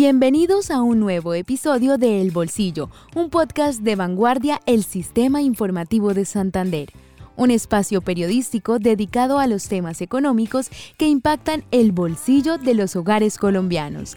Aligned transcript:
Bienvenidos 0.00 0.70
a 0.70 0.80
un 0.80 1.00
nuevo 1.00 1.34
episodio 1.34 1.98
de 1.98 2.20
El 2.20 2.30
Bolsillo, 2.30 2.88
un 3.16 3.30
podcast 3.30 3.80
de 3.80 3.96
vanguardia 3.96 4.60
El 4.64 4.84
Sistema 4.84 5.42
Informativo 5.42 6.14
de 6.14 6.24
Santander, 6.24 6.92
un 7.34 7.50
espacio 7.50 8.00
periodístico 8.00 8.78
dedicado 8.78 9.40
a 9.40 9.48
los 9.48 9.66
temas 9.66 10.00
económicos 10.00 10.70
que 10.98 11.08
impactan 11.08 11.64
el 11.72 11.90
bolsillo 11.90 12.58
de 12.58 12.74
los 12.74 12.94
hogares 12.94 13.38
colombianos. 13.38 14.16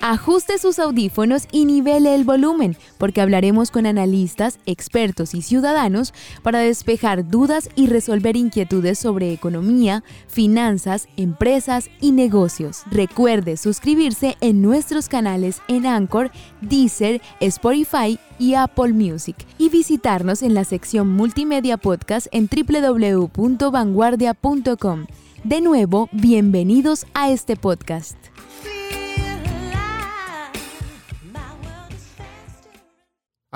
Ajuste 0.00 0.58
sus 0.58 0.78
audífonos 0.78 1.48
y 1.50 1.64
nivele 1.64 2.14
el 2.14 2.24
volumen, 2.24 2.76
porque 2.98 3.20
hablaremos 3.20 3.70
con 3.70 3.86
analistas, 3.86 4.58
expertos 4.66 5.34
y 5.34 5.42
ciudadanos 5.42 6.14
para 6.42 6.60
despejar 6.60 7.28
dudas 7.28 7.68
y 7.74 7.86
resolver 7.86 8.36
inquietudes 8.36 8.98
sobre 8.98 9.32
economía, 9.32 10.04
finanzas, 10.28 11.08
empresas 11.16 11.88
y 12.00 12.12
negocios. 12.12 12.82
Recuerde 12.90 13.56
suscribirse 13.56 14.36
en 14.40 14.62
nuestros 14.62 15.08
canales 15.08 15.60
en 15.66 15.86
Anchor, 15.86 16.30
Deezer, 16.60 17.20
Spotify 17.40 18.20
y 18.38 18.54
Apple 18.54 18.92
Music 18.92 19.36
y 19.58 19.70
visitarnos 19.70 20.42
en 20.42 20.54
la 20.54 20.64
sección 20.64 21.08
Multimedia 21.08 21.78
Podcast 21.78 22.28
en 22.32 22.48
www.vanguardia.com. 22.48 25.06
De 25.44 25.60
nuevo, 25.60 26.08
bienvenidos 26.12 27.06
a 27.14 27.30
este 27.30 27.56
podcast. 27.56 28.16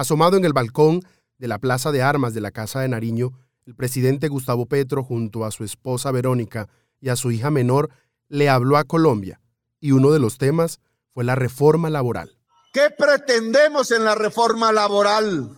Asomado 0.00 0.38
en 0.38 0.46
el 0.46 0.54
balcón 0.54 1.02
de 1.36 1.46
la 1.46 1.58
Plaza 1.58 1.92
de 1.92 2.00
Armas 2.00 2.32
de 2.32 2.40
la 2.40 2.52
Casa 2.52 2.80
de 2.80 2.88
Nariño, 2.88 3.32
el 3.66 3.74
presidente 3.74 4.28
Gustavo 4.28 4.64
Petro, 4.64 5.04
junto 5.04 5.44
a 5.44 5.50
su 5.50 5.62
esposa 5.62 6.10
Verónica 6.10 6.70
y 7.02 7.10
a 7.10 7.16
su 7.16 7.30
hija 7.30 7.50
menor, 7.50 7.90
le 8.26 8.48
habló 8.48 8.78
a 8.78 8.84
Colombia, 8.84 9.42
y 9.78 9.92
uno 9.92 10.10
de 10.10 10.18
los 10.18 10.38
temas 10.38 10.80
fue 11.12 11.24
la 11.24 11.34
reforma 11.34 11.90
laboral. 11.90 12.38
¿Qué 12.72 12.88
pretendemos 12.96 13.90
en 13.90 14.04
la 14.04 14.14
reforma 14.14 14.72
laboral? 14.72 15.54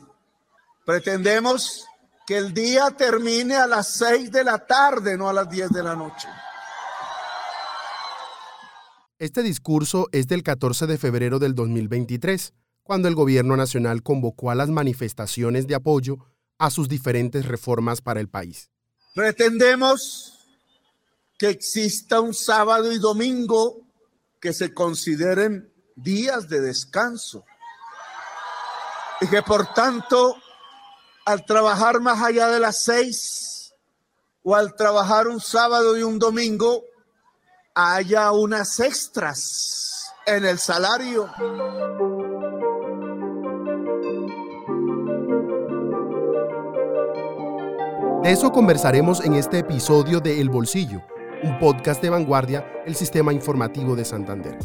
Pretendemos 0.84 1.86
que 2.27 2.38
el 2.38 2.52
día 2.52 2.90
termine 2.90 3.54
a 3.54 3.68
las 3.68 3.92
6 3.92 4.32
de 4.32 4.42
la 4.42 4.66
tarde, 4.66 5.16
no 5.16 5.28
a 5.28 5.32
las 5.32 5.48
10 5.48 5.70
de 5.70 5.84
la 5.84 5.94
noche. 5.94 6.27
Este 9.20 9.44
discurso 9.44 10.08
es 10.10 10.27
del 10.27 10.42
14 10.42 10.88
de 10.88 10.98
febrero 10.98 11.38
del 11.38 11.54
2023 11.54 12.52
cuando 12.83 13.08
el 13.08 13.14
gobierno 13.14 13.56
nacional 13.56 14.02
convocó 14.02 14.50
a 14.50 14.55
las 14.55 14.69
manifestaciones 14.69 15.66
de 15.66 15.75
apoyo 15.75 16.19
a 16.58 16.70
sus 16.70 16.89
diferentes 16.89 17.47
reformas 17.47 18.00
para 18.00 18.20
el 18.20 18.28
país. 18.28 18.70
Pretendemos 19.14 20.39
que 21.39 21.48
exista 21.48 22.20
un 22.20 22.34
sábado 22.34 22.92
y 22.92 22.98
domingo 22.98 23.80
que 24.41 24.52
se 24.52 24.72
consideren 24.72 25.72
días 25.97 26.48
de 26.48 26.61
descanso 26.61 27.44
y 29.20 29.27
que 29.27 29.42
por 29.42 29.72
tanto 29.72 30.36
al 31.24 31.44
trabajar 31.44 32.00
más 32.00 32.22
allá 32.22 32.48
de 32.48 32.58
las 32.61 32.78
seis 32.78 33.74
o 34.42 34.56
al 34.56 34.74
trabajar 34.74 35.28
un 35.28 35.41
sábado 35.41 35.96
y 35.96 36.02
un 36.02 36.19
domingo 36.19 36.83
haya 37.74 38.33
unas 38.33 38.80
extras 38.80 40.12
en 40.27 40.44
el 40.44 40.58
salario. 40.58 41.30
De 48.22 48.30
eso 48.30 48.52
conversaremos 48.52 49.24
en 49.24 49.34
este 49.34 49.58
episodio 49.58 50.20
de 50.20 50.40
El 50.40 50.48
Bolsillo, 50.48 51.02
un 51.42 51.58
podcast 51.58 52.00
de 52.00 52.08
vanguardia, 52.08 52.64
el 52.86 52.94
sistema 52.94 53.32
informativo 53.32 53.96
de 53.96 54.04
Santander. 54.04 54.56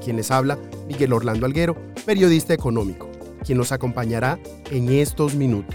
Quien 0.00 0.14
les 0.14 0.30
habla, 0.30 0.56
Miguel 0.86 1.12
Orlando 1.12 1.44
Alguero, 1.44 1.74
periodista 2.06 2.54
económico, 2.54 3.10
quien 3.44 3.58
nos 3.58 3.72
acompañará 3.72 4.38
en 4.70 4.92
estos 4.92 5.34
minutos. 5.34 5.74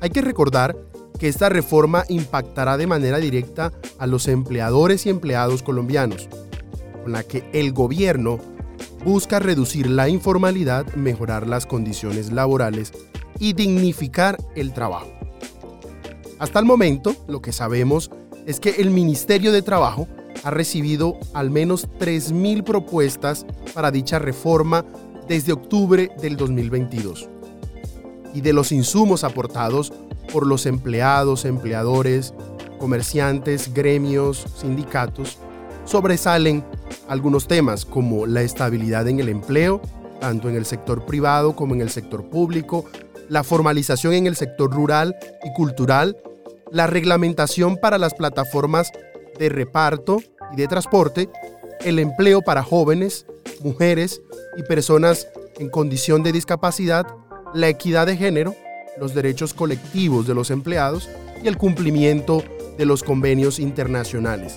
Hay 0.00 0.08
que 0.08 0.22
recordar 0.22 0.74
que 1.18 1.28
esta 1.28 1.50
reforma 1.50 2.04
impactará 2.08 2.78
de 2.78 2.86
manera 2.86 3.18
directa 3.18 3.72
a 3.98 4.06
los 4.06 4.26
empleadores 4.26 5.04
y 5.04 5.10
empleados 5.10 5.62
colombianos, 5.62 6.30
con 7.02 7.12
la 7.12 7.24
que 7.24 7.44
el 7.52 7.74
gobierno 7.74 8.38
busca 9.04 9.38
reducir 9.38 9.86
la 9.86 10.08
informalidad, 10.08 10.86
mejorar 10.94 11.46
las 11.46 11.66
condiciones 11.66 12.32
laborales 12.32 12.92
y 13.38 13.52
dignificar 13.52 14.38
el 14.54 14.72
trabajo. 14.72 15.08
Hasta 16.38 16.58
el 16.58 16.64
momento, 16.64 17.14
lo 17.28 17.40
que 17.40 17.52
sabemos 17.52 18.10
es 18.46 18.60
que 18.60 18.70
el 18.78 18.90
Ministerio 18.90 19.52
de 19.52 19.62
Trabajo 19.62 20.08
ha 20.42 20.50
recibido 20.50 21.18
al 21.32 21.50
menos 21.50 21.88
3.000 21.98 22.64
propuestas 22.64 23.46
para 23.72 23.90
dicha 23.90 24.18
reforma 24.18 24.84
desde 25.28 25.52
octubre 25.52 26.10
del 26.20 26.36
2022. 26.36 27.28
Y 28.34 28.40
de 28.40 28.52
los 28.52 28.72
insumos 28.72 29.24
aportados 29.24 29.92
por 30.32 30.46
los 30.46 30.66
empleados, 30.66 31.44
empleadores, 31.44 32.34
comerciantes, 32.78 33.72
gremios, 33.72 34.44
sindicatos, 34.56 35.38
sobresalen 35.84 36.64
algunos 37.08 37.46
temas 37.46 37.84
como 37.84 38.26
la 38.26 38.42
estabilidad 38.42 39.08
en 39.08 39.20
el 39.20 39.28
empleo, 39.28 39.80
tanto 40.20 40.48
en 40.48 40.56
el 40.56 40.66
sector 40.66 41.04
privado 41.04 41.54
como 41.54 41.74
en 41.74 41.80
el 41.80 41.90
sector 41.90 42.24
público, 42.24 42.84
la 43.28 43.44
formalización 43.44 44.14
en 44.14 44.26
el 44.26 44.36
sector 44.36 44.72
rural 44.72 45.16
y 45.44 45.52
cultural, 45.54 46.16
la 46.70 46.86
reglamentación 46.86 47.76
para 47.76 47.98
las 47.98 48.14
plataformas 48.14 48.90
de 49.38 49.48
reparto 49.48 50.22
y 50.52 50.56
de 50.56 50.68
transporte, 50.68 51.28
el 51.84 51.98
empleo 51.98 52.42
para 52.42 52.62
jóvenes, 52.62 53.26
mujeres 53.60 54.22
y 54.56 54.62
personas 54.62 55.28
en 55.58 55.68
condición 55.68 56.22
de 56.22 56.32
discapacidad, 56.32 57.06
la 57.52 57.68
equidad 57.68 58.06
de 58.06 58.16
género, 58.16 58.54
los 58.98 59.14
derechos 59.14 59.54
colectivos 59.54 60.26
de 60.26 60.34
los 60.34 60.50
empleados 60.50 61.08
y 61.42 61.48
el 61.48 61.56
cumplimiento 61.56 62.42
de 62.76 62.86
los 62.86 63.02
convenios 63.02 63.58
internacionales. 63.58 64.56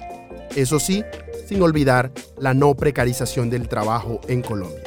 Eso 0.55 0.79
sí, 0.79 1.03
sin 1.47 1.61
olvidar 1.61 2.11
la 2.37 2.53
no 2.53 2.75
precarización 2.75 3.49
del 3.49 3.67
trabajo 3.67 4.19
en 4.27 4.41
Colombia. 4.41 4.83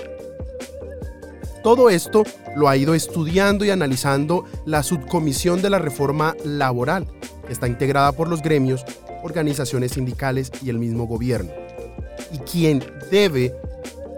Todo 1.63 1.91
esto 1.91 2.25
lo 2.57 2.69
ha 2.69 2.77
ido 2.77 2.95
estudiando 2.95 3.65
y 3.65 3.71
analizando 3.71 4.45
la 4.65 4.83
subcomisión 4.83 5.63
de 5.63 5.71
la 5.71 5.79
reforma 5.79 6.37
laboral, 6.45 7.07
que 7.47 7.53
está 7.53 7.69
integrada 7.69 8.13
por 8.13 8.29
los 8.29 8.43
gremios, 8.43 8.85
organizaciones 9.23 9.93
sindicales 9.93 10.51
y 10.63 10.71
el 10.71 10.79
mismo 10.79 11.07
gobierno, 11.07 11.51
y 12.33 12.39
quien 12.39 12.83
debe 13.11 13.55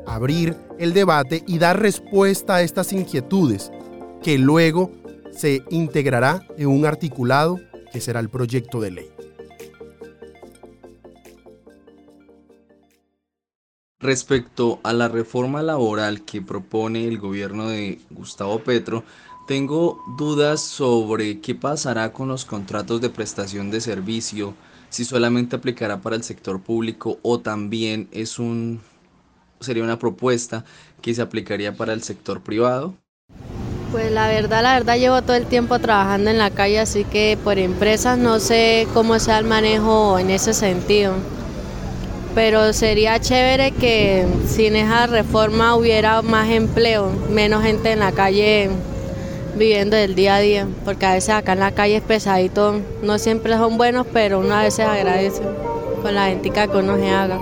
abrir 0.06 0.56
el 0.78 0.92
debate 0.92 1.42
y 1.46 1.58
dar 1.58 1.80
respuesta 1.80 2.56
a 2.56 2.62
estas 2.62 2.92
inquietudes, 2.92 3.70
que 4.22 4.38
luego 4.38 4.92
se 5.32 5.62
integrará 5.70 6.46
en 6.56 6.68
un 6.68 6.86
articulado 6.86 7.60
que 7.92 8.00
será 8.00 8.20
el 8.20 8.28
proyecto 8.28 8.80
de 8.80 8.90
ley. 8.90 9.11
Respecto 14.02 14.80
a 14.82 14.92
la 14.92 15.06
reforma 15.06 15.62
laboral 15.62 16.22
que 16.22 16.42
propone 16.42 17.06
el 17.06 17.18
gobierno 17.18 17.68
de 17.68 18.00
Gustavo 18.10 18.58
Petro, 18.58 19.04
tengo 19.46 20.02
dudas 20.18 20.60
sobre 20.60 21.40
qué 21.40 21.54
pasará 21.54 22.12
con 22.12 22.26
los 22.26 22.44
contratos 22.44 23.00
de 23.00 23.10
prestación 23.10 23.70
de 23.70 23.80
servicio, 23.80 24.54
si 24.88 25.04
solamente 25.04 25.54
aplicará 25.54 26.00
para 26.00 26.16
el 26.16 26.24
sector 26.24 26.60
público 26.60 27.18
o 27.22 27.38
también 27.38 28.08
es 28.10 28.40
un 28.40 28.80
sería 29.60 29.84
una 29.84 30.00
propuesta 30.00 30.64
que 31.00 31.14
se 31.14 31.22
aplicaría 31.22 31.76
para 31.76 31.92
el 31.92 32.02
sector 32.02 32.40
privado. 32.40 32.94
Pues 33.92 34.10
la 34.10 34.26
verdad, 34.26 34.64
la 34.64 34.74
verdad 34.74 34.96
llevo 34.96 35.22
todo 35.22 35.36
el 35.36 35.46
tiempo 35.46 35.78
trabajando 35.78 36.28
en 36.28 36.38
la 36.38 36.50
calle, 36.50 36.80
así 36.80 37.04
que 37.04 37.38
por 37.44 37.56
empresas 37.56 38.18
no 38.18 38.40
sé 38.40 38.88
cómo 38.92 39.20
sea 39.20 39.38
el 39.38 39.44
manejo 39.44 40.18
en 40.18 40.30
ese 40.30 40.54
sentido 40.54 41.14
pero 42.34 42.72
sería 42.72 43.20
chévere 43.20 43.72
que 43.72 44.26
sin 44.46 44.76
esa 44.76 45.06
reforma 45.06 45.76
hubiera 45.76 46.22
más 46.22 46.48
empleo, 46.50 47.10
menos 47.30 47.62
gente 47.62 47.92
en 47.92 47.98
la 47.98 48.12
calle 48.12 48.70
viviendo 49.56 49.96
del 49.96 50.14
día 50.14 50.36
a 50.36 50.40
día, 50.40 50.68
porque 50.84 51.04
a 51.06 51.14
veces 51.14 51.30
acá 51.30 51.52
en 51.52 51.60
la 51.60 51.72
calle 51.72 51.96
es 51.96 52.02
pesadito, 52.02 52.80
no 53.02 53.18
siempre 53.18 53.54
son 53.56 53.76
buenos, 53.76 54.06
pero 54.12 54.40
uno 54.40 54.54
a 54.54 54.62
veces 54.62 54.86
agradece 54.86 55.42
con 56.00 56.14
la 56.14 56.26
gente 56.26 56.50
que 56.50 56.76
uno 56.76 56.96
se 56.96 57.10
haga. 57.10 57.38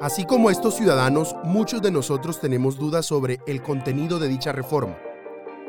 Así 0.00 0.24
como 0.24 0.50
estos 0.50 0.76
ciudadanos, 0.76 1.36
muchos 1.44 1.82
de 1.82 1.90
nosotros 1.90 2.40
tenemos 2.40 2.78
dudas 2.78 3.04
sobre 3.04 3.38
el 3.46 3.62
contenido 3.62 4.18
de 4.18 4.28
dicha 4.28 4.50
reforma. 4.50 4.96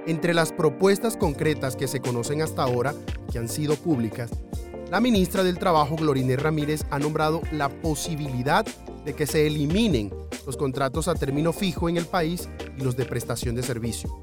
Entre 0.08 0.34
las 0.34 0.54
propuestas 0.54 1.18
concretas 1.18 1.76
que 1.76 1.88
se 1.88 2.00
conocen 2.00 2.42
hasta 2.42 2.64
ahora, 2.64 2.94
que 3.30 3.40
han 3.40 3.50
sido 3.50 3.76
públicas, 3.76 4.32
la 4.92 5.00
ministra 5.00 5.42
del 5.42 5.58
Trabajo, 5.58 5.96
Glorine 5.96 6.36
Ramírez, 6.36 6.84
ha 6.92 7.00
nombrado 7.00 7.42
la 7.54 7.70
posibilidad 7.70 8.66
de 9.06 9.16
que 9.16 9.26
se 9.26 9.48
eliminen 9.48 10.14
los 10.46 10.58
contratos 10.58 11.08
a 11.08 11.16
término 11.16 11.54
fijo 11.54 11.88
en 11.88 11.96
el 11.96 12.06
país 12.06 12.50
y 12.78 12.84
los 12.84 12.98
de 12.98 13.06
prestación 13.06 13.56
de 13.56 13.64
servicio. 13.64 14.14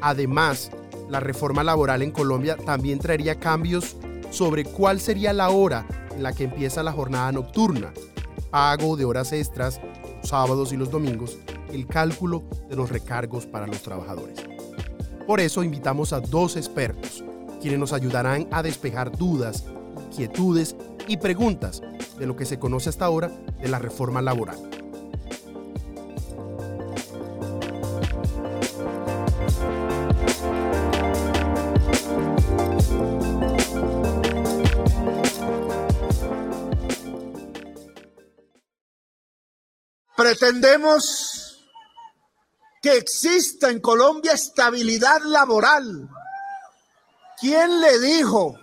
Además, 0.00 0.70
la 1.10 1.18
reforma 1.18 1.64
laboral 1.64 2.00
en 2.00 2.12
Colombia 2.12 2.56
también 2.56 3.00
traería 3.00 3.40
cambios 3.40 3.96
sobre 4.30 4.64
cuál 4.64 5.00
sería 5.00 5.32
la 5.32 5.50
hora 5.50 5.84
en 6.14 6.22
la 6.22 6.32
que 6.32 6.44
empieza 6.44 6.84
la 6.84 6.92
jornada 6.92 7.32
nocturna, 7.32 7.92
pago 8.50 8.96
de 8.96 9.04
horas 9.04 9.32
extras, 9.32 9.80
sábados 10.22 10.72
y 10.72 10.76
los 10.76 10.92
domingos, 10.92 11.38
el 11.72 11.88
cálculo 11.88 12.44
de 12.70 12.76
los 12.76 12.88
recargos 12.88 13.46
para 13.46 13.66
los 13.66 13.82
trabajadores. 13.82 14.38
Por 15.26 15.40
eso 15.40 15.64
invitamos 15.64 16.12
a 16.12 16.20
dos 16.20 16.56
expertos, 16.56 17.24
quienes 17.60 17.80
nos 17.80 17.92
ayudarán 17.92 18.46
a 18.52 18.62
despejar 18.62 19.10
dudas, 19.10 19.64
inquietudes 20.14 20.76
y 21.08 21.16
preguntas 21.16 21.82
de 22.18 22.26
lo 22.26 22.36
que 22.36 22.46
se 22.46 22.60
conoce 22.60 22.88
hasta 22.88 23.04
ahora 23.04 23.28
de 23.60 23.68
la 23.68 23.80
reforma 23.80 24.22
laboral. 24.22 24.56
Pretendemos 40.16 41.60
que 42.80 42.96
exista 42.96 43.68
en 43.68 43.80
Colombia 43.80 44.32
estabilidad 44.32 45.22
laboral. 45.24 46.08
¿Quién 47.40 47.80
le 47.80 47.98
dijo 47.98 48.54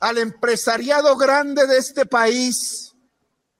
al 0.00 0.18
empresariado 0.18 1.16
grande 1.16 1.66
de 1.66 1.78
este 1.78 2.06
país 2.06 2.94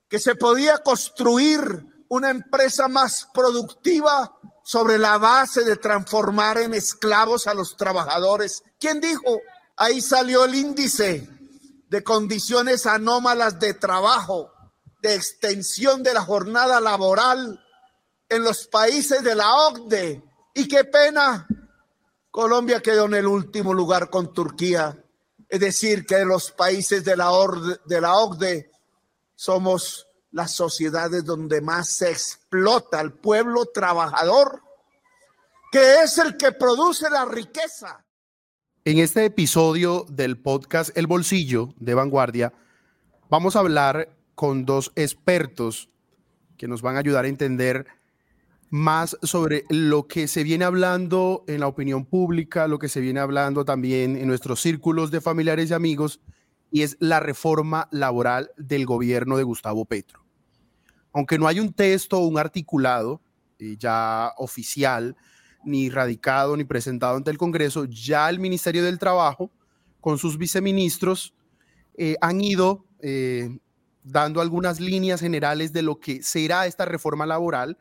que 0.07 0.19
se 0.19 0.35
podía 0.35 0.79
construir 0.79 1.85
una 2.07 2.29
empresa 2.29 2.87
más 2.87 3.27
productiva 3.33 4.35
sobre 4.63 4.97
la 4.97 5.17
base 5.17 5.63
de 5.63 5.77
transformar 5.77 6.57
en 6.57 6.73
esclavos 6.73 7.47
a 7.47 7.53
los 7.53 7.77
trabajadores? 7.77 8.63
¿Quién 8.79 9.01
dijo? 9.01 9.39
Ahí 9.75 10.01
salió 10.01 10.45
el 10.45 10.55
índice 10.55 11.27
de 11.89 12.03
condiciones 12.03 12.85
anómalas 12.85 13.59
de 13.59 13.73
trabajo 13.73 14.51
de 15.01 15.15
extensión 15.15 16.03
de 16.03 16.13
la 16.13 16.21
jornada 16.21 16.81
laboral 16.81 17.63
en 18.27 18.43
los 18.43 18.67
países 18.67 19.23
de 19.23 19.35
la 19.35 19.53
OCDE. 19.53 20.23
Y 20.53 20.67
qué 20.67 20.83
pena, 20.83 21.47
Colombia 22.31 22.81
quedó 22.81 23.05
en 23.05 23.15
el 23.15 23.27
último 23.27 23.73
lugar 23.73 24.09
con 24.09 24.33
Turquía. 24.33 25.03
Es 25.49 25.59
decir, 25.59 26.05
que 26.05 26.23
los 26.25 26.51
países 26.51 27.03
de 27.03 27.17
la, 27.17 27.31
de 27.85 28.01
la 28.01 28.15
OCDE 28.15 28.71
somos 29.35 30.07
las 30.31 30.53
sociedades 30.53 31.25
donde 31.25 31.59
más 31.59 31.89
se 31.89 32.11
explota 32.11 32.99
al 32.99 33.13
pueblo 33.13 33.65
trabajador, 33.65 34.61
que 35.71 36.03
es 36.03 36.19
el 36.19 36.37
que 36.37 36.51
produce 36.51 37.09
la 37.09 37.25
riqueza. 37.25 38.05
En 38.85 38.99
este 38.99 39.25
episodio 39.25 40.05
del 40.07 40.39
podcast 40.39 40.95
El 40.95 41.07
Bolsillo 41.07 41.73
de 41.77 41.95
Vanguardia, 41.95 42.53
vamos 43.29 43.55
a 43.55 43.59
hablar 43.59 44.15
con 44.35 44.65
dos 44.65 44.91
expertos 44.95 45.89
que 46.57 46.67
nos 46.67 46.83
van 46.83 46.95
a 46.95 46.99
ayudar 46.99 47.25
a 47.25 47.27
entender 47.27 47.87
más 48.69 49.17
sobre 49.23 49.63
lo 49.69 50.07
que 50.07 50.27
se 50.27 50.43
viene 50.43 50.65
hablando 50.65 51.43
en 51.47 51.61
la 51.61 51.67
opinión 51.67 52.05
pública, 52.05 52.67
lo 52.67 52.79
que 52.79 52.89
se 52.89 53.01
viene 53.01 53.19
hablando 53.19 53.65
también 53.65 54.15
en 54.15 54.27
nuestros 54.27 54.61
círculos 54.61 55.11
de 55.11 55.21
familiares 55.21 55.69
y 55.69 55.73
amigos, 55.73 56.21
y 56.71 56.83
es 56.83 56.97
la 56.99 57.19
reforma 57.19 57.87
laboral 57.91 58.51
del 58.57 58.85
gobierno 58.85 59.37
de 59.37 59.43
Gustavo 59.43 59.85
Petro. 59.85 60.23
Aunque 61.13 61.39
no 61.39 61.47
hay 61.47 61.59
un 61.59 61.73
texto 61.73 62.19
un 62.19 62.37
articulado 62.37 63.21
eh, 63.57 63.75
ya 63.77 64.33
oficial, 64.37 65.15
ni 65.65 65.89
radicado, 65.89 66.55
ni 66.55 66.63
presentado 66.63 67.17
ante 67.17 67.31
el 67.31 67.37
Congreso, 67.37 67.85
ya 67.85 68.29
el 68.29 68.39
Ministerio 68.39 68.83
del 68.83 68.99
Trabajo, 68.99 69.51
con 69.99 70.17
sus 70.17 70.37
viceministros, 70.37 71.33
eh, 71.97 72.15
han 72.21 72.39
ido 72.39 72.85
eh, 73.01 73.57
dando 74.03 74.41
algunas 74.41 74.79
líneas 74.79 75.19
generales 75.19 75.73
de 75.73 75.81
lo 75.81 75.99
que 75.99 76.23
será 76.23 76.67
esta 76.67 76.85
reforma 76.85 77.25
laboral 77.25 77.77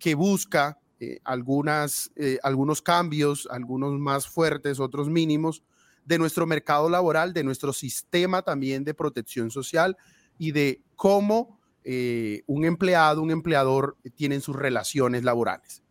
que 0.00 0.14
busca 0.16 0.78
eh, 0.98 1.20
eh, 1.22 2.38
algunos 2.42 2.82
cambios, 2.82 3.46
algunos 3.50 3.98
más 3.98 4.26
fuertes, 4.26 4.80
otros 4.80 5.08
mínimos, 5.08 5.62
de 6.04 6.18
nuestro 6.18 6.46
mercado 6.46 6.88
laboral, 6.88 7.32
de 7.32 7.44
nuestro 7.44 7.72
sistema 7.72 8.42
también 8.42 8.82
de 8.82 8.94
protección 8.94 9.50
social 9.50 9.96
y 10.38 10.50
de 10.50 10.82
cómo 10.96 11.60
eh, 11.84 12.42
un 12.46 12.64
empleado, 12.64 13.22
un 13.22 13.30
empleador 13.30 13.96
tienen 14.16 14.40
sus 14.40 14.56
relaciones 14.56 15.22
laborales. 15.22 15.82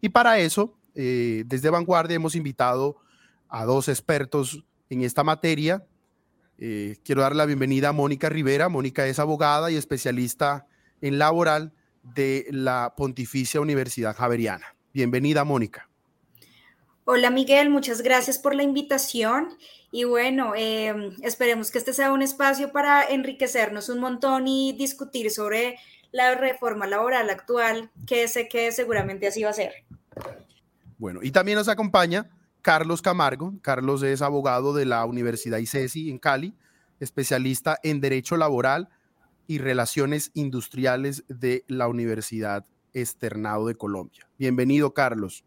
Y 0.00 0.10
para 0.10 0.38
eso, 0.38 0.74
desde 0.94 1.70
Vanguardia 1.70 2.16
hemos 2.16 2.34
invitado 2.34 2.96
a 3.48 3.64
dos 3.64 3.88
expertos 3.88 4.64
en 4.90 5.02
esta 5.02 5.22
materia, 5.22 5.86
quiero 6.56 7.22
dar 7.22 7.36
la 7.36 7.46
bienvenida 7.46 7.90
a 7.90 7.92
Mónica 7.92 8.28
Rivera. 8.28 8.68
Mónica 8.68 9.06
es 9.06 9.18
abogada 9.20 9.70
y 9.70 9.76
especialista 9.76 10.66
en 11.00 11.18
laboral 11.18 11.72
de 12.02 12.46
la 12.50 12.94
Pontificia 12.96 13.60
Universidad 13.60 14.16
Javeriana. 14.16 14.74
Bienvenida, 14.92 15.44
Mónica. 15.44 15.88
Hola, 17.04 17.30
Miguel. 17.30 17.70
Muchas 17.70 18.02
gracias 18.02 18.38
por 18.38 18.54
la 18.54 18.62
invitación. 18.62 19.56
Y 19.90 20.04
bueno, 20.04 20.52
em, 20.54 21.16
esperemos 21.22 21.70
que 21.70 21.78
este 21.78 21.92
sea 21.92 22.12
un 22.12 22.20
espacio 22.20 22.72
para 22.72 23.04
enriquecernos 23.08 23.88
un 23.88 24.00
montón 24.00 24.46
y 24.46 24.72
discutir 24.72 25.30
sobre 25.30 25.78
la 26.12 26.34
reforma 26.34 26.86
laboral 26.86 27.30
actual, 27.30 27.90
que 28.06 28.28
sé 28.28 28.48
que 28.48 28.72
seguramente 28.72 29.26
así 29.26 29.42
va 29.42 29.50
a 29.50 29.54
ser. 29.54 29.72
Bueno, 30.98 31.20
y 31.22 31.30
también 31.30 31.56
nos 31.56 31.68
acompaña 31.68 32.28
Carlos 32.60 33.00
Camargo. 33.00 33.54
Carlos 33.62 34.02
es 34.02 34.20
abogado 34.20 34.74
de 34.74 34.84
la 34.84 35.04
Universidad 35.06 35.58
ICESI 35.58 36.10
en 36.10 36.18
Cali, 36.18 36.54
especialista 37.00 37.78
en 37.82 38.00
Derecho 38.00 38.36
Laboral 38.36 38.88
y 39.48 39.58
Relaciones 39.58 40.30
Industriales 40.34 41.24
de 41.28 41.64
la 41.66 41.88
Universidad 41.88 42.66
Externado 42.92 43.66
de 43.66 43.74
Colombia. 43.74 44.28
Bienvenido, 44.38 44.94
Carlos. 44.94 45.44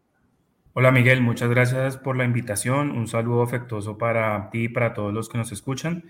Hola 0.74 0.90
Miguel, 0.90 1.22
muchas 1.22 1.48
gracias 1.48 1.96
por 1.96 2.16
la 2.16 2.24
invitación. 2.24 2.90
Un 2.90 3.06
saludo 3.06 3.42
afectuoso 3.42 3.98
para 3.98 4.50
ti 4.50 4.64
y 4.64 4.68
para 4.68 4.92
todos 4.92 5.14
los 5.14 5.28
que 5.28 5.38
nos 5.38 5.52
escuchan. 5.52 6.04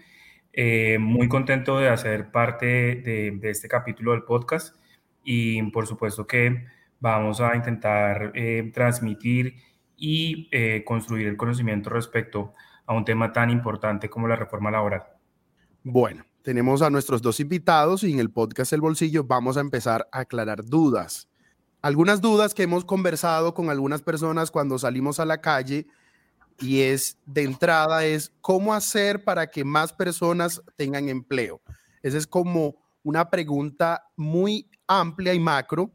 Eh, 0.55 0.99
muy 0.99 1.29
contento 1.29 1.79
de 1.79 1.89
hacer 1.89 2.31
parte 2.31 2.67
de, 2.67 3.39
este 3.43 3.69
capítulo 3.69 4.13
del 4.13 4.23
podcast 4.23 4.77
y 5.23 5.63
por 5.71 5.87
supuesto 5.87 6.27
que 6.27 6.65
vamos 7.01 7.41
a 7.41 7.55
intentar 7.57 8.33
eh, 8.35 8.71
transmitir 8.73 9.57
y 9.97 10.49
eh, 10.51 10.83
construir 10.85 11.27
el 11.27 11.37
conocimiento 11.37 11.91
respecto 11.91 12.55
a 12.87 12.95
un 12.95 13.05
tema 13.05 13.33
tan 13.33 13.51
importante 13.51 14.09
como 14.09 14.29
la 14.29 14.37
reforma 14.37 14.71
laboral. 14.71 15.03
Bueno, 15.83 16.25
tenemos 16.43 16.83
a 16.83 16.91
nuestros 16.91 17.23
dos 17.23 17.41
invitados 17.41 18.03
y 18.05 18.13
en 18.13 18.19
el 18.19 18.31
podcast 18.31 18.73
El 18.73 18.81
Bolsillo 18.81 19.25
vamos 19.25 19.57
a 19.57 19.61
empezar 19.61 20.09
a 20.13 20.21
aclarar 20.21 20.65
dudas. 20.65 21.29
Algunas 21.81 22.21
dudas 22.21 22.55
que 22.55 22.63
hemos 22.63 22.85
conversado 22.85 23.55
con 23.55 23.71
algunas 23.71 24.03
personas 24.03 24.51
cuando 24.51 24.79
salimos 24.79 25.21
a 25.21 25.25
la 25.25 25.41
calle 25.41 25.87
y 26.61 26.81
es 26.81 27.17
de 27.27 27.43
entrada 27.43 28.05
es 28.05 28.33
cómo 28.41 28.75
hacer 28.75 29.25
para 29.25 29.51
que 29.51 29.65
más 29.65 29.93
personas 29.93 30.63
tengan 30.77 31.09
empleo. 31.09 31.61
Esa 32.03 32.19
es 32.19 32.27
como 32.27 32.77
una 33.03 33.31
pregunta 33.31 34.05
muy 34.17 34.69
amplia 34.87 35.35
y 35.35 35.41
macro 35.41 35.91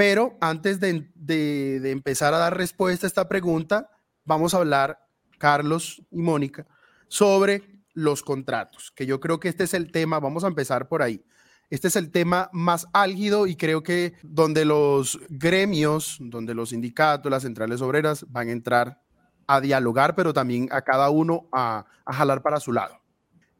pero 0.00 0.38
antes 0.40 0.80
de, 0.80 1.90
empezar 1.90 2.32
a 2.32 2.38
dar 2.38 2.56
respuesta 2.56 3.06
a 3.06 3.08
esta 3.08 3.28
pregunta, 3.28 3.90
vamos 4.24 4.54
a 4.54 4.56
hablar, 4.56 5.06
Carlos 5.36 6.02
y 6.10 6.22
Mónica, 6.22 6.66
sobre 7.06 7.69
los 7.94 8.22
contratos, 8.22 8.92
que 8.94 9.06
yo 9.06 9.20
creo 9.20 9.40
que 9.40 9.48
este 9.48 9.64
es 9.64 9.74
el 9.74 9.90
tema, 9.90 10.20
vamos 10.20 10.44
a 10.44 10.48
empezar 10.48 10.88
por 10.88 11.02
ahí. 11.02 11.24
Este 11.70 11.86
es 11.88 11.94
el 11.96 12.10
tema 12.10 12.50
más 12.52 12.88
álgido 12.92 13.46
y 13.46 13.54
creo 13.54 13.82
que 13.82 14.14
donde 14.22 14.64
los 14.64 15.20
gremios, 15.28 16.18
donde 16.20 16.54
los 16.54 16.70
sindicatos, 16.70 17.30
las 17.30 17.42
centrales 17.42 17.80
obreras 17.80 18.26
van 18.28 18.48
a 18.48 18.52
entrar 18.52 19.00
a 19.46 19.60
dialogar, 19.60 20.16
pero 20.16 20.32
también 20.32 20.68
a 20.72 20.82
cada 20.82 21.10
uno 21.10 21.48
a, 21.52 21.86
a 22.04 22.12
jalar 22.12 22.42
para 22.42 22.58
su 22.58 22.72
lado. 22.72 23.00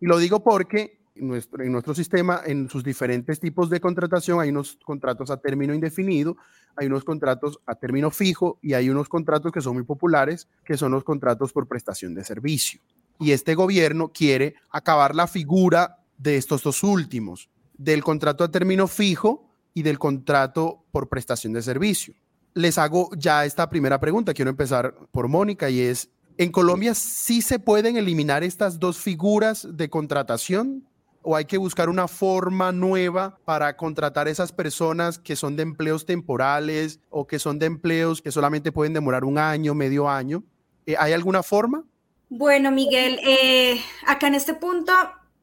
Y 0.00 0.06
lo 0.06 0.18
digo 0.18 0.42
porque 0.42 1.00
nuestro, 1.14 1.62
en 1.62 1.72
nuestro 1.72 1.94
sistema, 1.94 2.40
en 2.44 2.68
sus 2.68 2.82
diferentes 2.82 3.38
tipos 3.38 3.70
de 3.70 3.80
contratación, 3.80 4.40
hay 4.40 4.50
unos 4.50 4.78
contratos 4.84 5.30
a 5.30 5.36
término 5.36 5.74
indefinido, 5.74 6.36
hay 6.76 6.86
unos 6.86 7.04
contratos 7.04 7.60
a 7.66 7.74
término 7.74 8.10
fijo 8.10 8.58
y 8.62 8.74
hay 8.74 8.90
unos 8.90 9.08
contratos 9.08 9.52
que 9.52 9.60
son 9.60 9.74
muy 9.74 9.84
populares, 9.84 10.48
que 10.64 10.76
son 10.76 10.92
los 10.92 11.04
contratos 11.04 11.52
por 11.52 11.68
prestación 11.68 12.14
de 12.14 12.24
servicio. 12.24 12.80
Y 13.20 13.32
este 13.32 13.54
gobierno 13.54 14.08
quiere 14.08 14.54
acabar 14.70 15.14
la 15.14 15.26
figura 15.26 15.98
de 16.16 16.36
estos 16.36 16.62
dos 16.62 16.82
últimos, 16.82 17.48
del 17.76 18.02
contrato 18.02 18.44
a 18.44 18.50
término 18.50 18.88
fijo 18.88 19.48
y 19.74 19.82
del 19.82 19.98
contrato 19.98 20.84
por 20.90 21.08
prestación 21.08 21.52
de 21.52 21.62
servicio. 21.62 22.14
Les 22.54 22.78
hago 22.78 23.10
ya 23.16 23.44
esta 23.44 23.68
primera 23.68 24.00
pregunta. 24.00 24.34
Quiero 24.34 24.50
empezar 24.50 24.94
por 25.12 25.28
Mónica 25.28 25.70
y 25.70 25.80
es, 25.80 26.10
¿en 26.38 26.50
Colombia 26.50 26.94
sí 26.94 27.42
se 27.42 27.58
pueden 27.58 27.96
eliminar 27.96 28.42
estas 28.42 28.80
dos 28.80 28.98
figuras 28.98 29.68
de 29.70 29.88
contratación? 29.88 30.86
o 31.22 31.36
hay 31.36 31.44
que 31.44 31.58
buscar 31.58 31.88
una 31.88 32.08
forma 32.08 32.72
nueva 32.72 33.38
para 33.44 33.76
contratar 33.76 34.28
esas 34.28 34.52
personas 34.52 35.18
que 35.18 35.36
son 35.36 35.56
de 35.56 35.62
empleos 35.62 36.06
temporales 36.06 37.00
o 37.10 37.26
que 37.26 37.38
son 37.38 37.58
de 37.58 37.66
empleos 37.66 38.22
que 38.22 38.32
solamente 38.32 38.72
pueden 38.72 38.94
demorar 38.94 39.24
un 39.24 39.38
año, 39.38 39.74
medio 39.74 40.08
año? 40.08 40.42
Eh, 40.86 40.96
¿Hay 40.98 41.12
alguna 41.12 41.42
forma? 41.42 41.84
Bueno, 42.30 42.70
Miguel, 42.70 43.18
eh, 43.24 43.82
acá 44.06 44.28
en 44.28 44.34
este 44.34 44.54
punto 44.54 44.92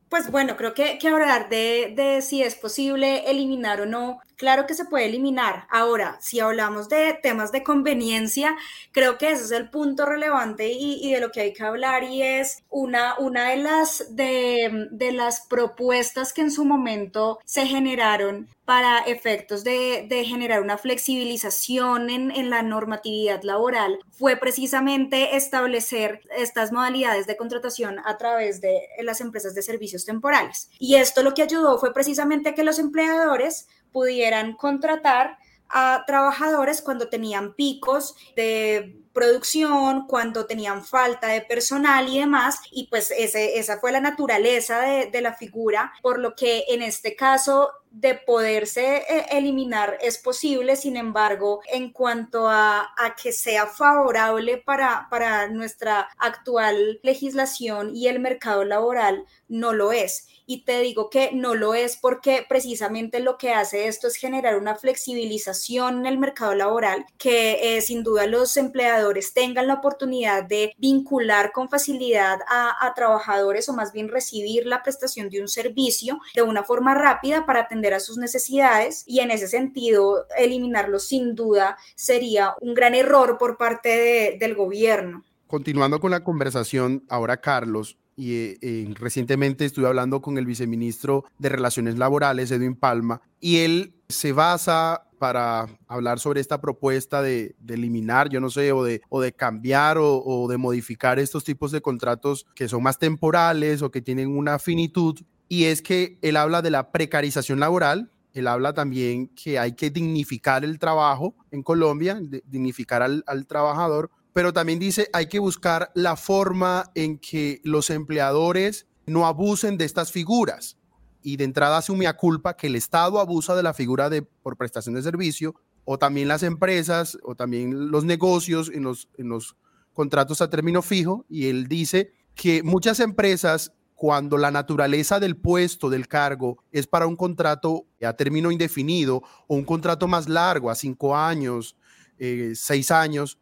Pues 0.09 0.31
bueno, 0.31 0.55
creo 0.57 0.73
que, 0.73 0.97
que 0.99 1.07
hablar 1.09 1.49
de, 1.49 1.93
de, 1.95 2.21
si 2.21 2.41
es 2.43 2.55
posible 2.55 3.29
eliminar 3.29 3.81
o 3.81 3.85
no, 3.85 4.19
claro 4.37 4.65
que 4.65 4.73
se 4.73 4.85
puede 4.85 5.05
eliminar. 5.05 5.67
Ahora, 5.69 6.17
si 6.21 6.39
hablamos 6.39 6.87
de 6.89 7.17
temas 7.21 7.51
de 7.51 7.63
conveniencia, 7.63 8.55
creo 8.91 9.17
que 9.17 9.31
ese 9.31 9.43
es 9.43 9.51
el 9.51 9.69
punto 9.69 10.05
relevante 10.05 10.71
y, 10.71 11.11
de 11.11 11.19
lo 11.19 11.31
que 11.31 11.41
hay 11.41 11.53
que 11.53 11.63
hablar 11.63 12.03
y 12.03 12.21
es 12.21 12.63
una, 12.69 13.17
una 13.17 13.49
de, 13.49 13.57
las, 13.57 14.15
de, 14.15 15.11
las 15.11 15.41
propuestas 15.41 16.33
que 16.33 16.41
en 16.41 16.51
su 16.51 16.65
momento 16.65 17.39
se 17.45 17.65
generaron 17.65 18.47
para 18.65 18.99
efectos 18.99 19.63
de, 19.63 20.05
de 20.09 20.25
generar 20.25 20.61
una 20.61 20.77
flexibilización 20.77 22.09
en, 22.09 22.31
en 22.31 22.49
la 22.49 22.61
normatividad 22.61 23.41
laboral 23.43 23.99
fue 24.11 24.35
precisamente 24.35 25.37
establecer 25.37 26.21
estas 26.35 26.73
modalidades 26.73 27.27
de 27.27 27.37
contratación 27.37 27.99
a 28.03 28.17
través 28.17 28.59
de 28.59 28.81
las 29.01 29.21
empresas 29.21 29.55
de 29.55 29.61
servicios 29.61 30.03
temporales. 30.03 30.69
Y 30.79 30.95
esto 30.95 31.23
lo 31.23 31.33
que 31.33 31.43
ayudó 31.43 31.77
fue 31.79 31.93
precisamente 31.93 32.53
que 32.53 32.63
los 32.63 32.77
empleadores 32.77 33.67
pudieran 33.91 34.53
contratar 34.53 35.37
a 35.69 36.03
trabajadores 36.07 36.81
cuando 36.81 37.09
tenían 37.09 37.53
picos 37.53 38.15
de 38.35 39.01
producción, 39.17 40.05
cuando 40.05 40.45
tenían 40.45 40.85
falta 40.85 41.29
de 41.29 41.41
personal 41.41 42.07
y 42.07 42.19
demás, 42.19 42.59
y 42.69 42.85
pues 42.85 43.09
ese, 43.09 43.57
esa 43.57 43.79
fue 43.79 43.91
la 43.91 43.99
naturaleza 43.99 44.81
de, 44.81 45.07
de 45.07 45.21
la 45.21 45.33
figura, 45.33 45.91
por 46.03 46.19
lo 46.19 46.35
que 46.35 46.65
en 46.67 46.83
este 46.83 47.15
caso 47.15 47.71
de 47.99 48.13
poderse 48.13 48.97
eh, 48.97 49.25
eliminar 49.31 49.97
es 50.01 50.19
posible, 50.19 50.75
sin 50.75 50.97
embargo, 50.97 51.61
en 51.71 51.91
cuanto 51.91 52.47
a, 52.47 52.93
a 52.95 53.15
que 53.15 53.31
sea 53.31 53.65
favorable 53.65 54.57
para, 54.57 55.07
para 55.09 55.47
nuestra 55.47 56.07
actual 56.19 56.99
legislación 57.01 57.95
y 57.95 58.07
el 58.07 58.19
mercado 58.19 58.65
laboral, 58.65 59.25
no 59.47 59.73
lo 59.73 59.91
es. 59.91 60.27
Y 60.45 60.63
te 60.63 60.79
digo 60.79 61.09
que 61.09 61.31
no 61.33 61.55
lo 61.55 61.73
es 61.73 61.97
porque 61.97 62.45
precisamente 62.47 63.19
lo 63.19 63.37
que 63.37 63.53
hace 63.53 63.87
esto 63.87 64.07
es 64.07 64.15
generar 64.15 64.57
una 64.57 64.75
flexibilización 64.75 65.99
en 65.99 66.05
el 66.05 66.17
mercado 66.17 66.55
laboral 66.55 67.05
que 67.17 67.77
eh, 67.77 67.81
sin 67.81 68.03
duda 68.03 68.27
los 68.27 68.55
empleadores 68.57 69.06
tengan 69.33 69.67
la 69.67 69.75
oportunidad 69.75 70.43
de 70.43 70.73
vincular 70.77 71.51
con 71.51 71.69
facilidad 71.69 72.39
a, 72.47 72.93
trabajadores 72.95 73.69
o 73.69 73.73
más 73.73 73.91
bien 73.91 74.09
recibir 74.09 74.65
la 74.65 74.81
prestación 74.81 75.29
de 75.29 75.41
un 75.41 75.47
servicio 75.47 76.19
de 76.33 76.41
una 76.41 76.63
forma 76.63 76.95
rápida 76.95 77.45
para 77.45 77.61
atender 77.61 77.93
a 77.93 77.99
sus 77.99 78.17
necesidades 78.17 79.03
y 79.05 79.19
en 79.19 79.31
ese 79.31 79.47
sentido 79.47 80.25
eliminarlo 80.37 80.99
sin 80.99 81.35
duda 81.35 81.77
sería 81.95 82.53
un 82.61 82.73
gran 82.73 82.95
error 82.95 83.37
por 83.37 83.57
parte 83.57 83.89
de, 83.89 84.37
del 84.39 84.55
gobierno. 84.55 85.23
Continuando 85.47 85.99
con 85.99 86.11
la 86.11 86.23
conversación, 86.23 87.03
ahora 87.09 87.37
Carlos, 87.37 87.97
y 88.17 88.57
eh, 88.61 88.93
recientemente 88.95 89.63
estuve 89.63 89.87
hablando 89.87 90.21
con 90.21 90.37
el 90.37 90.45
viceministro 90.45 91.25
de 91.37 91.49
Relaciones 91.49 91.97
Laborales, 91.97 92.49
Edwin 92.49 92.75
Palma, 92.75 93.21
y 93.39 93.59
él 93.59 93.93
se 94.09 94.33
basa 94.33 95.06
para 95.17 95.67
hablar 95.87 96.19
sobre 96.19 96.41
esta 96.41 96.61
propuesta 96.61 97.21
de, 97.21 97.55
eliminar, 97.67 98.29
yo 98.29 98.39
no 98.39 98.49
sé, 98.49 98.71
o 98.71 98.83
de, 98.83 99.01
cambiar 99.35 99.97
o, 99.97 100.23
o, 100.23 100.47
de 100.47 100.57
modificar 100.57 101.19
estos 101.19 101.43
tipos 101.43 101.71
de 101.71 101.81
contratos 101.81 102.45
que 102.55 102.67
son 102.67 102.83
más 102.83 102.97
temporales 102.99 103.81
o 103.81 103.91
que 103.91 104.01
tienen 104.01 104.35
una 104.35 104.59
finitud. 104.59 105.19
Y 105.49 105.65
es 105.65 105.81
que 105.81 106.17
él 106.21 106.37
habla 106.37 106.61
de 106.61 106.71
la 106.71 106.91
precarización 106.91 107.59
laboral, 107.59 108.11
él 108.33 108.47
habla 108.47 108.73
también 108.73 109.29
que 109.29 109.57
hay 109.57 109.73
que 109.73 109.89
dignificar 109.89 110.63
el 110.63 110.77
trabajo 110.77 111.35
en 111.51 111.63
Colombia, 111.63 112.19
dignificar 112.45 113.01
al, 113.01 113.23
al 113.25 113.47
trabajador, 113.47 114.11
pero 114.33 114.53
también 114.53 114.77
dice 114.77 115.09
hay 115.13 115.27
que 115.27 115.39
buscar 115.39 115.91
la 115.95 116.15
forma 116.15 116.91
en 116.93 117.17
que 117.17 117.59
los 117.63 117.89
empleadores 117.89 118.85
no 119.07 119.25
abusen 119.25 119.77
de 119.77 119.85
estas 119.85 120.11
figuras. 120.11 120.77
Y 121.21 121.37
de 121.37 121.43
entrada 121.43 121.77
asume 121.77 122.07
a 122.07 122.15
culpa 122.15 122.55
que 122.55 122.67
el 122.67 122.75
Estado 122.75 123.19
abusa 123.19 123.55
de 123.55 123.63
la 123.63 123.73
figura 123.73 124.09
de 124.09 124.21
por 124.21 124.57
prestación 124.57 124.95
de 124.95 125.01
servicio, 125.01 125.55
o 125.85 125.97
también 125.97 126.27
las 126.27 126.43
empresas, 126.43 127.17
o 127.23 127.35
también 127.35 127.91
los 127.91 128.03
negocios 128.03 128.69
en 128.73 128.83
los, 128.83 129.07
en 129.17 129.29
los 129.29 129.55
contratos 129.93 130.41
a 130.41 130.49
término 130.49 130.81
fijo. 130.81 131.25
Y 131.29 131.47
él 131.47 131.67
dice 131.67 132.11
que 132.35 132.61
muchas 132.61 132.99
empresas, 132.99 133.73
cuando 133.95 134.37
la 134.37 134.51
naturaleza 134.51 135.19
del 135.19 135.37
puesto, 135.37 135.89
del 135.89 136.07
cargo, 136.07 136.63
es 136.71 136.87
para 136.87 137.07
un 137.07 137.15
contrato 137.15 137.85
a 138.05 138.13
término 138.13 138.51
indefinido 138.51 139.23
o 139.47 139.55
un 139.55 139.63
contrato 139.63 140.07
más 140.07 140.29
largo, 140.29 140.69
a 140.69 140.75
cinco 140.75 141.15
años, 141.15 141.75
eh, 142.19 142.51
seis 142.55 142.91
años, 142.91 143.39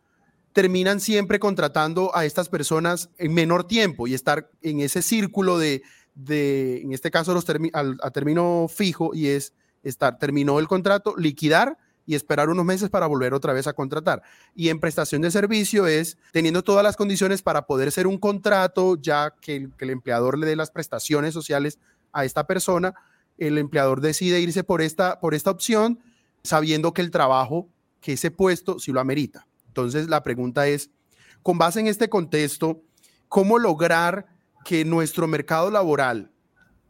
terminan 0.53 1.01
siempre 1.01 1.38
contratando 1.38 2.15
a 2.15 2.24
estas 2.24 2.48
personas 2.48 3.10
en 3.17 3.34
menor 3.34 3.65
tiempo 3.67 4.08
y 4.08 4.13
estar 4.13 4.50
en 4.62 4.79
ese 4.79 5.01
círculo 5.01 5.58
de, 5.58 5.84
de 6.15 6.81
en 6.81 6.93
este 6.93 7.12
caso, 7.12 7.34
los 7.34 7.45
al, 7.74 7.98
a 8.01 8.12
término 8.12 8.67
fijo 8.67 9.12
y 9.13 9.27
es 9.27 9.53
estar, 9.84 10.17
terminó 10.17 10.60
el 10.60 10.67
contrato, 10.67 11.15
liquidar 11.17 11.77
y 12.07 12.15
esperar 12.15 12.50
unos 12.50 12.65
meses 12.65 12.89
para 12.89 13.07
volver 13.07 13.34
otra 13.34 13.53
vez 13.53 13.67
a 13.67 13.74
contratar. 13.74 14.24
Y 14.55 14.69
en 14.69 14.79
prestación 14.79 15.22
de 15.22 15.31
servicio 15.31 15.88
es 15.88 16.17
teniendo 16.31 16.63
todas 16.63 16.84
las 16.84 16.95
condiciones 16.95 17.41
para 17.41 17.65
poder 17.65 17.91
ser 17.91 18.07
un 18.07 18.17
contrato, 18.17 18.95
ya 19.00 19.34
que 19.41 19.55
el, 19.55 19.74
que 19.75 19.86
el 19.86 19.91
empleador 19.91 20.38
le 20.38 20.45
dé 20.45 20.55
las 20.55 20.72
prestaciones 20.72 21.34
sociales 21.34 21.79
a 22.13 22.25
esta 22.25 22.48
persona, 22.48 22.93
el 23.38 23.57
empleador 23.57 24.01
decide 24.01 24.39
irse 24.39 24.63
por 24.63 24.81
esta, 24.81 25.19
por 25.19 25.36
esta 25.36 25.51
opción, 25.51 26.00
sabiendo 26.43 26.93
que 26.93 27.01
el 27.01 27.12
trabajo, 27.12 27.69
que 28.00 28.13
ese 28.13 28.31
puesto, 28.31 28.79
si 28.79 28.91
lo 28.91 29.01
amerita. 29.01 29.48
Entonces, 29.67 30.07
la 30.07 30.24
pregunta 30.24 30.67
es, 30.67 30.89
con 31.43 31.57
base 31.57 31.79
en 31.79 31.88
este 31.88 32.07
contexto, 32.07 32.81
¿cómo 33.27 33.60
lograr 33.60 34.27
que 34.65 34.84
nuestro 34.84 35.27
mercado 35.27 35.69
laboral 35.69 36.31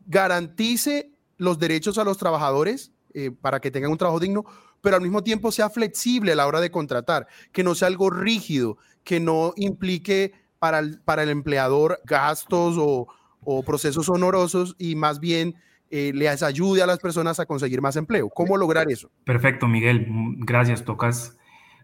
garantice 0.07 1.11
los 1.37 1.59
derechos 1.59 1.97
a 1.97 2.05
los 2.05 2.17
trabajadores 2.17 2.93
eh, 3.13 3.29
para 3.29 3.59
que 3.59 3.69
tengan 3.69 3.91
un 3.91 3.97
trabajo 3.97 4.19
digno, 4.19 4.45
pero 4.81 4.95
al 4.95 5.01
mismo 5.01 5.23
tiempo 5.23 5.51
sea 5.51 5.69
flexible 5.69 6.31
a 6.31 6.35
la 6.35 6.47
hora 6.47 6.61
de 6.61 6.71
contratar, 6.71 7.27
que 7.51 7.63
no 7.63 7.75
sea 7.75 7.89
algo 7.89 8.09
rígido, 8.09 8.77
que 9.03 9.19
no 9.19 9.53
implique 9.57 10.33
para 10.57 10.79
el, 10.79 11.01
para 11.01 11.23
el 11.23 11.29
empleador 11.29 11.99
gastos 12.05 12.77
o, 12.79 13.07
o 13.41 13.63
procesos 13.63 14.09
honorosos 14.09 14.75
y 14.79 14.95
más 14.95 15.19
bien 15.19 15.55
eh, 15.89 16.11
les 16.15 16.43
ayude 16.43 16.81
a 16.81 16.87
las 16.87 16.99
personas 16.99 17.39
a 17.39 17.45
conseguir 17.45 17.81
más 17.81 17.97
empleo. 17.97 18.29
¿Cómo 18.29 18.57
lograr 18.57 18.89
eso? 18.89 19.11
Perfecto, 19.25 19.67
Miguel. 19.67 20.07
Gracias. 20.39 20.85
Tocas 20.85 21.37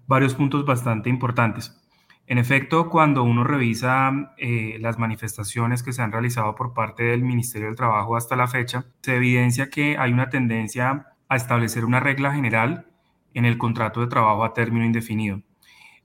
varios 0.07 0.33
puntos 0.35 0.65
bastante 0.65 1.09
importantes. 1.09 1.80
En 2.27 2.37
efecto, 2.37 2.89
cuando 2.89 3.23
uno 3.23 3.43
revisa 3.43 4.33
eh, 4.37 4.77
las 4.79 4.97
manifestaciones 4.97 5.83
que 5.83 5.91
se 5.91 6.01
han 6.01 6.11
realizado 6.11 6.55
por 6.55 6.73
parte 6.73 7.03
del 7.03 7.23
Ministerio 7.23 7.67
del 7.67 7.75
Trabajo 7.75 8.15
hasta 8.15 8.35
la 8.35 8.47
fecha, 8.47 8.85
se 9.01 9.17
evidencia 9.17 9.69
que 9.69 9.97
hay 9.97 10.13
una 10.13 10.29
tendencia 10.29 11.07
a 11.27 11.35
establecer 11.35 11.83
una 11.83 11.99
regla 11.99 12.33
general 12.33 12.87
en 13.33 13.45
el 13.45 13.57
contrato 13.57 14.01
de 14.01 14.07
trabajo 14.07 14.43
a 14.43 14.53
término 14.53 14.85
indefinido. 14.85 15.41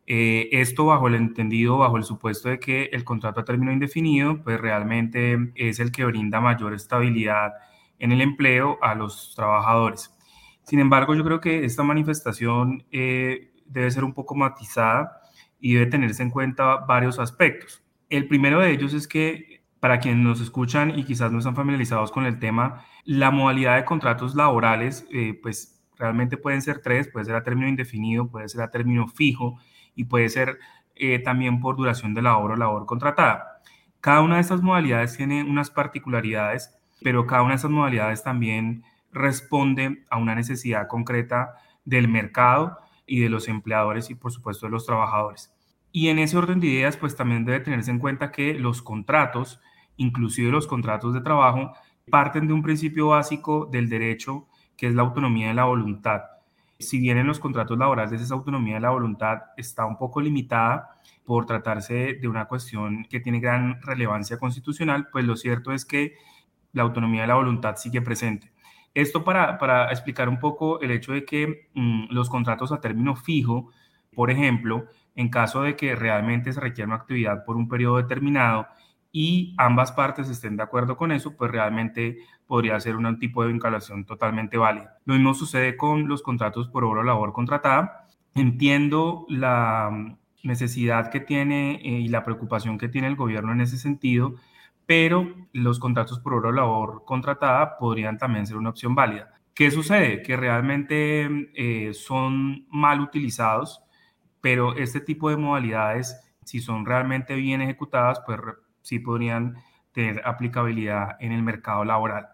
Eh, 0.08 0.48
esto 0.52 0.86
bajo 0.86 1.08
el 1.08 1.16
entendido, 1.16 1.78
bajo 1.78 1.96
el 1.96 2.04
supuesto 2.04 2.48
de 2.48 2.60
que 2.60 2.84
el 2.92 3.02
contrato 3.02 3.40
a 3.40 3.44
término 3.44 3.72
indefinido, 3.72 4.42
pues 4.42 4.60
realmente 4.60 5.52
es 5.56 5.80
el 5.80 5.90
que 5.90 6.04
brinda 6.04 6.40
mayor 6.40 6.74
estabilidad 6.74 7.54
en 7.98 8.12
el 8.12 8.20
empleo 8.20 8.78
a 8.82 8.94
los 8.94 9.34
trabajadores. 9.34 10.14
Sin 10.62 10.78
embargo, 10.78 11.14
yo 11.14 11.24
creo 11.24 11.40
que 11.40 11.64
esta 11.64 11.82
manifestación 11.82 12.84
eh, 12.90 13.52
debe 13.66 13.90
ser 13.90 14.04
un 14.04 14.14
poco 14.14 14.34
matizada 14.34 15.20
y 15.60 15.74
debe 15.74 15.86
tenerse 15.86 16.22
en 16.22 16.30
cuenta 16.30 16.76
varios 16.76 17.18
aspectos. 17.18 17.82
El 18.08 18.28
primero 18.28 18.60
de 18.60 18.70
ellos 18.70 18.94
es 18.94 19.08
que 19.08 19.62
para 19.80 20.00
quienes 20.00 20.24
nos 20.24 20.40
escuchan 20.40 20.98
y 20.98 21.04
quizás 21.04 21.30
no 21.32 21.38
están 21.38 21.54
familiarizados 21.54 22.10
con 22.10 22.26
el 22.26 22.38
tema, 22.38 22.84
la 23.04 23.30
modalidad 23.30 23.76
de 23.76 23.84
contratos 23.84 24.34
laborales, 24.34 25.06
eh, 25.12 25.38
pues 25.42 25.80
realmente 25.98 26.36
pueden 26.36 26.62
ser 26.62 26.80
tres, 26.80 27.08
puede 27.08 27.26
ser 27.26 27.34
a 27.34 27.42
término 27.42 27.68
indefinido, 27.68 28.28
puede 28.28 28.48
ser 28.48 28.62
a 28.62 28.70
término 28.70 29.06
fijo 29.08 29.58
y 29.94 30.04
puede 30.04 30.28
ser 30.28 30.58
eh, 30.94 31.18
también 31.18 31.60
por 31.60 31.76
duración 31.76 32.14
de 32.14 32.22
labor 32.22 32.52
o 32.52 32.56
labor 32.56 32.86
contratada. 32.86 33.60
Cada 34.00 34.22
una 34.22 34.36
de 34.36 34.42
estas 34.42 34.62
modalidades 34.62 35.16
tiene 35.16 35.42
unas 35.42 35.70
particularidades, 35.70 36.76
pero 37.02 37.26
cada 37.26 37.42
una 37.42 37.52
de 37.52 37.56
estas 37.56 37.70
modalidades 37.70 38.22
también 38.22 38.84
responde 39.12 40.04
a 40.10 40.18
una 40.18 40.34
necesidad 40.34 40.86
concreta 40.88 41.54
del 41.84 42.08
mercado 42.08 42.78
y 43.06 43.20
de 43.20 43.28
los 43.28 43.48
empleadores 43.48 44.10
y 44.10 44.14
por 44.14 44.32
supuesto 44.32 44.66
de 44.66 44.72
los 44.72 44.86
trabajadores. 44.86 45.52
Y 45.92 46.08
en 46.08 46.18
ese 46.18 46.36
orden 46.36 46.60
de 46.60 46.66
ideas, 46.66 46.96
pues 46.96 47.16
también 47.16 47.44
debe 47.44 47.60
tenerse 47.60 47.90
en 47.90 47.98
cuenta 47.98 48.30
que 48.30 48.54
los 48.54 48.82
contratos, 48.82 49.60
inclusive 49.96 50.50
los 50.50 50.66
contratos 50.66 51.14
de 51.14 51.22
trabajo, 51.22 51.72
parten 52.10 52.46
de 52.46 52.52
un 52.52 52.62
principio 52.62 53.08
básico 53.08 53.66
del 53.70 53.88
derecho, 53.88 54.46
que 54.76 54.88
es 54.88 54.94
la 54.94 55.02
autonomía 55.02 55.48
de 55.48 55.54
la 55.54 55.64
voluntad. 55.64 56.22
Si 56.78 56.98
bien 56.98 57.16
en 57.16 57.26
los 57.26 57.40
contratos 57.40 57.78
laborales 57.78 58.20
esa 58.20 58.34
autonomía 58.34 58.74
de 58.74 58.80
la 58.80 58.90
voluntad 58.90 59.38
está 59.56 59.86
un 59.86 59.96
poco 59.96 60.20
limitada 60.20 61.00
por 61.24 61.46
tratarse 61.46 62.14
de 62.20 62.28
una 62.28 62.44
cuestión 62.44 63.06
que 63.08 63.20
tiene 63.20 63.40
gran 63.40 63.80
relevancia 63.80 64.38
constitucional, 64.38 65.08
pues 65.10 65.24
lo 65.24 65.36
cierto 65.36 65.72
es 65.72 65.86
que 65.86 66.14
la 66.72 66.82
autonomía 66.82 67.22
de 67.22 67.28
la 67.28 67.36
voluntad 67.36 67.76
sigue 67.76 68.02
presente. 68.02 68.52
Esto 68.96 69.24
para, 69.24 69.58
para 69.58 69.90
explicar 69.90 70.26
un 70.26 70.38
poco 70.38 70.80
el 70.80 70.90
hecho 70.90 71.12
de 71.12 71.26
que 71.26 71.68
mmm, 71.74 72.04
los 72.08 72.30
contratos 72.30 72.72
a 72.72 72.80
término 72.80 73.14
fijo, 73.14 73.70
por 74.14 74.30
ejemplo, 74.30 74.86
en 75.14 75.28
caso 75.28 75.60
de 75.60 75.76
que 75.76 75.94
realmente 75.94 76.50
se 76.50 76.60
requiera 76.60 76.86
una 76.86 76.96
actividad 76.96 77.44
por 77.44 77.56
un 77.56 77.68
periodo 77.68 77.98
determinado 77.98 78.66
y 79.12 79.54
ambas 79.58 79.92
partes 79.92 80.30
estén 80.30 80.56
de 80.56 80.62
acuerdo 80.62 80.96
con 80.96 81.12
eso, 81.12 81.36
pues 81.36 81.50
realmente 81.50 82.20
podría 82.46 82.80
ser 82.80 82.96
un 82.96 83.18
tipo 83.18 83.42
de 83.42 83.52
vinculación 83.52 84.06
totalmente 84.06 84.56
válida. 84.56 84.96
Lo 85.04 85.12
mismo 85.12 85.34
sucede 85.34 85.76
con 85.76 86.08
los 86.08 86.22
contratos 86.22 86.68
por 86.68 86.82
obra 86.82 87.02
o 87.02 87.04
labor 87.04 87.34
contratada. 87.34 88.08
Entiendo 88.34 89.26
la 89.28 90.16
necesidad 90.42 91.10
que 91.10 91.20
tiene 91.20 91.74
eh, 91.84 92.00
y 92.00 92.08
la 92.08 92.24
preocupación 92.24 92.78
que 92.78 92.88
tiene 92.88 93.08
el 93.08 93.16
gobierno 93.16 93.52
en 93.52 93.60
ese 93.60 93.76
sentido, 93.76 94.36
pero 94.86 95.34
los 95.52 95.78
contratos 95.78 96.20
por 96.20 96.34
obra 96.34 96.48
o 96.48 96.52
labor 96.52 97.04
contratada 97.04 97.76
podrían 97.76 98.18
también 98.18 98.46
ser 98.46 98.56
una 98.56 98.70
opción 98.70 98.94
válida. 98.94 99.32
¿Qué 99.52 99.70
sucede? 99.70 100.22
Que 100.22 100.36
realmente 100.36 101.50
eh, 101.54 101.92
son 101.94 102.66
mal 102.70 103.00
utilizados, 103.00 103.82
pero 104.40 104.76
este 104.76 105.00
tipo 105.00 105.28
de 105.28 105.36
modalidades, 105.36 106.20
si 106.44 106.60
son 106.60 106.86
realmente 106.86 107.34
bien 107.34 107.62
ejecutadas, 107.62 108.20
pues 108.24 108.38
sí 108.82 108.98
podrían 108.98 109.56
tener 109.92 110.22
aplicabilidad 110.24 111.16
en 111.20 111.32
el 111.32 111.42
mercado 111.42 111.84
laboral. 111.84 112.28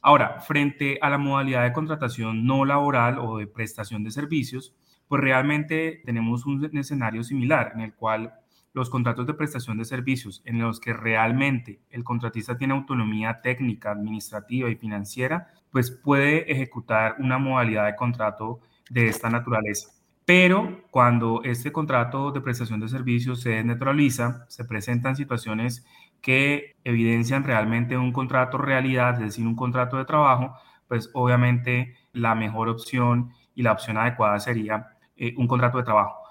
Ahora, 0.00 0.40
frente 0.40 0.98
a 1.02 1.10
la 1.10 1.18
modalidad 1.18 1.64
de 1.64 1.72
contratación 1.72 2.46
no 2.46 2.64
laboral 2.64 3.18
o 3.18 3.38
de 3.38 3.46
prestación 3.46 4.02
de 4.02 4.10
servicios, 4.10 4.74
pues 5.08 5.20
realmente 5.20 6.00
tenemos 6.04 6.46
un 6.46 6.64
escenario 6.76 7.22
similar 7.22 7.72
en 7.74 7.82
el 7.82 7.94
cual 7.94 8.32
los 8.72 8.90
contratos 8.90 9.26
de 9.26 9.34
prestación 9.34 9.78
de 9.78 9.84
servicios 9.84 10.42
en 10.44 10.58
los 10.58 10.80
que 10.80 10.92
realmente 10.92 11.80
el 11.90 12.04
contratista 12.04 12.56
tiene 12.56 12.74
autonomía 12.74 13.40
técnica, 13.42 13.90
administrativa 13.90 14.70
y 14.70 14.76
financiera, 14.76 15.48
pues 15.70 15.90
puede 15.90 16.50
ejecutar 16.50 17.16
una 17.18 17.38
modalidad 17.38 17.86
de 17.86 17.96
contrato 17.96 18.60
de 18.88 19.08
esta 19.08 19.30
naturaleza. 19.30 19.90
Pero 20.24 20.82
cuando 20.90 21.42
este 21.44 21.72
contrato 21.72 22.30
de 22.30 22.40
prestación 22.40 22.80
de 22.80 22.88
servicios 22.88 23.40
se 23.40 23.50
desnaturaliza, 23.50 24.46
se 24.48 24.64
presentan 24.64 25.16
situaciones 25.16 25.84
que 26.20 26.76
evidencian 26.84 27.42
realmente 27.42 27.96
un 27.96 28.12
contrato 28.12 28.56
realidad, 28.56 29.14
es 29.14 29.20
decir, 29.20 29.46
un 29.46 29.56
contrato 29.56 29.96
de 29.96 30.04
trabajo, 30.04 30.54
pues 30.86 31.10
obviamente 31.14 31.96
la 32.12 32.34
mejor 32.34 32.68
opción 32.68 33.32
y 33.54 33.62
la 33.62 33.72
opción 33.72 33.96
adecuada 33.96 34.38
sería 34.38 34.96
eh, 35.16 35.34
un 35.36 35.48
contrato 35.48 35.78
de 35.78 35.84
trabajo. 35.84 36.21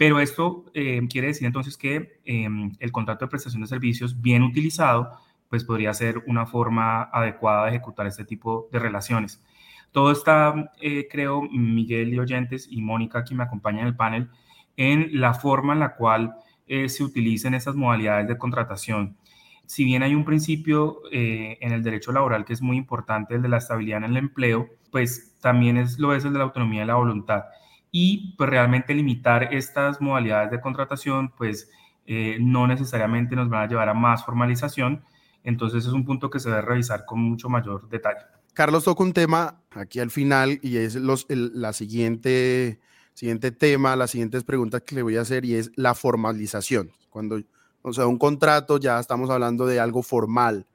Pero 0.00 0.18
esto 0.18 0.64
eh, 0.72 0.98
quiere 1.10 1.26
decir 1.26 1.46
entonces 1.46 1.76
que 1.76 2.22
em, 2.24 2.72
el 2.78 2.90
contrato 2.90 3.26
de 3.26 3.28
prestación 3.28 3.60
de 3.60 3.68
servicios 3.68 4.18
bien 4.18 4.42
utilizado, 4.42 5.12
pues 5.50 5.62
podría 5.62 5.92
ser 5.92 6.22
una 6.26 6.46
forma 6.46 7.02
adecuada 7.12 7.64
de 7.64 7.72
ejecutar 7.72 8.06
este 8.06 8.24
tipo 8.24 8.70
de 8.72 8.78
relaciones. 8.78 9.44
Todo 9.92 10.10
está, 10.10 10.72
eh, 10.80 11.06
creo, 11.10 11.42
Miguel 11.42 12.14
y 12.14 12.18
oyentes 12.18 12.66
y 12.70 12.80
Mónica, 12.80 13.24
que 13.24 13.34
me 13.34 13.42
acompaña 13.42 13.82
en 13.82 13.88
el 13.88 13.94
panel, 13.94 14.30
en 14.78 15.20
la 15.20 15.34
forma 15.34 15.74
en 15.74 15.80
la 15.80 15.94
cual 15.94 16.34
se 16.66 17.04
utilizan 17.04 17.52
estas 17.52 17.74
modalidades 17.74 18.26
de 18.26 18.38
contratación. 18.38 19.18
Si 19.66 19.84
bien 19.84 20.02
hay 20.02 20.14
un 20.14 20.24
principio 20.24 21.02
en 21.12 21.72
el 21.72 21.82
derecho 21.82 22.12
laboral 22.12 22.44
que 22.46 22.54
es 22.54 22.62
muy 22.62 22.76
importante, 22.78 23.34
el 23.34 23.42
de 23.42 23.48
la 23.48 23.58
estabilidad 23.58 23.98
en 23.98 24.04
el 24.04 24.16
empleo, 24.16 24.68
pues 24.90 25.36
también 25.40 25.76
es, 25.76 25.98
lo 25.98 26.14
es 26.14 26.24
el 26.24 26.32
de 26.32 26.38
la 26.38 26.44
autonomía 26.44 26.80
de 26.80 26.86
la 26.86 26.94
voluntad 26.94 27.42
y 27.90 28.34
pues 28.36 28.48
realmente 28.48 28.94
limitar 28.94 29.52
estas 29.54 30.00
modalidades 30.00 30.50
de 30.50 30.60
contratación 30.60 31.32
pues 31.36 31.70
eh, 32.06 32.38
no 32.40 32.66
necesariamente 32.66 33.36
nos 33.36 33.48
van 33.48 33.62
a 33.64 33.68
llevar 33.68 33.88
a 33.88 33.94
más 33.94 34.24
formalización, 34.24 35.02
entonces 35.44 35.86
es 35.86 35.92
un 35.92 36.04
punto 36.04 36.30
que 36.30 36.40
se 36.40 36.48
debe 36.48 36.62
revisar 36.62 37.04
con 37.04 37.20
mucho 37.20 37.48
mayor 37.48 37.88
detalle. 37.88 38.20
Carlos 38.52 38.84
toca 38.84 39.02
un 39.02 39.12
tema 39.12 39.60
aquí 39.70 40.00
al 40.00 40.10
final 40.10 40.58
y 40.62 40.76
es 40.78 40.96
los, 40.96 41.26
la 41.28 41.72
siguiente, 41.72 42.80
siguiente 43.14 43.52
tema, 43.52 43.96
las 43.96 44.10
siguientes 44.10 44.44
preguntas 44.44 44.82
que 44.82 44.96
le 44.96 45.02
voy 45.02 45.16
a 45.16 45.20
hacer 45.22 45.44
y 45.44 45.54
es 45.54 45.70
la 45.76 45.94
formalización. 45.94 46.90
Cuando, 47.10 47.40
o 47.82 47.92
sea, 47.92 48.06
un 48.06 48.18
contrato 48.18 48.78
ya 48.78 48.98
estamos 48.98 49.30
hablando 49.30 49.66
de 49.66 49.80
algo 49.80 50.02
formal. 50.02 50.66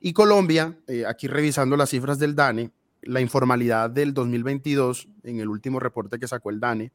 Y 0.00 0.12
Colombia, 0.12 0.76
eh, 0.88 1.04
aquí 1.06 1.26
revisando 1.26 1.76
las 1.76 1.90
cifras 1.90 2.18
del 2.18 2.34
DANE, 2.34 2.70
la 3.02 3.20
informalidad 3.20 3.90
del 3.90 4.14
2022, 4.14 5.08
en 5.24 5.40
el 5.40 5.48
último 5.48 5.80
reporte 5.80 6.18
que 6.18 6.28
sacó 6.28 6.50
el 6.50 6.60
DANE, 6.60 6.92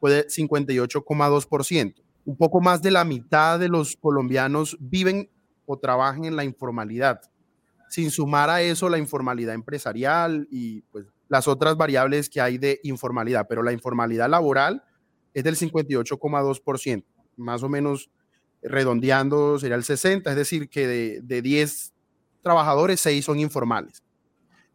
fue 0.00 0.12
de 0.12 0.26
58,2%. 0.26 1.94
Un 2.26 2.36
poco 2.36 2.60
más 2.60 2.82
de 2.82 2.90
la 2.90 3.04
mitad 3.04 3.58
de 3.58 3.68
los 3.68 3.96
colombianos 3.96 4.76
viven 4.80 5.30
o 5.66 5.78
trabajan 5.78 6.24
en 6.24 6.36
la 6.36 6.44
informalidad, 6.44 7.20
sin 7.88 8.10
sumar 8.10 8.50
a 8.50 8.62
eso 8.62 8.88
la 8.88 8.98
informalidad 8.98 9.54
empresarial 9.54 10.48
y 10.50 10.82
pues, 10.92 11.06
las 11.28 11.48
otras 11.48 11.76
variables 11.76 12.28
que 12.28 12.40
hay 12.40 12.58
de 12.58 12.80
informalidad, 12.82 13.46
pero 13.48 13.62
la 13.62 13.72
informalidad 13.72 14.28
laboral 14.28 14.82
es 15.32 15.44
del 15.44 15.56
58,2%, 15.56 17.04
más 17.36 17.62
o 17.62 17.68
menos 17.68 18.10
redondeando 18.62 19.58
sería 19.58 19.76
el 19.76 19.84
60, 19.84 20.30
es 20.30 20.36
decir, 20.36 20.68
que 20.68 20.86
de, 20.86 21.20
de 21.22 21.42
10 21.42 21.92
trabajadores, 22.42 23.00
6 23.00 23.24
son 23.24 23.38
informales 23.38 24.03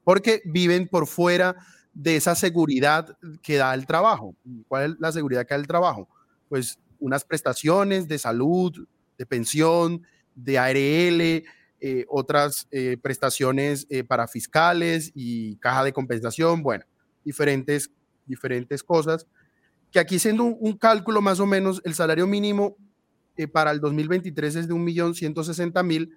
porque 0.09 0.41
viven 0.43 0.87
por 0.87 1.05
fuera 1.05 1.55
de 1.93 2.15
esa 2.15 2.33
seguridad 2.33 3.15
que 3.43 3.57
da 3.57 3.75
el 3.75 3.85
trabajo. 3.85 4.35
¿Cuál 4.67 4.93
es 4.93 4.99
la 4.99 5.11
seguridad 5.11 5.45
que 5.45 5.53
da 5.53 5.59
el 5.59 5.67
trabajo? 5.67 6.09
Pues 6.47 6.79
unas 6.97 7.23
prestaciones 7.23 8.07
de 8.07 8.17
salud, 8.17 8.87
de 9.19 9.25
pensión, 9.27 10.01
de 10.33 10.57
ARL, 10.57 11.43
eh, 11.79 12.05
otras 12.07 12.67
eh, 12.71 12.97
prestaciones 12.99 13.85
eh, 13.91 14.03
para 14.03 14.27
fiscales 14.27 15.11
y 15.13 15.57
caja 15.57 15.83
de 15.83 15.93
compensación, 15.93 16.63
bueno, 16.63 16.85
diferentes, 17.23 17.91
diferentes 18.25 18.81
cosas. 18.81 19.27
Que 19.91 19.99
aquí 19.99 20.17
siendo 20.17 20.43
un, 20.43 20.57
un 20.59 20.75
cálculo 20.75 21.21
más 21.21 21.39
o 21.39 21.45
menos, 21.45 21.83
el 21.85 21.93
salario 21.93 22.25
mínimo 22.25 22.77
para 23.53 23.69
el 23.69 23.79
2023 23.79 24.55
es 24.55 24.67
de 24.67 24.73
1.160.000 24.73 26.09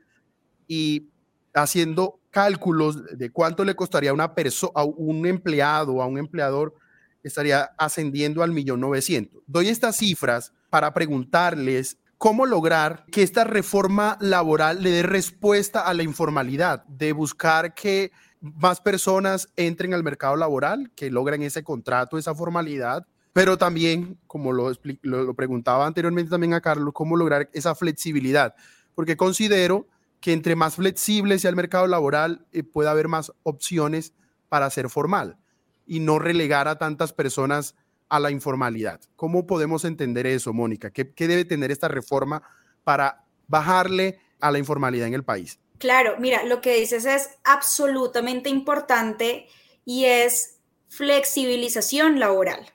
y 0.67 1.11
haciendo 1.53 2.22
cálculos 2.33 3.05
de 3.17 3.31
cuánto 3.31 3.65
le 3.65 3.77
costaría 3.77 4.13
una 4.13 4.35
persona, 4.35 4.73
a 4.75 4.85
un 4.85 5.27
empleado, 5.27 6.03
a 6.03 6.07
un 6.07 6.19
empleador, 6.19 6.75
estaría 7.23 7.71
ascendiendo 7.79 8.43
al 8.43 8.51
millón 8.51 8.81
novecientos. 8.81 9.43
Doy 9.47 9.69
estas 9.69 9.99
cifras 9.99 10.53
para 10.71 10.93
preguntarles 10.93 11.99
cómo 12.19 12.47
lograr 12.47 13.05
que 13.13 13.23
esta 13.23 13.45
reforma 13.45 14.17
laboral 14.21 14.83
le 14.83 14.91
dé 14.91 15.03
respuesta 15.03 15.83
a 15.83 15.95
la 15.95 16.03
informalidad, 16.03 16.85
de 16.87 17.13
buscar 17.13 17.75
que 17.75 18.11
más 18.41 18.81
personas 18.81 19.49
entren 19.55 19.93
al 19.95 20.03
mercado 20.03 20.37
laboral, 20.37 20.91
que 20.97 21.11
logren 21.11 21.43
ese 21.43 21.63
contrato, 21.63 22.19
esa 22.19 22.35
formalidad, 22.35 23.07
pero 23.33 23.59
también, 23.59 24.19
como 24.27 24.53
lo, 24.53 24.73
lo 25.03 25.35
preguntaba 25.35 25.87
anteriormente 25.87 26.31
también 26.31 26.55
a 26.55 26.61
Carlos, 26.61 26.95
cómo 26.95 27.17
lograr 27.17 27.51
esa 27.53 27.75
flexibilidad, 27.75 28.55
porque 28.95 29.17
considero 29.17 29.87
que 30.23 30.33
entre 30.33 30.57
más 30.57 30.77
flexible 30.77 31.39
sea 31.39 31.51
el 31.51 31.57
mercado 31.57 31.87
laboral, 31.87 32.47
eh, 32.53 32.63
pueda 32.63 32.93
haber 32.93 33.09
más 33.09 33.33
opciones 33.43 34.15
para 34.49 34.71
ser 34.71 34.89
formal 34.89 35.37
y 35.85 36.01
no 36.01 36.19
relegar 36.19 36.69
a 36.69 36.79
tantas 36.79 37.13
personas 37.13 37.75
a 38.09 38.21
la 38.21 38.31
informalidad. 38.31 39.01
¿Cómo 39.17 39.47
podemos 39.47 39.85
entender 39.85 40.27
eso, 40.27 40.53
Mónica? 40.53 40.91
¿Qué, 40.91 41.13
¿Qué, 41.13 41.27
debe 41.27 41.45
tener 41.45 41.73
esta 41.73 41.89
reforma 41.89 42.43
para 42.85 43.25
bajarle 43.49 44.21
a 44.41 44.53
la 44.53 44.59
informalidad 44.59 45.09
en 45.09 45.15
el 45.15 45.25
país? 45.25 45.59
Claro, 45.79 46.15
mira, 46.21 46.45
lo 46.45 46.61
que 46.61 46.77
dices 46.77 47.05
es 47.05 47.31
absolutamente 47.43 48.49
importante 48.49 49.49
y 49.85 50.05
es 50.05 50.61
flexibilización 50.89 52.21
laboral. 52.21 52.71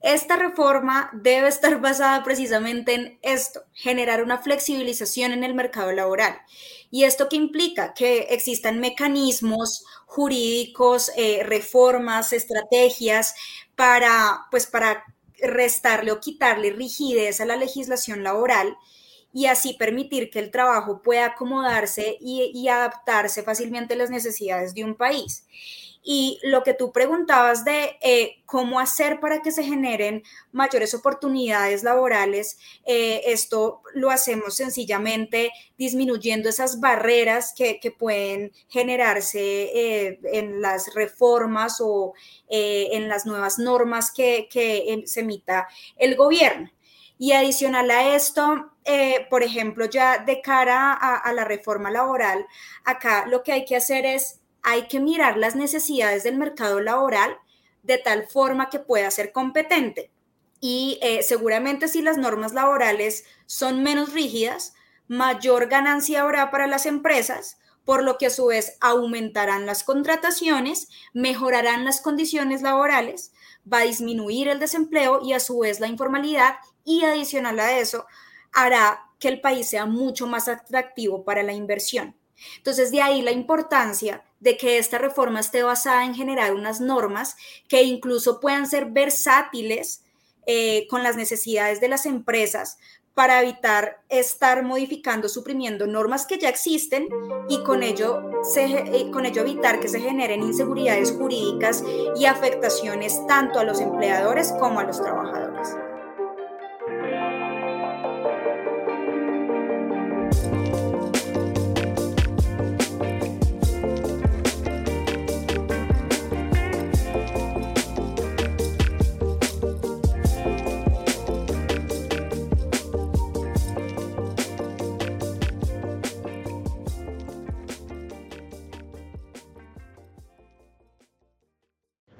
Esta 0.00 0.36
reforma 0.36 1.10
debe 1.12 1.48
estar 1.48 1.80
basada 1.80 2.22
precisamente 2.22 2.94
en 2.94 3.18
esto, 3.22 3.62
generar 3.72 4.22
una 4.22 4.38
flexibilización 4.38 5.32
en 5.32 5.44
el 5.44 5.54
mercado 5.54 5.92
laboral. 5.92 6.38
¿Y 6.90 7.04
esto 7.04 7.28
qué 7.28 7.36
implica? 7.36 7.94
Que 7.94 8.28
existan 8.30 8.80
mecanismos 8.80 9.84
jurídicos, 10.06 11.10
eh, 11.16 11.42
reformas, 11.44 12.32
estrategias 12.32 13.34
para, 13.76 14.46
pues, 14.50 14.66
para 14.66 15.04
restarle 15.40 16.12
o 16.12 16.20
quitarle 16.20 16.70
rigidez 16.70 17.40
a 17.40 17.44
la 17.44 17.56
legislación 17.56 18.24
laboral 18.24 18.76
y 19.32 19.46
así 19.46 19.74
permitir 19.74 20.30
que 20.30 20.38
el 20.38 20.50
trabajo 20.50 21.02
pueda 21.02 21.26
acomodarse 21.26 22.16
y 22.20 22.66
adaptarse 22.68 23.42
fácilmente 23.42 23.94
a 23.94 23.96
las 23.98 24.10
necesidades 24.10 24.74
de 24.74 24.84
un 24.84 24.96
país. 24.96 25.44
Y 26.10 26.40
lo 26.42 26.62
que 26.62 26.72
tú 26.72 26.90
preguntabas 26.90 27.66
de 27.66 27.98
eh, 28.00 28.42
cómo 28.46 28.80
hacer 28.80 29.20
para 29.20 29.42
que 29.42 29.52
se 29.52 29.62
generen 29.62 30.22
mayores 30.52 30.94
oportunidades 30.94 31.82
laborales, 31.82 32.56
eh, 32.86 33.20
esto 33.26 33.82
lo 33.92 34.08
hacemos 34.08 34.56
sencillamente 34.56 35.52
disminuyendo 35.76 36.48
esas 36.48 36.80
barreras 36.80 37.52
que, 37.54 37.78
pueden 37.98 38.52
generarse 38.68 39.38
eh, 39.38 40.20
en 40.32 40.62
las 40.62 40.94
reformas 40.94 41.76
o 41.82 42.14
en 42.48 43.10
las 43.10 43.26
nuevas 43.26 43.58
normas 43.58 44.10
que, 44.10 44.48
em, 44.86 45.04
se 45.04 45.20
emita 45.20 45.68
el 45.98 46.16
gobierno. 46.16 46.70
Y 47.18 47.32
adicional 47.32 47.90
a 47.90 48.14
esto, 48.14 48.72
por 49.28 49.42
ejemplo, 49.42 49.84
ya 49.84 50.18
de 50.18 50.40
cara 50.40 50.94
a, 50.94 51.32
la 51.34 51.44
reforma 51.44 51.90
laboral, 51.90 52.46
acá 52.84 53.26
lo 53.26 53.42
que 53.42 53.52
hay 53.52 53.64
que 53.66 53.76
hacer 53.76 54.06
es 54.06 54.37
hay 54.62 54.88
que 54.88 55.00
mirar 55.00 55.36
las 55.36 55.56
necesidades 55.56 56.22
del 56.22 56.36
mercado 56.36 56.80
laboral 56.80 57.36
de 57.82 57.98
tal 57.98 58.26
forma 58.26 58.70
que 58.70 58.78
pueda 58.78 59.10
ser 59.10 59.32
competente. 59.32 60.10
Y 60.60 60.98
eh, 61.02 61.22
seguramente 61.22 61.88
si 61.88 62.02
las 62.02 62.18
normas 62.18 62.52
laborales 62.52 63.24
son 63.46 63.82
menos 63.82 64.12
rígidas, 64.12 64.74
mayor 65.06 65.68
ganancia 65.68 66.22
habrá 66.22 66.50
para 66.50 66.66
las 66.66 66.86
empresas, 66.86 67.58
por 67.84 68.02
lo 68.02 68.18
que 68.18 68.26
a 68.26 68.30
su 68.30 68.46
vez 68.46 68.76
aumentarán 68.80 69.64
las 69.64 69.84
contrataciones, 69.84 70.88
mejorarán 71.14 71.84
las 71.84 72.00
condiciones 72.02 72.60
laborales, 72.60 73.32
va 73.70 73.78
a 73.78 73.84
disminuir 73.84 74.48
el 74.48 74.58
desempleo 74.58 75.20
y 75.22 75.32
a 75.32 75.40
su 75.40 75.60
vez 75.60 75.80
la 75.80 75.86
informalidad 75.86 76.56
y 76.84 77.04
adicional 77.04 77.58
a 77.60 77.78
eso 77.78 78.06
hará 78.52 79.04
que 79.18 79.28
el 79.28 79.40
país 79.40 79.68
sea 79.68 79.86
mucho 79.86 80.26
más 80.26 80.48
atractivo 80.48 81.24
para 81.24 81.42
la 81.42 81.52
inversión. 81.52 82.16
Entonces, 82.56 82.90
de 82.90 83.02
ahí 83.02 83.22
la 83.22 83.32
importancia 83.32 84.24
de 84.40 84.56
que 84.56 84.78
esta 84.78 84.98
reforma 84.98 85.40
esté 85.40 85.62
basada 85.62 86.04
en 86.04 86.14
generar 86.14 86.54
unas 86.54 86.80
normas 86.80 87.36
que 87.68 87.82
incluso 87.82 88.40
puedan 88.40 88.68
ser 88.68 88.86
versátiles 88.86 90.02
eh, 90.46 90.86
con 90.88 91.02
las 91.02 91.16
necesidades 91.16 91.80
de 91.80 91.88
las 91.88 92.06
empresas 92.06 92.78
para 93.18 93.42
evitar 93.42 94.00
estar 94.08 94.62
modificando, 94.62 95.28
suprimiendo 95.28 95.88
normas 95.88 96.24
que 96.24 96.38
ya 96.38 96.48
existen 96.48 97.08
y 97.48 97.64
con 97.64 97.82
ello, 97.82 98.22
se, 98.44 99.10
con 99.12 99.26
ello 99.26 99.42
evitar 99.42 99.80
que 99.80 99.88
se 99.88 100.00
generen 100.00 100.44
inseguridades 100.44 101.10
jurídicas 101.10 101.82
y 102.14 102.26
afectaciones 102.26 103.26
tanto 103.26 103.58
a 103.58 103.64
los 103.64 103.80
empleadores 103.80 104.52
como 104.52 104.78
a 104.78 104.84
los 104.84 105.02
trabajadores. 105.02 105.68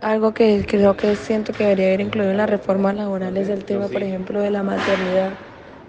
Algo 0.08 0.32
que 0.32 0.64
creo 0.66 0.96
que 0.96 1.16
siento 1.16 1.52
que 1.52 1.64
debería 1.64 1.88
haber 1.88 2.00
incluido 2.00 2.30
en 2.30 2.38
la 2.38 2.46
reforma 2.46 2.94
laboral 2.94 3.36
es 3.36 3.50
el 3.50 3.66
tema, 3.66 3.90
por 3.90 4.02
ejemplo, 4.02 4.40
de 4.40 4.50
la 4.50 4.62
maternidad, 4.62 5.38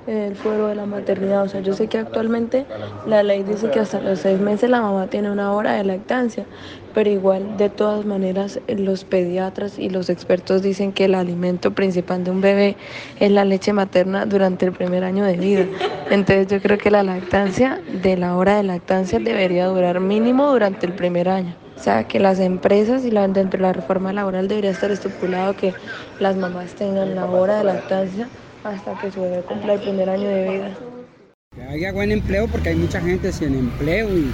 el 0.10 0.36
fuero 0.36 0.67
de 0.67 0.76
la 0.76 0.86
maternidad. 0.86 1.43
O 1.43 1.48
sea, 1.48 1.62
yo 1.62 1.74
sé 1.74 1.88
que 1.88 2.00
actualmente 2.00 2.65
la 3.06 3.24
ley 3.24 3.43
dice 3.43 3.69
que 3.69 3.80
hasta 3.80 4.02
los 4.02 4.19
seis 4.19 4.39
meses 4.39 4.69
la 4.69 4.82
mamá 4.82 5.08
tiene 5.08 5.32
una 5.32 5.54
hora 5.54 5.74
de 5.74 5.84
lactancia, 5.84 6.45
pero 6.93 7.10
igual, 7.10 7.58
de 7.58 7.69
todas 7.69 8.06
maneras, 8.06 8.60
los 8.67 9.04
pediatras 9.04 9.78
y 9.78 9.89
los 9.89 10.10
expertos 10.10 10.62
dicen 10.62 10.91
que 10.91 11.06
el 11.06 11.15
alimento 11.15 11.72
principal 11.72 12.24
de 12.24 12.32
un 12.32 12.41
bebé 12.41 12.76
es 13.19 13.32
la 13.32 13.45
leche 13.45 13.72
materna 13.74 14.26
durante 14.26 14.65
el 14.65 14.72
primer 14.72 15.04
año 15.04 15.24
de 15.24 15.38
vida. 15.38 15.65
Entonces 16.10 16.48
yo 16.48 16.60
creo 16.62 16.78
que 16.78 16.89
la 16.89 17.04
lactancia, 17.04 17.80
de 18.02 18.17
la 18.17 18.36
hora 18.36 18.58
de 18.58 18.63
lactancia, 18.63 19.19
debería 19.19 19.67
durar 19.67 20.00
mínimo 20.00 20.52
durante 20.52 20.88
el 20.88 20.93
primer 20.93 21.30
año. 21.30 21.56
O 21.78 21.82
sea, 21.82 22.06
que 22.06 22.19
las 22.19 22.39
empresas 22.39 23.06
y 23.06 23.12
la, 23.12 23.26
dentro 23.28 23.58
de 23.58 23.62
la 23.62 23.72
reforma 23.72 24.12
laboral 24.12 24.50
debería 24.50 24.72
estar 24.72 24.91
estipulado 24.91 25.56
que 25.56 25.74
las 26.19 26.36
mamás 26.36 26.74
tengan 26.74 27.15
la 27.15 27.26
hora 27.26 27.60
de 27.60 27.63
lactancia 27.63 28.28
hasta 28.63 29.00
que 29.00 29.12
su 29.12 29.22
bebé 29.22 29.41
cumpla 29.41 29.74
el 29.74 29.82
primer 29.82 30.10
año 30.10 30.28
de 30.28 30.50
vida. 30.50 30.78
Que 31.56 31.63
haya 31.63 31.91
buen 31.91 32.12
empleo 32.12 32.48
porque 32.48 32.69
hay 32.69 32.76
mucha 32.76 33.02
gente 33.02 33.32
sin 33.32 33.56
empleo 33.56 34.10
y, 34.10 34.32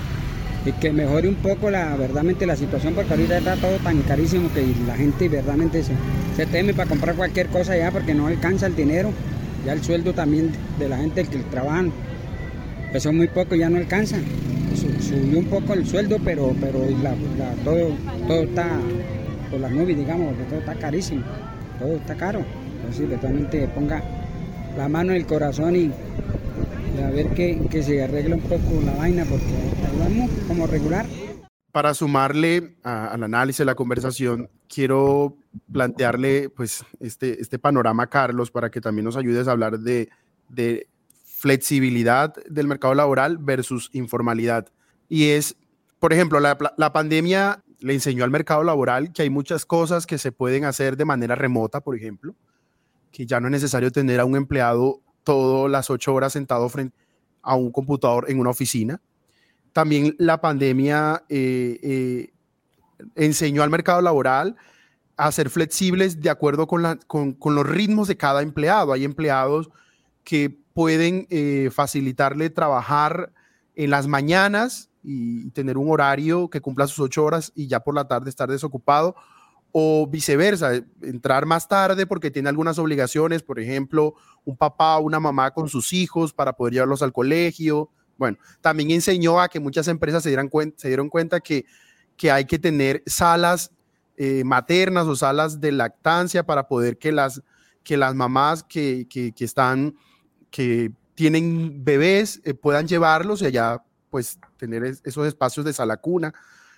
que 0.82 0.92
mejore 0.92 1.30
un 1.30 1.36
poco 1.36 1.70
la 1.70 1.96
verdaderamente 1.96 2.48
la 2.48 2.56
situación 2.56 2.96
porque 2.96 3.14
ahorita 3.14 3.38
está 3.38 3.56
todo 3.56 3.78
tan 3.84 4.02
carísimo 4.02 4.52
que 4.52 4.66
la 4.88 4.96
gente 4.96 5.30
verdaderamente 5.30 5.84
se, 5.84 5.94
se 6.36 6.48
teme 6.48 6.74
para 6.74 6.90
comprar 6.90 7.16
cualquier 7.16 7.48
cosa 7.50 7.78
ya 7.78 7.92
porque 7.92 8.16
no 8.16 8.26
alcanza 8.26 8.66
el 8.66 8.76
dinero. 8.76 9.12
Ya 9.64 9.74
el 9.74 9.84
sueldo 9.84 10.14
también 10.14 10.52
de 10.80 10.90
la 10.90 10.98
gente 10.98 11.24
que 11.24 11.38
trabajan, 11.38 11.92
pues 12.92 13.04
son 13.04 13.18
muy 13.18 13.28
poco, 13.28 13.56
ya 13.56 13.70
no 13.70 13.78
alcanza 13.78 14.18
subió 14.76 15.40
un 15.40 15.46
poco 15.46 15.74
el 15.74 15.86
sueldo, 15.86 16.18
pero, 16.24 16.54
pero 16.60 16.80
todo, 17.64 17.90
todo 18.28 18.44
está 18.44 18.68
por 19.50 19.60
las 19.60 19.72
nubes, 19.72 19.98
digamos, 19.98 20.30
porque 20.30 20.44
todo 20.44 20.60
está 20.60 20.76
carísimo, 20.76 21.24
todo 21.80 21.96
está 21.96 22.16
caro. 22.16 22.42
Entonces, 22.78 23.10
totalmente 23.10 23.68
ponga 23.70 24.04
la 24.78 24.90
mano 24.90 25.12
en 25.12 25.18
el 25.18 25.26
corazón 25.26 25.76
y, 25.76 25.92
a 27.02 27.10
ver 27.10 27.34
que, 27.34 27.62
que, 27.70 27.84
se 27.84 28.04
arregle 28.04 28.36
un 28.36 28.42
poco 28.42 28.82
la 28.86 28.96
vaina, 28.96 29.26
porque 29.26 29.46
vamos 30.00 30.30
como 30.48 30.68
regular. 30.68 31.06
Para 31.72 31.94
sumarle 31.94 32.78
al 32.84 33.24
análisis 33.24 33.60
de 33.60 33.66
la 33.66 33.76
conversación, 33.76 34.50
quiero 34.68 35.38
plantearle 35.72 36.50
pues, 36.50 36.86
este, 37.00 37.42
este 37.42 37.60
panorama, 37.60 38.08
Carlos, 38.08 38.50
para 38.50 38.70
que 38.70 38.80
también 38.80 39.06
nos 39.06 39.18
ayudes 39.18 39.48
a 39.48 39.52
hablar 39.52 39.80
de, 39.80 40.10
de 40.48 40.88
flexibilidad 41.46 42.34
del 42.50 42.68
mercado 42.68 42.96
laboral 42.96 43.38
versus 43.38 43.90
informalidad. 43.94 44.68
Y 45.08 45.30
es, 45.30 45.56
por 46.00 46.14
ejemplo, 46.14 46.40
la, 46.40 46.58
pandemia 46.94 47.64
le 47.82 47.94
enseñó 47.94 48.24
al 48.24 48.32
mercado 48.32 48.64
laboral 48.64 49.14
que 49.14 49.22
hay 49.22 49.30
muchas 49.30 49.66
cosas 49.66 50.08
que 50.08 50.18
se 50.18 50.32
pueden 50.32 50.66
hacer 50.66 50.98
de 50.98 51.06
manera 51.06 51.36
remota, 51.36 51.82
por 51.82 51.96
ejemplo, 51.96 52.34
que 53.16 53.26
ya 53.26 53.40
no 53.40 53.48
es 53.48 53.52
necesario 53.52 53.94
tener 53.94 54.20
a 54.20 54.26
un 54.26 54.36
empleado 54.36 55.02
todas 55.24 55.72
las 55.72 55.90
ocho 55.90 56.14
horas 56.14 56.34
sentado 56.34 56.68
frente 56.68 56.98
a 57.42 57.56
un 57.56 57.72
computador 57.72 58.26
en 58.30 58.40
una 58.40 58.50
oficina. 58.50 59.00
También 59.72 60.16
la 60.20 60.42
pandemia 60.42 61.24
eh, 61.30 61.80
eh, 61.82 62.34
enseñó 63.16 63.64
al 63.64 63.70
mercado 63.70 64.02
laboral 64.02 64.58
a 65.16 65.32
ser 65.32 65.50
flexibles 65.50 66.20
de 66.20 66.30
acuerdo 66.30 66.68
con, 66.68 66.84
los 66.84 67.66
ritmos 67.66 68.10
de 68.10 68.18
cada 68.18 68.42
empleado. 68.42 68.92
Hay 68.92 69.06
empleados 69.06 69.70
que 70.26 70.50
pueden 70.74 71.26
eh, 71.30 71.70
facilitarle 71.74 72.50
trabajar 72.50 73.32
en 73.76 73.92
las 73.92 74.08
mañanas 74.08 74.90
y 75.04 75.52
tener 75.52 75.78
un 75.78 75.90
horario 75.90 76.50
que 76.50 76.60
cumpla 76.60 76.88
sus 76.88 77.00
ocho 77.00 77.24
horas 77.24 77.54
y 77.56 77.68
ya 77.68 77.80
por 77.80 77.96
la 77.96 78.10
tarde 78.10 78.30
estar 78.30 78.50
desocupado 78.50 79.16
o 79.78 80.08
viceversa, 80.08 80.72
entrar 81.02 81.46
más 81.46 81.68
tarde 81.68 82.08
porque 82.08 82.32
tiene 82.32 82.48
algunas 82.48 82.80
obligaciones, 82.80 83.44
por 83.44 83.60
ejemplo, 83.60 84.14
un 84.46 84.56
papá 84.56 84.96
o 84.96 85.02
una 85.02 85.20
mamá 85.20 85.52
con 85.52 85.68
sus 85.68 85.92
hijos 85.92 86.32
para 86.32 86.54
poder 86.54 86.76
llevarlos 86.76 87.02
al 87.02 87.12
colegio. 87.12 87.90
Bueno, 88.18 88.38
también 88.62 88.92
enseñó 88.92 89.42
a 89.42 89.50
que 89.50 89.60
muchas 89.60 89.90
empresas 89.90 90.24
se, 90.24 90.30
dieran 90.30 90.50
se 90.78 90.88
dieron 90.88 91.10
cuenta 91.10 91.42
que, 91.42 91.66
que 92.16 92.32
hay 92.32 92.46
que 92.46 92.58
tener 92.58 93.04
salas 93.06 93.70
eh, 94.16 94.46
maternas 94.46 95.08
o 95.08 95.16
salas 95.18 95.60
de 95.60 95.74
lactancia 95.74 96.46
para 96.46 96.70
poder 96.70 96.98
que 96.98 97.12
las, 97.12 97.44
que 97.84 97.98
las 97.98 98.16
mamás 98.16 98.64
que, 98.64 99.08
que, 99.10 99.34
que 99.34 99.44
están 99.44 99.98
que 100.52 100.94
tienen 101.16 101.84
bebés 101.84 102.40
eh, 102.46 102.54
puedan 102.54 102.88
llevarlos 102.88 103.42
y 103.42 103.48
allá 103.48 103.84
pues 104.10 104.40
tener 104.56 104.86
esos 104.86 105.28
espacios 105.28 105.66
de 105.66 105.74
sala 105.74 105.98
cuna. 105.98 106.34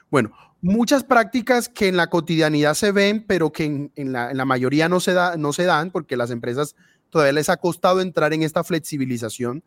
Bueno, 0.10 0.32
muchas 0.62 1.04
prácticas 1.04 1.70
que 1.70 1.88
en 1.88 1.98
la 1.98 2.08
cotidianidad 2.08 2.74
se 2.74 2.91
ven, 2.91 3.26
pero 3.28 3.52
que 3.52 3.89
en, 3.93 4.12
la, 4.12 4.46
mayoría 4.46 4.89
no 4.89 5.00
se, 5.00 5.13
da, 5.13 5.38
no 5.38 5.54
se 5.54 5.65
dan 5.65 5.91
porque 5.91 6.17
las 6.17 6.32
empresas 6.32 6.76
todavía 7.10 7.34
les 7.34 7.50
ha 7.50 7.58
costado 7.58 8.02
entrar 8.02 8.34
en 8.34 8.43
esta 8.43 8.63
flexibilización, 8.63 9.63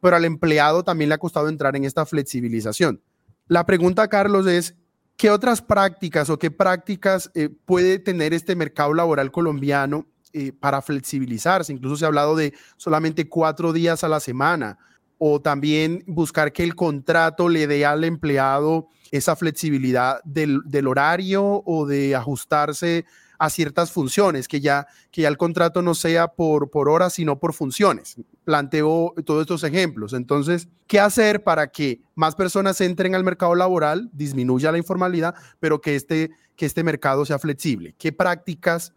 pero 0.00 0.16
al 0.16 0.24
empleado 0.24 0.82
también 0.82 1.08
le 1.08 1.14
ha 1.14 1.18
costado 1.18 1.48
entrar 1.48 1.76
en 1.76 1.84
esta 1.84 2.06
flexibilización. 2.06 3.02
La 3.46 3.66
pregunta, 3.66 4.08
Carlos, 4.08 4.46
es, 4.46 4.76
¿qué 5.16 5.30
otras 5.30 5.60
prácticas 5.62 6.30
o 6.30 6.38
qué 6.38 6.50
prácticas 6.50 7.30
eh, 7.34 7.48
puede 7.48 7.98
tener 7.98 8.32
este 8.32 8.54
mercado 8.56 8.94
laboral 8.94 9.30
colombiano 9.30 10.06
eh, 10.32 10.52
para 10.52 10.80
flexibilizarse. 10.80 11.72
Incluso 11.72 11.96
se 11.96 12.04
ha 12.04 12.08
hablado 12.08 12.36
de 12.36 12.54
solamente 12.76 13.28
cuatro 13.28 13.72
días 13.72 14.04
a 14.04 14.08
la 14.08 14.20
semana 14.20 14.78
o 15.18 15.40
también 15.40 16.04
buscar 16.06 16.52
que 16.52 16.62
el 16.62 16.76
contrato 16.76 17.48
le 17.48 17.66
dé 17.66 17.84
al 17.84 18.04
empleado 18.04 18.86
esa 19.10 19.36
flexibilidad 19.36 20.20
del, 20.24 20.86
horario 20.86 21.62
o 21.64 21.86
de 21.86 22.14
ajustarse 22.14 23.04
a 23.38 23.48
ciertas 23.48 23.90
funciones, 23.90 24.48
que 24.48 24.60
ya, 24.60 24.86
que 25.10 25.22
ya 25.22 25.28
el 25.28 25.38
contrato 25.38 25.80
no 25.80 25.94
sea 25.94 26.28
por, 26.28 26.70
por 26.70 26.90
horas, 26.90 27.14
sino 27.14 27.38
por 27.38 27.54
funciones. 27.54 28.16
Planteo 28.44 29.14
todos 29.24 29.40
estos 29.42 29.64
ejemplos. 29.64 30.12
Entonces, 30.12 30.68
¿qué 30.86 31.00
hacer 31.00 31.42
para 31.42 31.68
que 31.68 32.02
más 32.14 32.34
personas 32.34 32.80
entren 32.82 33.14
al 33.14 33.24
mercado 33.24 33.54
laboral, 33.54 34.10
disminuya 34.12 34.70
la 34.70 34.78
informalidad, 34.78 35.34
pero 35.58 35.80
que 35.80 35.96
este, 35.96 36.30
que 36.54 36.66
este 36.66 36.84
mercado 36.84 37.24
sea 37.24 37.38
flexible? 37.38 37.94
¿Qué 37.96 38.12
prácticas 38.12 38.92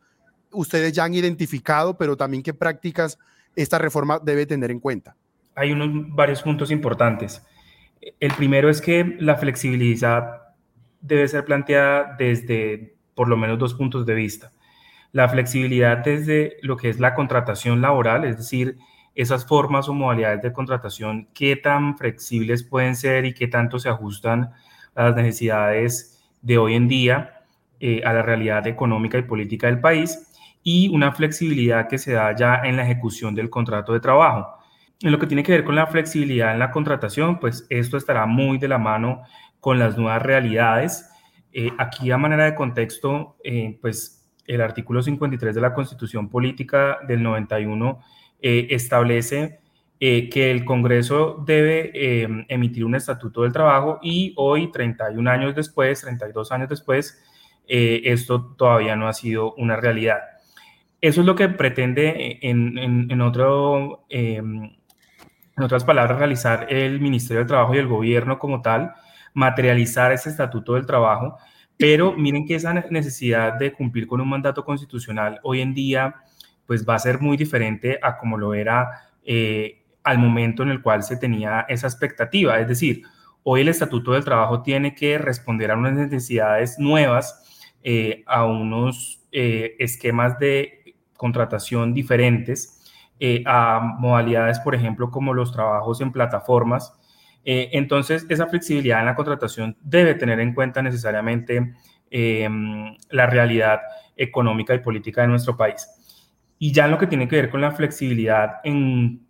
ustedes 0.52 0.92
ya 0.92 1.06
han 1.06 1.14
identificado, 1.14 1.98
pero 1.98 2.18
también 2.18 2.44
qué 2.44 2.54
prácticas 2.54 3.18
esta 3.56 3.78
reforma 3.78 4.20
debe 4.20 4.46
tener 4.46 4.72
en 4.72 4.82
cuenta? 4.82 5.16
Hay 5.56 5.72
unos 5.72 6.14
varios 6.14 6.42
puntos 6.42 6.70
importantes. 6.70 7.42
El 8.20 8.34
primero 8.34 8.70
es 8.70 8.82
que 8.82 9.16
la 9.20 9.36
flexibilidad 9.36 10.42
debe 11.02 11.28
ser 11.28 11.46
planteada 11.46 12.16
desde 12.18 12.96
por 13.16 13.28
lo 13.28 13.38
menos 13.38 13.60
dos 13.60 13.74
puntos 13.74 14.06
de 14.06 14.16
vista. 14.16 14.52
La 15.12 15.30
flexibilidad 15.30 16.00
desde 16.00 16.58
lo 16.62 16.78
que 16.78 16.90
es 16.90 17.00
la 17.00 17.14
contratación 17.14 17.82
laboral, 17.82 18.26
es 18.26 18.38
decir, 18.38 18.78
esas 19.16 19.46
formas 19.46 19.88
o 19.90 19.94
modalidades 19.94 20.42
de 20.42 20.52
contratación, 20.52 21.28
qué 21.34 21.56
tan 21.56 21.98
flexibles 21.98 22.64
pueden 22.64 22.96
ser 22.96 23.26
y 23.26 23.34
qué 23.34 23.48
tanto 23.48 23.78
se 23.78 23.90
ajustan 23.90 24.52
a 24.96 25.04
las 25.04 25.16
necesidades 25.16 26.24
de 26.42 26.58
hoy 26.58 26.74
en 26.74 26.88
día, 26.88 27.44
eh, 27.80 28.02
a 28.04 28.14
la 28.14 28.24
realidad 28.24 28.66
económica 28.66 29.18
y 29.18 29.24
política 29.24 29.68
del 29.68 29.80
país 29.80 30.28
y 30.64 30.90
una 30.90 31.12
flexibilidad 31.12 31.88
que 31.88 31.98
se 31.98 32.14
da 32.14 32.36
ya 32.36 32.62
en 32.64 32.78
la 32.78 32.84
ejecución 32.84 33.36
del 33.36 33.50
contrato 33.50 33.94
de 33.94 34.00
trabajo. 34.00 34.63
En 35.04 35.12
lo 35.12 35.20
que 35.20 35.28
tiene 35.28 35.44
que 35.44 35.52
ver 35.52 35.66
con 35.66 35.76
la 35.76 35.86
flexibilidad 35.86 36.54
en 36.54 36.60
la 36.60 36.72
contratación, 36.72 37.40
pues 37.40 37.68
esto 37.70 37.98
estará 37.98 38.26
muy 38.26 38.58
de 38.58 38.70
la 38.70 38.78
mano 38.78 39.24
con 39.60 39.78
las 39.78 39.98
nuevas 39.98 40.22
realidades. 40.22 41.10
Eh, 41.52 41.72
aquí 41.78 42.10
a 42.10 42.18
manera 42.18 42.46
de 42.46 42.56
contexto, 42.56 43.36
eh, 43.44 43.78
pues 43.82 44.26
el 44.48 44.62
artículo 44.62 45.02
53 45.02 45.54
de 45.54 45.62
la 45.62 45.74
Constitución 45.74 46.30
Política 46.30 47.00
del 47.06 47.22
91 47.22 48.00
eh, 48.42 48.68
establece 48.70 49.60
que 50.00 50.52
el 50.52 50.66
Congreso 50.66 51.42
debe 51.48 52.26
emitir 52.50 52.84
un 52.84 52.94
estatuto 52.94 53.44
del 53.44 53.54
trabajo 53.54 54.00
y 54.04 54.34
hoy, 54.36 54.70
31 54.70 55.32
años 55.32 55.56
después, 55.56 56.02
32 56.02 56.52
años 56.52 56.68
después, 56.68 57.24
esto 57.66 58.54
todavía 58.58 58.98
no 58.98 59.08
ha 59.08 59.14
sido 59.14 59.54
una 59.54 59.78
realidad. 59.78 60.20
Eso 61.00 61.22
es 61.22 61.26
lo 61.26 61.36
que 61.36 61.48
pretende 61.48 62.38
en, 62.42 62.78
en 62.78 63.22
otro 63.22 64.06
en 65.56 65.64
otras 65.64 65.84
palabras, 65.84 66.18
realizar 66.18 66.68
el 66.70 67.00
Ministerio 67.00 67.40
del 67.40 67.48
Trabajo 67.48 67.76
y 67.76 67.78
el 67.78 67.88
gobierno 67.88 68.40
como 68.40 68.62
tal, 68.62 68.94
materializar 69.34 70.12
ese 70.12 70.30
estatuto 70.30 70.74
del 70.74 70.86
trabajo, 70.86 71.38
pero 71.78 72.14
miren 72.14 72.46
que 72.46 72.56
esa 72.56 72.74
necesidad 72.74 73.54
de 73.54 73.74
cumplir 73.74 74.08
con 74.08 74.22
un 74.22 74.30
mandato 74.30 74.64
constitucional 74.64 75.40
hoy 75.44 75.62
en 75.62 75.74
día, 75.74 76.16
pues 76.66 76.88
va 76.88 76.96
a 76.96 77.00
ser 77.00 77.20
muy 77.20 77.38
diferente 77.38 78.00
a 78.02 78.18
como 78.18 78.38
lo 78.38 78.54
era 78.54 79.12
eh, 79.24 79.84
al 80.04 80.18
momento 80.18 80.64
en 80.64 80.70
el 80.70 80.82
cual 80.82 81.04
se 81.04 81.18
tenía 81.18 81.66
esa 81.68 81.88
expectativa. 81.88 82.60
Es 82.60 82.68
decir, 82.68 83.04
hoy 83.44 83.62
el 83.62 83.70
estatuto 83.70 84.14
del 84.14 84.24
trabajo 84.24 84.62
tiene 84.62 84.96
que 84.96 85.18
responder 85.18 85.72
a 85.72 85.78
unas 85.78 85.94
necesidades 85.94 86.78
nuevas, 86.80 87.72
eh, 87.84 88.24
a 88.28 88.46
unos 88.46 89.22
eh, 89.32 89.76
esquemas 89.80 90.38
de 90.40 90.96
contratación 91.18 91.94
diferentes 91.94 92.83
eh, 93.20 93.44
a 93.46 93.80
modalidades, 94.00 94.60
por 94.60 94.76
ejemplo, 94.76 95.10
como 95.12 95.34
los 95.34 95.52
trabajos 95.54 96.02
en 96.02 96.12
plataformas. 96.12 96.94
Eh, 97.46 97.70
entonces, 97.74 98.26
esa 98.28 98.48
flexibilidad 98.48 99.00
en 99.00 99.06
la 99.06 99.16
contratación 99.16 99.78
debe 99.82 100.16
tener 100.16 100.40
en 100.40 100.54
cuenta 100.54 100.82
necesariamente 100.82 101.76
em, 102.10 102.98
la 103.10 103.28
realidad 103.28 103.82
económica 104.18 104.74
y 104.74 104.80
política 104.80 105.22
de 105.22 105.28
nuestro 105.28 105.56
país. 105.56 105.88
Y 106.60 106.72
ya 106.72 106.86
en 106.86 106.92
lo 106.92 106.98
que 106.98 107.08
tiene 107.08 107.28
que 107.28 107.36
ver 107.36 107.50
con 107.50 107.62
la 107.62 107.72
flexibilidad 107.72 108.56
en 108.64 109.26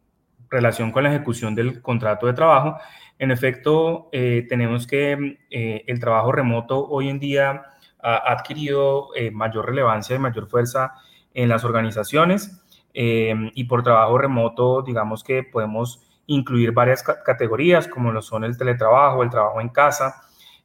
relación 0.50 0.92
con 0.92 1.04
la 1.04 1.10
ejecución 1.10 1.54
del 1.54 1.82
contrato 1.82 2.28
de 2.28 2.34
trabajo, 2.34 2.78
en 3.20 3.32
efecto, 3.32 4.10
eh, 4.12 4.46
tenemos 4.50 4.88
que 4.88 5.40
el 5.52 6.00
trabajo 6.00 6.32
remoto 6.32 6.88
hoy 6.88 7.10
en 7.10 7.20
día 7.20 7.64
ha 8.02 8.32
adquirido 8.32 9.10
mayor 9.32 9.68
relevancia 9.68 10.16
y 10.16 10.20
mayor 10.20 10.48
fuerza 10.48 10.94
en 11.34 11.50
las 11.50 11.64
organizaciones. 11.64 12.63
Em, 12.94 13.52
y 13.56 13.64
por 13.64 13.84
trabajo 13.84 14.18
remoto, 14.18 14.82
digamos 14.84 15.24
que 15.24 15.44
podemos 15.44 16.02
incluir 16.28 16.72
varias 16.72 17.04
categorías 17.04 17.88
como 17.88 18.12
lo 18.12 18.22
son 18.22 18.44
el 18.44 18.58
teletrabajo, 18.58 19.24
el 19.24 19.30
trabajo 19.30 19.60
en 19.60 19.70
casa, 19.70 20.22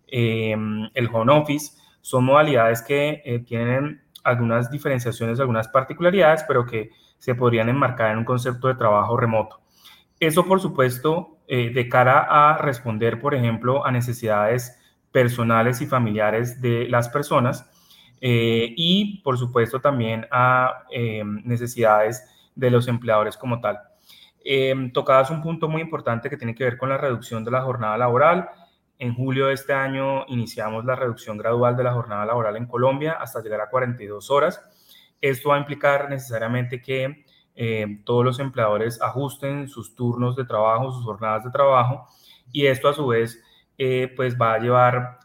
em, 0.06 0.88
el 0.94 1.08
home 1.12 1.32
office. 1.32 1.76
Son 2.00 2.24
modalidades 2.24 2.82
que 2.82 3.22
eh, 3.24 3.40
tienen 3.40 4.02
algunas 4.24 4.70
diferenciaciones, 4.70 5.40
algunas 5.40 5.68
particularidades, 5.68 6.44
pero 6.46 6.66
que 6.66 6.90
se 7.18 7.34
podrían 7.34 7.68
enmarcar 7.68 8.12
en 8.12 8.18
un 8.18 8.24
concepto 8.24 8.68
de 8.68 8.74
trabajo 8.74 9.16
remoto. 9.16 9.60
Eso, 10.20 10.44
por 10.46 10.60
supuesto, 10.60 11.38
eh, 11.46 11.70
de 11.70 11.88
cara 11.88 12.26
a 12.28 12.58
responder, 12.58 13.20
por 13.20 13.34
ejemplo, 13.34 13.86
a 13.86 13.90
necesidades 13.90 14.78
personales 15.12 15.80
y 15.80 15.86
familiares 15.86 16.60
de 16.60 16.88
las 16.88 17.08
personas, 17.08 17.70
eh, 18.20 18.72
y 18.76 19.20
por 19.22 19.38
supuesto 19.38 19.80
también 19.80 20.26
a 20.30 20.84
eh, 20.90 21.22
necesidades 21.44 22.24
de 22.54 22.70
los 22.70 22.88
empleadores 22.88 23.36
como 23.36 23.60
tal. 23.60 23.80
Eh, 24.44 24.90
tocadas 24.92 25.30
un 25.30 25.42
punto 25.42 25.68
muy 25.68 25.82
importante 25.82 26.30
que 26.30 26.36
tiene 26.36 26.54
que 26.54 26.64
ver 26.64 26.78
con 26.78 26.88
la 26.88 26.96
reducción 26.96 27.44
de 27.44 27.50
la 27.50 27.62
jornada 27.62 27.96
laboral. 27.98 28.48
En 28.98 29.14
julio 29.14 29.46
de 29.46 29.54
este 29.54 29.72
año 29.72 30.24
iniciamos 30.26 30.84
la 30.84 30.96
reducción 30.96 31.36
gradual 31.36 31.76
de 31.76 31.84
la 31.84 31.92
jornada 31.92 32.26
laboral 32.26 32.56
en 32.56 32.66
Colombia 32.66 33.12
hasta 33.12 33.42
llegar 33.42 33.60
a 33.60 33.70
42 33.70 34.30
horas. 34.30 34.60
Esto 35.20 35.50
va 35.50 35.56
a 35.56 35.58
implicar 35.58 36.08
necesariamente 36.08 36.80
que 36.80 37.24
eh, 37.54 38.00
todos 38.04 38.24
los 38.24 38.40
empleadores 38.40 39.00
ajusten 39.02 39.68
sus 39.68 39.94
turnos 39.94 40.34
de 40.34 40.44
trabajo, 40.44 40.92
sus 40.92 41.04
jornadas 41.04 41.44
de 41.44 41.50
trabajo, 41.50 42.06
y 42.52 42.66
esto 42.66 42.88
a 42.88 42.94
su 42.94 43.06
vez 43.06 43.42
pues 44.16 44.36
va 44.36 44.54
a 44.54 44.58
llevar 44.58 45.18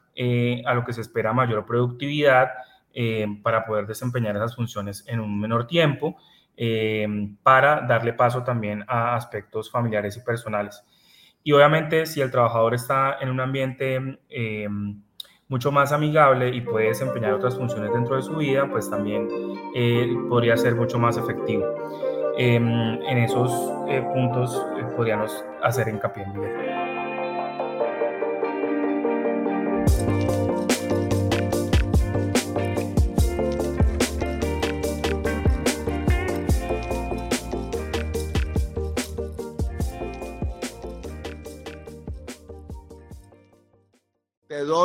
a 0.65 0.73
lo 0.75 0.83
que 0.83 0.93
se 0.93 1.01
espera 1.01 1.33
mayor 1.33 1.65
productividad, 1.65 2.49
eh, 2.93 3.25
para 3.41 3.65
poder 3.65 3.87
desempeñar 3.87 4.35
esas 4.35 4.55
funciones 4.55 5.03
en 5.07 5.19
un 5.19 5.39
menor 5.39 5.65
tiempo, 5.65 6.15
eh, 6.55 7.07
para 7.41 7.81
darle 7.81 8.13
paso 8.13 8.43
también 8.43 8.83
a 8.87 9.15
aspectos 9.15 9.71
familiares 9.71 10.15
y 10.17 10.21
personales. 10.21 10.83
Y 11.43 11.51
obviamente 11.53 12.05
si 12.05 12.21
el 12.21 12.29
trabajador 12.29 12.75
está 12.75 13.17
en 13.19 13.29
un 13.29 13.39
ambiente 13.39 14.19
eh, 14.29 14.67
mucho 15.47 15.71
más 15.71 15.91
amigable 15.91 16.49
y 16.49 16.61
puede 16.61 16.89
desempeñar 16.89 17.33
otras 17.33 17.55
funciones 17.55 17.91
dentro 17.91 18.15
de 18.15 18.21
su 18.21 18.35
vida, 18.35 18.69
pues 18.69 18.89
también 18.89 19.27
podría 20.29 20.55
ser 20.55 20.75
mucho 20.75 20.99
más 20.99 21.17
efectivo. 21.17 21.65
en 22.37 23.17
esos 23.17 23.51
puntos 24.13 24.65
podríamos 24.95 25.43
hacer 25.61 25.87
hincapié 25.87 26.23
en 26.23 26.33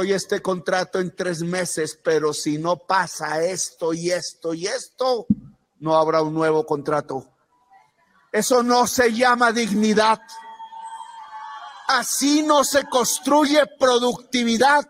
este 0.03 0.41
contrato 0.41 0.99
en 1.01 1.15
tres 1.15 1.43
meses, 1.43 1.99
pero 2.03 2.33
si 2.33 2.59
no 2.59 2.77
pasa 2.77 3.43
esto 3.43 3.93
y 3.93 4.11
esto 4.11 4.55
y 4.55 4.67
esto, 4.67 5.27
no 5.81 5.97
habrá 5.97 6.23
un 6.23 6.35
nuevo 6.35 6.65
contrato. 6.65 7.27
Eso 8.33 8.63
no 8.63 8.87
se 8.87 9.13
llama 9.13 9.53
dignidad. 9.53 10.21
Así 11.89 12.43
no 12.43 12.65
se 12.65 12.85
construye 12.89 13.63
productividad. 13.79 14.87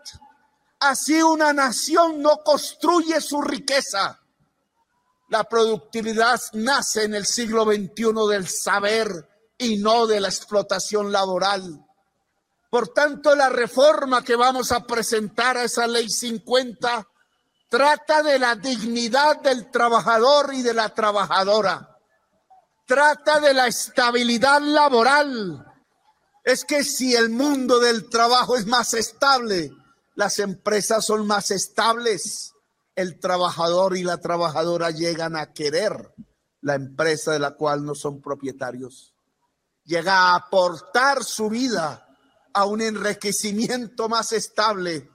Así 0.79 1.21
una 1.21 1.53
nación 1.53 2.21
no 2.21 2.43
construye 2.43 3.21
su 3.21 3.41
riqueza. 3.41 4.19
La 5.29 5.43
productividad 5.43 6.41
nace 6.53 7.03
en 7.03 7.13
el 7.13 7.25
siglo 7.25 7.63
XXI 7.65 8.27
del 8.29 8.47
saber 8.47 9.29
y 9.57 9.77
no 9.77 10.07
de 10.07 10.19
la 10.19 10.27
explotación 10.29 11.11
laboral. 11.11 11.85
Por 12.69 12.89
tanto, 12.89 13.35
la 13.35 13.49
reforma 13.49 14.23
que 14.23 14.35
vamos 14.35 14.71
a 14.71 14.85
presentar 14.85 15.57
a 15.57 15.63
esa 15.63 15.87
ley 15.87 16.09
50 16.09 17.07
trata 17.67 18.21
de 18.21 18.37
la 18.37 18.55
dignidad 18.55 19.41
del 19.41 19.71
trabajador 19.71 20.53
y 20.53 20.61
de 20.61 20.73
la 20.73 20.93
trabajadora. 20.93 21.97
Trata 22.85 23.39
de 23.39 23.53
la 23.53 23.67
estabilidad 23.67 24.61
laboral. 24.61 25.65
Es 26.43 26.63
que 26.63 26.83
si 26.83 27.15
el 27.15 27.29
mundo 27.29 27.79
del 27.79 28.09
trabajo 28.09 28.55
es 28.55 28.65
más 28.65 28.93
estable, 28.93 29.71
las 30.15 30.39
empresas 30.39 31.05
son 31.05 31.25
más 31.25 31.51
estables, 31.51 32.53
el 32.95 33.19
trabajador 33.19 33.97
y 33.97 34.03
la 34.03 34.17
trabajadora 34.17 34.91
llegan 34.91 35.35
a 35.35 35.53
querer 35.53 36.13
la 36.61 36.75
empresa 36.75 37.31
de 37.31 37.39
la 37.39 37.51
cual 37.51 37.85
no 37.85 37.95
son 37.95 38.21
propietarios. 38.21 39.13
Llega 39.85 40.13
a 40.13 40.35
aportar 40.35 41.23
su 41.23 41.49
vida 41.49 42.08
a 42.53 42.65
un 42.65 42.81
enriquecimiento 42.81 44.09
más 44.09 44.31
estable 44.31 45.09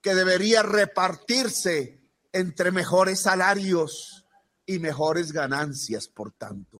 que 0.00 0.14
debería 0.14 0.62
repartirse 0.62 2.00
entre 2.32 2.70
mejores 2.70 3.20
salarios 3.20 4.24
y 4.66 4.78
mejores 4.78 5.32
ganancias, 5.32 6.08
por 6.08 6.32
tanto. 6.32 6.80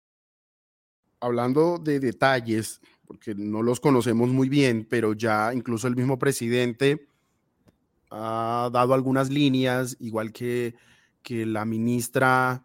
Hablando 1.20 1.78
de 1.78 1.98
detalles, 1.98 2.80
porque 3.06 3.34
no 3.34 3.62
los 3.62 3.80
conocemos 3.80 4.28
muy 4.28 4.48
bien, 4.48 4.86
pero 4.88 5.14
ya 5.14 5.52
incluso 5.54 5.88
el 5.88 5.96
mismo 5.96 6.18
presidente 6.18 7.08
ha 8.10 8.70
dado 8.72 8.94
algunas 8.94 9.30
líneas, 9.30 9.96
igual 9.98 10.32
que, 10.32 10.74
que 11.22 11.46
la 11.46 11.64
ministra 11.64 12.64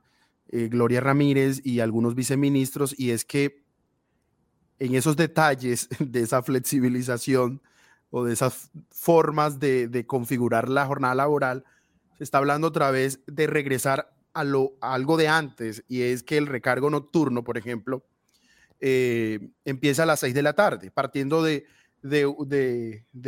eh, 0.49 0.67
Gloria 0.67 0.99
Ramírez 0.99 1.61
y 1.63 1.79
algunos 1.79 2.13
viceministros, 2.13 2.93
y 2.97 3.11
es 3.11 3.25
que 3.25 3.60
en 4.81 4.95
esos 4.95 5.15
detalles 5.15 5.87
de 5.99 6.21
esa 6.21 6.41
flexibilización 6.41 7.61
o 8.09 8.25
de 8.25 8.33
esas 8.33 8.71
formas 8.89 9.59
de, 9.59 10.05
configurar 10.07 10.67
la 10.67 10.87
jornada 10.87 11.15
laboral, 11.15 11.63
se 12.17 12.23
está 12.23 12.39
hablando 12.39 12.67
otra 12.67 12.91
vez 12.91 13.19
de 13.27 13.47
regresar 13.47 14.11
a, 14.33 14.43
lo, 14.43 14.73
algo 14.81 15.17
de 15.17 15.27
antes, 15.27 15.83
y 15.87 16.01
es 16.01 16.23
que 16.23 16.37
el 16.37 16.47
recargo 16.47 16.89
nocturno, 16.89 17.43
por 17.43 17.57
ejemplo, 17.57 18.03
eh, 18.79 19.51
empieza 19.65 20.03
a 20.03 20.05
las 20.07 20.19
6 20.21 20.33
de 20.33 20.41
la 20.41 20.53
tarde, 20.53 20.89
partiendo 20.89 21.43
de, 21.43 21.65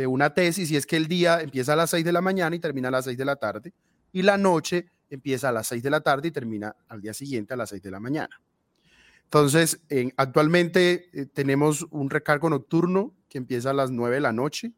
una 0.06 0.34
tesis, 0.34 0.70
y 0.70 0.76
es 0.76 0.86
que 0.86 0.96
el 0.96 1.06
día 1.06 1.40
empieza 1.40 1.74
a 1.74 1.76
las 1.76 1.90
6 1.90 2.04
de 2.04 2.12
la 2.12 2.20
mañana 2.20 2.56
y 2.56 2.58
termina 2.58 2.88
a 2.88 2.90
las 2.90 3.04
6 3.04 3.16
de 3.16 3.24
la 3.24 3.36
tarde, 3.36 3.72
y 4.12 4.22
la 4.22 4.36
noche 4.36 4.90
empieza 5.08 5.50
a 5.50 5.52
las 5.52 5.68
6 5.68 5.82
de 5.82 5.90
la 5.90 6.00
tarde 6.00 6.28
y 6.28 6.30
termina 6.32 6.74
al 6.88 7.00
día 7.00 7.14
siguiente 7.14 7.54
a 7.54 7.56
las 7.56 7.70
6 7.70 7.80
de 7.80 7.90
la 7.92 8.00
mañana. 8.00 8.40
Entonces, 9.34 9.80
actualmente 10.16 11.10
eh, 11.12 11.26
tenemos 11.26 11.84
un 11.90 12.08
recargo 12.08 12.48
nocturno 12.48 13.16
que 13.28 13.38
empieza 13.38 13.70
a 13.70 13.72
las 13.72 13.90
9 13.90 14.14
de 14.14 14.20
la 14.20 14.32
noche 14.32 14.74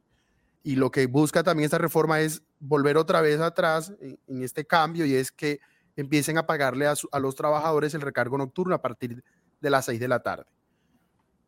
y 0.62 0.76
lo 0.76 0.90
que 0.90 1.04
busca 1.04 1.42
también 1.42 1.66
esta 1.66 1.76
reforma 1.76 2.22
es 2.22 2.42
volver 2.58 2.96
otra 2.96 3.20
vez 3.20 3.38
atrás 3.38 3.92
en, 4.00 4.42
este 4.42 4.64
cambio 4.64 5.04
y 5.04 5.12
es 5.12 5.30
que 5.30 5.60
empiecen 5.94 6.38
a 6.38 6.46
pagarle 6.46 6.86
a, 6.86 7.18
los 7.20 7.34
trabajadores 7.34 7.92
el 7.92 8.00
recargo 8.00 8.38
nocturno 8.38 8.74
a 8.74 8.80
partir 8.80 9.22
de 9.60 9.68
las 9.68 9.84
6 9.84 10.00
de 10.00 10.08
la 10.08 10.22
tarde. 10.22 10.46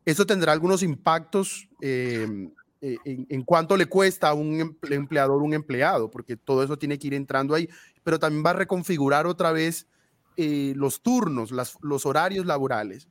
Esto 0.05 0.27
tendrá 0.27 0.51
algunos 0.51 0.83
impactos 0.83 1.67
em, 1.81 2.51
eh, 2.79 2.99
en, 3.03 3.41
cuánto 3.41 3.75
le 3.75 3.87
cuesta 3.87 4.29
a 4.29 4.35
un 4.35 4.77
empleador 4.87 5.41
un 5.41 5.55
empleado, 5.55 6.11
porque 6.11 6.37
todo 6.37 6.63
eso 6.63 6.77
tiene 6.77 6.99
que 6.99 7.07
ir 7.07 7.15
entrando 7.15 7.55
ahí, 7.55 7.67
pero 8.03 8.19
también 8.19 8.45
va 8.45 8.51
a 8.51 8.53
reconfigurar 8.53 9.25
otra 9.25 9.51
vez 9.51 9.87
eh, 10.41 10.71
los 10.77 11.01
turnos, 11.01 11.51
los 11.51 12.05
horarios 12.05 12.45
laborales. 12.45 13.09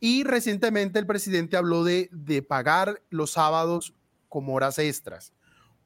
Y 0.00 0.22
recientemente 0.22 0.98
el 0.98 1.06
presidente 1.06 1.56
habló 1.56 1.82
de, 1.82 2.10
de 2.12 2.42
pagar 2.42 3.02
los 3.08 3.30
sábados 3.30 3.94
como 4.28 4.52
horas 4.52 4.78
extras, 4.78 5.32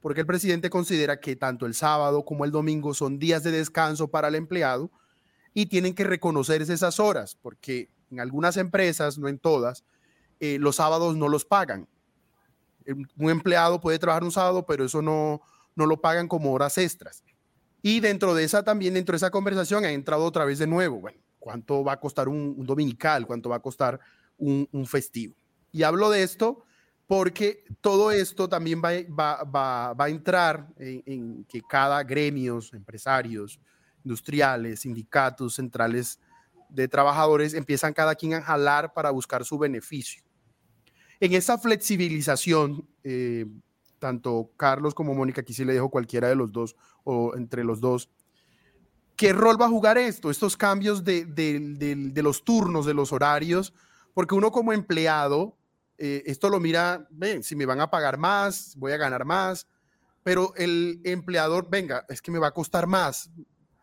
porque 0.01 0.23
el 0.23 0.27
presidente 0.27 0.69
considera 0.69 1.21
que 1.21 1.37
tanto 1.37 1.67
el 1.67 1.75
sábado 1.75 2.25
como 2.25 2.45
el 2.45 2.51
domingo 2.51 2.95
son 2.95 3.21
días 3.21 3.45
de 3.45 3.53
descanso 3.53 4.09
para 4.09 4.27
el 4.27 4.35
empleado 4.35 4.91
y 5.55 5.67
tienen 5.67 5.95
que 5.95 6.03
reconocerse 6.03 6.73
esas 6.73 6.99
horas, 6.99 7.39
porque 7.41 7.89
en 8.11 8.19
algunas 8.19 8.57
empresas, 8.57 9.19
no 9.19 9.29
en 9.29 9.39
todas, 9.39 9.85
eh, 10.41 10.59
los 10.59 10.75
sábados 10.75 11.17
no 11.17 11.29
los 11.29 11.45
pagan. 11.45 11.89
Un 13.17 13.31
empleado 13.31 13.81
puede 13.81 14.01
trabajar 14.01 14.25
un 14.25 14.33
sábado, 14.33 14.67
pero 14.67 14.85
eso 14.85 15.01
no, 15.01 15.43
no 15.77 15.87
lo 15.87 16.01
pagan 16.01 16.27
como 16.27 16.53
horas 16.53 16.77
extras. 16.77 17.23
Y 17.87 18.01
dentro 18.01 18.35
de 18.35 18.43
esa 18.43 18.65
también, 18.65 18.95
dentro 18.95 19.13
de 19.13 19.19
esa 19.19 19.31
conversación, 19.31 19.85
ha 19.85 19.93
entrado 19.93 20.25
otra 20.25 20.45
vez 20.45 20.59
de 20.59 20.67
nuevo, 20.67 20.99
bueno, 20.99 21.21
¿cuánto 21.39 21.85
va 21.85 21.93
a 21.93 22.01
costar 22.01 22.27
un, 22.29 22.67
dominical? 22.67 23.29
¿Cuánto 23.29 23.49
va 23.49 23.57
a 23.59 23.63
costar 23.63 24.01
un, 24.39 24.67
festivo? 24.89 25.37
Y 25.71 25.85
hablo 25.85 26.11
de 26.11 26.25
esto 26.25 26.65
porque 27.07 27.63
todo 27.81 28.11
esto 28.11 28.49
también 28.49 28.83
va, 28.83 28.91
va, 29.09 29.93
va, 29.95 30.05
a 30.05 30.09
entrar 30.09 30.67
en, 30.79 31.01
en, 31.07 31.45
que 31.45 31.63
cada 31.63 32.03
gremios, 32.03 32.75
empresarios, 32.75 33.61
industriales, 34.03 34.81
sindicatos, 34.81 35.55
centrales 35.55 36.19
de 36.69 36.89
trabajadores 36.89 37.55
empiezan 37.55 37.93
cada 37.93 38.17
quien 38.17 38.35
a 38.35 38.43
jalar 38.43 38.95
para 38.95 39.13
buscar 39.13 39.45
su 39.45 39.59
beneficio. 39.59 40.25
En 41.21 41.35
esa 41.35 41.57
flexibilización, 41.57 42.85
eh, 43.05 43.47
tanto 43.99 44.51
Carlos 44.57 44.95
como 44.95 45.15
Mónica, 45.15 45.41
aquí 45.41 45.53
sí 45.53 45.65
le 45.65 45.75
dejo 45.75 45.91
cualquiera 45.91 46.29
de 46.29 46.37
los 46.37 46.53
dos 46.53 46.77
o 47.05 47.35
entre 47.37 47.65
los 47.65 47.81
dos, 47.81 48.11
¿qué 49.17 49.33
rol 49.33 49.61
va 49.61 49.67
a 49.67 49.71
jugar 49.71 49.99
esto? 49.99 50.31
Estos 50.31 50.57
cambios 50.57 51.05
de, 51.05 52.13
los 52.17 52.45
turnos, 52.45 52.87
de 52.87 52.95
los 52.95 53.13
horarios, 53.13 53.73
porque 54.15 54.35
uno 54.35 54.51
como 54.51 54.73
empleado, 54.73 55.57
eh, 55.99 56.23
esto 56.27 56.49
lo 56.51 56.61
mira, 56.61 57.07
ven, 57.11 57.43
si 57.43 57.57
me 57.57 57.67
van 57.67 57.81
a 57.81 57.91
pagar 57.91 58.19
más, 58.19 58.75
voy 58.77 58.93
a 58.93 58.97
ganar 58.97 59.25
más, 59.25 59.67
pero 60.23 60.53
el 60.57 61.01
empleador, 61.05 61.69
venga, 61.71 62.05
es 62.09 62.21
que 62.21 62.31
me 62.31 62.39
va 62.39 62.49
a 62.49 62.55
costar 62.55 62.87
más. 62.87 63.31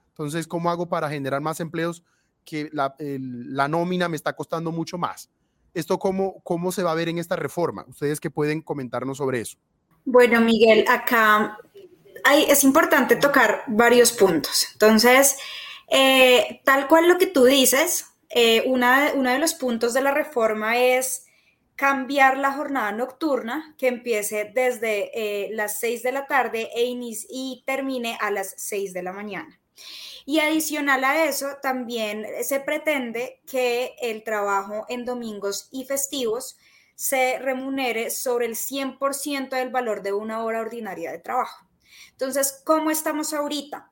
Entonces, 0.09 0.45
¿cómo 0.45 0.69
hago 0.69 0.87
para 0.87 1.09
generar 1.09 1.41
más 1.41 1.59
empleos 1.59 2.03
que 2.45 2.69
la, 2.71 2.95
la 2.99 3.67
nómina 3.67 4.09
me 4.09 4.15
está 4.15 4.33
costando 4.35 4.71
mucho 4.71 4.97
más? 4.97 5.29
¿Esto 5.73 5.97
cómo, 5.97 6.41
cómo 6.43 6.71
se 6.71 6.83
va 6.83 6.91
a 6.91 6.95
ver 6.95 7.09
en 7.09 7.17
esta 7.17 7.35
reforma? 7.35 7.85
Ustedes 7.87 8.19
que 8.19 8.29
pueden 8.29 8.61
comentarnos 8.61 9.17
sobre 9.17 9.41
eso. 9.41 9.57
Bueno, 10.05 10.41
Miguel, 10.41 10.85
acá 10.87 11.57
hay, 12.23 12.43
es 12.49 12.63
importante 12.63 13.15
tocar 13.15 13.63
varios 13.67 14.11
puntos. 14.11 14.67
Entonces, 14.73 15.37
eh, 15.89 16.61
tal 16.65 16.87
cual 16.87 17.07
lo 17.07 17.17
que 17.17 17.27
tú 17.27 17.45
dices, 17.45 18.07
eh, 18.29 18.63
una, 18.65 19.11
uno 19.15 19.31
de 19.31 19.39
los 19.39 19.53
puntos 19.53 19.93
de 19.93 20.01
la 20.01 20.11
reforma 20.11 20.77
es 20.77 21.25
cambiar 21.75 22.37
la 22.37 22.51
jornada 22.53 22.91
nocturna 22.91 23.75
que 23.77 23.87
empiece 23.87 24.51
desde 24.53 25.11
eh, 25.13 25.49
las 25.53 25.79
6 25.79 26.03
de 26.03 26.11
la 26.11 26.27
tarde 26.27 26.69
e 26.75 26.85
y 26.85 27.63
termine 27.65 28.17
a 28.21 28.31
las 28.31 28.53
6 28.57 28.93
de 28.93 29.03
la 29.03 29.13
mañana. 29.13 29.59
Y 30.25 30.39
adicional 30.39 31.03
a 31.03 31.25
eso, 31.25 31.57
también 31.61 32.25
se 32.43 32.59
pretende 32.59 33.41
que 33.49 33.95
el 34.01 34.23
trabajo 34.23 34.85
en 34.87 35.03
domingos 35.05 35.67
y 35.71 35.85
festivos 35.85 36.57
se 36.95 37.39
remunere 37.39 38.09
sobre 38.09 38.45
el 38.45 38.55
100% 38.55 39.49
del 39.49 39.69
valor 39.69 40.03
de 40.03 40.13
una 40.13 40.43
hora 40.43 40.61
ordinaria 40.61 41.11
de 41.11 41.19
trabajo. 41.19 41.67
Entonces, 42.11 42.61
¿cómo 42.65 42.91
estamos 42.91 43.33
ahorita? 43.33 43.91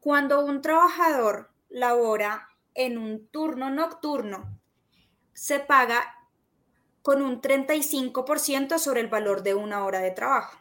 Cuando 0.00 0.44
un 0.44 0.62
trabajador 0.62 1.52
labora 1.68 2.48
en 2.74 2.98
un 2.98 3.26
turno 3.28 3.70
nocturno, 3.70 4.58
se 5.32 5.60
paga 5.60 6.14
con 7.02 7.22
un 7.22 7.40
35% 7.40 8.78
sobre 8.78 9.00
el 9.00 9.08
valor 9.08 9.42
de 9.42 9.54
una 9.54 9.84
hora 9.84 10.00
de 10.00 10.12
trabajo. 10.12 10.58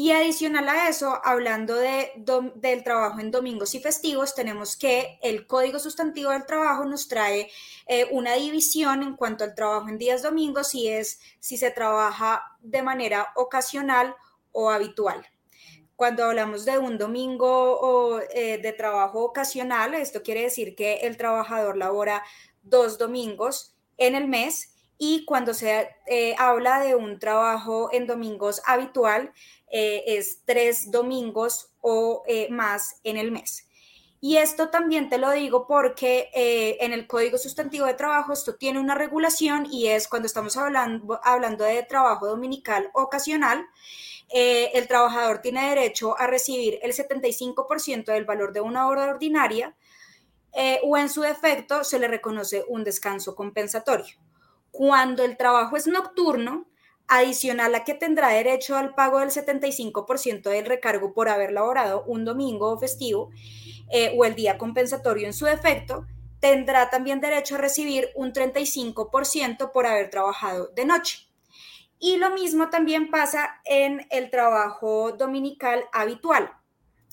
Y 0.00 0.12
adicional 0.12 0.68
a 0.68 0.88
eso, 0.88 1.20
hablando 1.24 1.74
de, 1.74 2.12
del 2.54 2.84
trabajo 2.84 3.18
en 3.18 3.32
domingos 3.32 3.74
y 3.74 3.80
festivos, 3.80 4.32
tenemos 4.32 4.76
que 4.76 5.18
el 5.22 5.48
Código 5.48 5.80
Sustantivo 5.80 6.30
del 6.30 6.46
Trabajo 6.46 6.84
nos 6.84 7.08
trae 7.08 7.50
eh, 7.88 8.06
una 8.12 8.34
división 8.34 9.02
en 9.02 9.16
cuanto 9.16 9.42
al 9.42 9.56
trabajo 9.56 9.88
en 9.88 9.98
días 9.98 10.22
domingos 10.22 10.72
y 10.76 10.86
es 10.86 11.18
si 11.40 11.56
se 11.56 11.72
trabaja 11.72 12.44
de 12.60 12.80
manera 12.80 13.32
ocasional 13.34 14.14
o 14.52 14.70
habitual. 14.70 15.26
Cuando 15.96 16.22
hablamos 16.26 16.64
de 16.64 16.78
un 16.78 16.96
domingo 16.96 18.20
eh, 18.30 18.58
de 18.58 18.72
trabajo 18.74 19.24
ocasional, 19.24 19.94
esto 19.94 20.22
quiere 20.22 20.42
decir 20.42 20.76
que 20.76 20.98
el 21.08 21.16
trabajador 21.16 21.76
labora 21.76 22.22
dos 22.62 22.98
domingos 22.98 23.74
en 23.96 24.14
el 24.14 24.28
mes 24.28 24.77
y 24.98 25.24
cuando 25.24 25.54
se 25.54 25.88
eh, 26.06 26.34
habla 26.38 26.80
de 26.80 26.96
un 26.96 27.20
trabajo 27.20 27.88
en 27.92 28.08
domingos 28.08 28.60
habitual, 28.66 29.32
eh, 29.70 30.02
es 30.06 30.42
tres 30.44 30.90
domingos 30.90 31.72
o 31.80 32.24
eh, 32.26 32.48
más 32.50 33.00
en 33.04 33.16
el 33.16 33.30
mes. 33.30 33.68
Y 34.20 34.38
esto 34.38 34.68
también 34.70 35.08
te 35.08 35.18
lo 35.18 35.30
digo 35.30 35.68
porque 35.68 36.28
en 36.80 36.92
el 36.92 37.06
Código 37.06 37.38
Sustantivo 37.38 37.86
de 37.86 37.94
Trabajo 37.94 38.32
esto 38.32 38.56
tiene 38.56 38.80
una 38.80 38.96
regulación 38.96 39.68
y 39.70 39.86
es 39.86 40.08
cuando 40.08 40.26
estamos 40.26 40.56
hablando, 40.56 41.20
hablando 41.22 41.62
de 41.62 41.84
trabajo 41.84 42.26
dominical 42.26 42.90
ocasional, 42.94 43.64
el 44.28 44.88
trabajador 44.88 45.38
tiene 45.38 45.68
derecho 45.68 46.18
a 46.18 46.26
recibir 46.26 46.80
el 46.82 46.94
75% 46.94 48.06
del 48.06 48.24
valor 48.24 48.52
de 48.52 48.60
una 48.60 48.88
hora 48.88 49.04
ordinaria 49.04 49.76
o 50.82 50.98
en 50.98 51.08
su 51.08 51.20
defecto 51.20 51.84
se 51.84 52.00
le 52.00 52.08
reconoce 52.08 52.64
un 52.66 52.82
descanso 52.82 53.36
compensatorio. 53.36 54.16
Cuando 54.70 55.24
el 55.24 55.36
trabajo 55.36 55.76
es 55.76 55.86
nocturno, 55.86 56.68
adicional 57.08 57.74
a 57.74 57.84
que 57.84 57.94
tendrá 57.94 58.28
derecho 58.28 58.76
al 58.76 58.94
pago 58.94 59.18
del 59.18 59.30
75% 59.30 60.42
del 60.42 60.66
recargo 60.66 61.14
por 61.14 61.28
haber 61.28 61.52
laborado 61.52 62.04
un 62.06 62.24
domingo 62.24 62.70
o 62.70 62.78
festivo 62.78 63.30
eh, 63.90 64.14
o 64.16 64.24
el 64.26 64.34
día 64.34 64.58
compensatorio 64.58 65.26
en 65.26 65.32
su 65.32 65.46
defecto, 65.46 66.06
tendrá 66.38 66.90
también 66.90 67.20
derecho 67.20 67.54
a 67.54 67.58
recibir 67.58 68.10
un 68.14 68.32
35% 68.32 69.72
por 69.72 69.86
haber 69.86 70.10
trabajado 70.10 70.68
de 70.68 70.84
noche. 70.84 71.26
Y 71.98 72.18
lo 72.18 72.30
mismo 72.30 72.68
también 72.68 73.10
pasa 73.10 73.60
en 73.64 74.06
el 74.10 74.30
trabajo 74.30 75.12
dominical 75.12 75.84
habitual. 75.92 76.52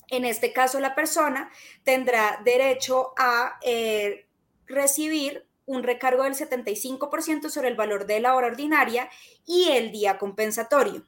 En 0.08 0.24
este 0.24 0.52
caso, 0.52 0.78
la 0.78 0.94
persona 0.94 1.50
tendrá 1.82 2.40
derecho 2.44 3.12
a 3.18 3.58
eh, 3.62 4.28
recibir 4.66 5.45
un 5.66 5.82
recargo 5.82 6.22
del 6.22 6.34
75% 6.34 7.50
sobre 7.50 7.68
el 7.68 7.76
valor 7.76 8.06
de 8.06 8.20
la 8.20 8.34
hora 8.34 8.46
ordinaria 8.46 9.10
y 9.44 9.70
el 9.70 9.92
día 9.92 10.18
compensatorio. 10.18 11.06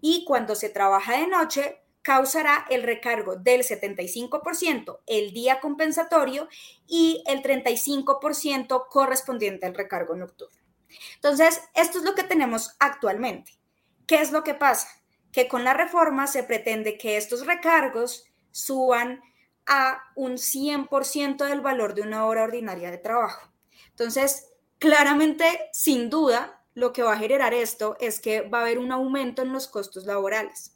Y 0.00 0.24
cuando 0.24 0.54
se 0.54 0.68
trabaja 0.68 1.18
de 1.18 1.26
noche, 1.26 1.80
causará 2.02 2.66
el 2.70 2.82
recargo 2.82 3.36
del 3.36 3.62
75%, 3.62 5.00
el 5.06 5.32
día 5.32 5.60
compensatorio 5.60 6.48
y 6.86 7.22
el 7.26 7.42
35% 7.42 8.86
correspondiente 8.88 9.66
al 9.66 9.74
recargo 9.74 10.16
nocturno. 10.16 10.58
Entonces, 11.16 11.60
esto 11.74 11.98
es 11.98 12.04
lo 12.04 12.14
que 12.14 12.24
tenemos 12.24 12.74
actualmente. 12.78 13.52
¿Qué 14.06 14.20
es 14.20 14.32
lo 14.32 14.42
que 14.42 14.54
pasa? 14.54 14.88
Que 15.30 15.46
con 15.46 15.62
la 15.62 15.74
reforma 15.74 16.26
se 16.26 16.42
pretende 16.42 16.98
que 16.98 17.16
estos 17.16 17.46
recargos 17.46 18.24
suban 18.50 19.22
a 19.66 20.02
un 20.16 20.32
100% 20.32 21.44
del 21.46 21.60
valor 21.60 21.94
de 21.94 22.02
una 22.02 22.24
hora 22.24 22.42
ordinaria 22.42 22.90
de 22.90 22.98
trabajo. 22.98 23.49
Entonces, 24.00 24.48
claramente, 24.78 25.68
sin 25.74 26.08
duda, 26.08 26.64
lo 26.72 26.90
que 26.90 27.02
va 27.02 27.12
a 27.12 27.18
generar 27.18 27.52
esto 27.52 27.98
es 28.00 28.18
que 28.18 28.40
va 28.40 28.60
a 28.60 28.62
haber 28.62 28.78
un 28.78 28.92
aumento 28.92 29.42
en 29.42 29.52
los 29.52 29.68
costos 29.68 30.06
laborales. 30.06 30.74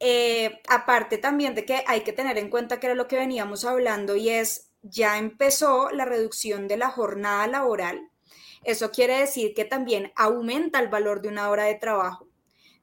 Eh, 0.00 0.60
aparte 0.68 1.18
también 1.18 1.54
de 1.54 1.64
que 1.64 1.84
hay 1.86 2.00
que 2.00 2.12
tener 2.12 2.36
en 2.36 2.50
cuenta 2.50 2.80
que 2.80 2.86
era 2.86 2.96
lo 2.96 3.06
que 3.06 3.14
veníamos 3.14 3.64
hablando 3.64 4.16
y 4.16 4.30
es, 4.30 4.72
ya 4.82 5.16
empezó 5.16 5.90
la 5.90 6.06
reducción 6.06 6.66
de 6.66 6.76
la 6.76 6.90
jornada 6.90 7.46
laboral. 7.46 8.10
Eso 8.64 8.90
quiere 8.90 9.20
decir 9.20 9.54
que 9.54 9.64
también 9.64 10.12
aumenta 10.16 10.80
el 10.80 10.88
valor 10.88 11.22
de 11.22 11.28
una 11.28 11.48
hora 11.50 11.66
de 11.66 11.76
trabajo. 11.76 12.26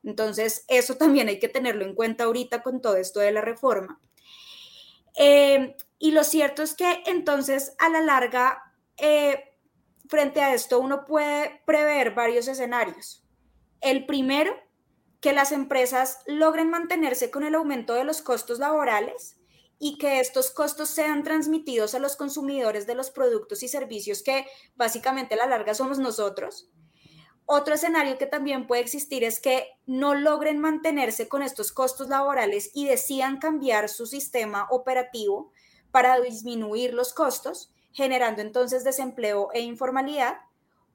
Entonces, 0.02 0.64
eso 0.70 0.96
también 0.96 1.28
hay 1.28 1.40
que 1.40 1.50
tenerlo 1.50 1.84
en 1.84 1.94
cuenta 1.94 2.24
ahorita 2.24 2.64
con 2.64 2.80
todo 2.80 2.96
esto 2.96 3.20
de 3.20 3.34
la 3.34 3.42
reforma. 3.42 4.00
Eh, 5.18 5.76
y 6.00 6.12
lo 6.12 6.24
cierto 6.24 6.64
es 6.64 6.74
que 6.74 7.04
entonces, 7.06 7.76
a 7.80 7.90
la 7.90 8.00
larga, 8.00 8.65
eh, 8.98 9.58
frente 10.08 10.42
a 10.42 10.54
esto 10.54 10.80
uno 10.80 11.06
puede 11.06 11.62
prever 11.66 12.14
varios 12.14 12.48
escenarios. 12.48 13.24
El 13.82 14.06
primero, 14.06 14.54
que 15.22 15.34
las 15.34 15.52
empresas 15.52 16.20
logren 16.28 16.70
mantenerse 16.70 17.32
con 17.32 17.44
el 17.44 17.56
aumento 17.56 17.94
de 17.94 18.04
los 18.04 18.22
costos 18.22 18.60
laborales 18.60 19.38
y 19.80 19.98
que 19.98 20.20
estos 20.20 20.52
costos 20.52 20.90
sean 20.90 21.24
transmitidos 21.24 21.96
a 21.96 22.00
los 22.00 22.16
consumidores 22.16 22.86
de 22.86 22.96
los 22.96 23.12
productos 23.12 23.64
y 23.64 23.68
servicios 23.68 24.22
que 24.22 24.46
básicamente 24.76 25.34
a 25.34 25.38
la 25.38 25.48
larga 25.48 25.74
somos 25.74 26.00
nosotros. 26.00 26.70
Otro 27.48 27.76
escenario 27.76 28.18
que 28.18 28.26
también 28.26 28.66
puede 28.66 28.82
existir 28.82 29.24
es 29.24 29.40
que 29.40 29.68
no 29.86 30.16
logren 30.16 30.60
mantenerse 30.60 31.28
con 31.28 31.44
estos 31.44 31.72
costos 31.72 32.10
laborales 32.10 32.72
y 32.74 32.86
decidan 32.88 33.38
cambiar 33.38 33.90
su 33.90 34.08
sistema 34.08 34.68
operativo 34.72 35.52
para 35.92 36.20
disminuir 36.20 36.94
los 36.94 37.14
costos, 37.14 37.72
generando 37.96 38.42
entonces 38.42 38.84
desempleo 38.84 39.50
e 39.54 39.62
informalidad. 39.62 40.42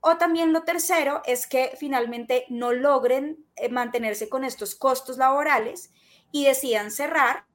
O 0.00 0.18
también 0.18 0.52
lo 0.52 0.64
tercero 0.64 1.22
es 1.24 1.46
que 1.46 1.72
finalmente 1.78 2.44
no 2.50 2.72
logren 2.72 3.44
eh, 3.56 3.70
mantenerse 3.70 4.28
con 4.28 4.44
estos 4.44 4.74
costos 4.74 5.16
laborales 5.16 5.92
y 6.30 6.44
decidan 6.44 6.90
cerrar 6.90 7.46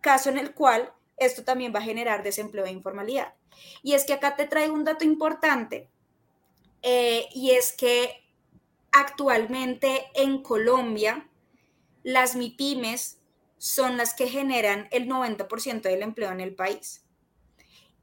caso 0.00 0.30
en 0.30 0.38
el 0.38 0.52
cual 0.52 0.92
esto 1.16 1.44
también 1.44 1.72
va 1.72 1.78
a 1.78 1.82
generar 1.82 2.24
desempleo 2.24 2.64
e 2.64 2.72
informalidad. 2.72 3.34
Y 3.84 3.94
es 3.94 4.04
que 4.04 4.14
acá 4.14 4.34
te 4.34 4.46
traigo 4.46 4.74
un 4.74 4.84
dato 4.84 5.04
importante, 5.04 5.88
eh, 6.82 7.26
y 7.32 7.50
es 7.50 7.72
que 7.72 8.24
actualmente 8.90 10.06
en 10.14 10.42
Colombia 10.42 11.28
las 12.02 12.34
MIPIMES 12.34 13.18
son 13.58 13.96
las 13.96 14.14
que 14.14 14.28
generan 14.28 14.88
el 14.90 15.08
90% 15.08 15.82
del 15.82 16.02
empleo 16.02 16.32
en 16.32 16.40
el 16.40 16.54
país. 16.54 17.04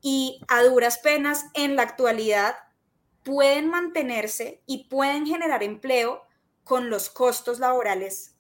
Y 0.08 0.40
a 0.50 0.62
duras 0.62 1.00
penas 1.00 1.46
en 1.56 1.76
la 1.76 1.82
actualidad 1.82 2.54
pueden 3.24 3.72
mantenerse 3.72 4.62
y 4.68 4.84
pueden 4.88 5.26
generar 5.26 5.64
empleo 5.64 6.22
con 6.64 6.92
los 6.92 7.10
costos 7.10 7.58
laborales 7.58 8.36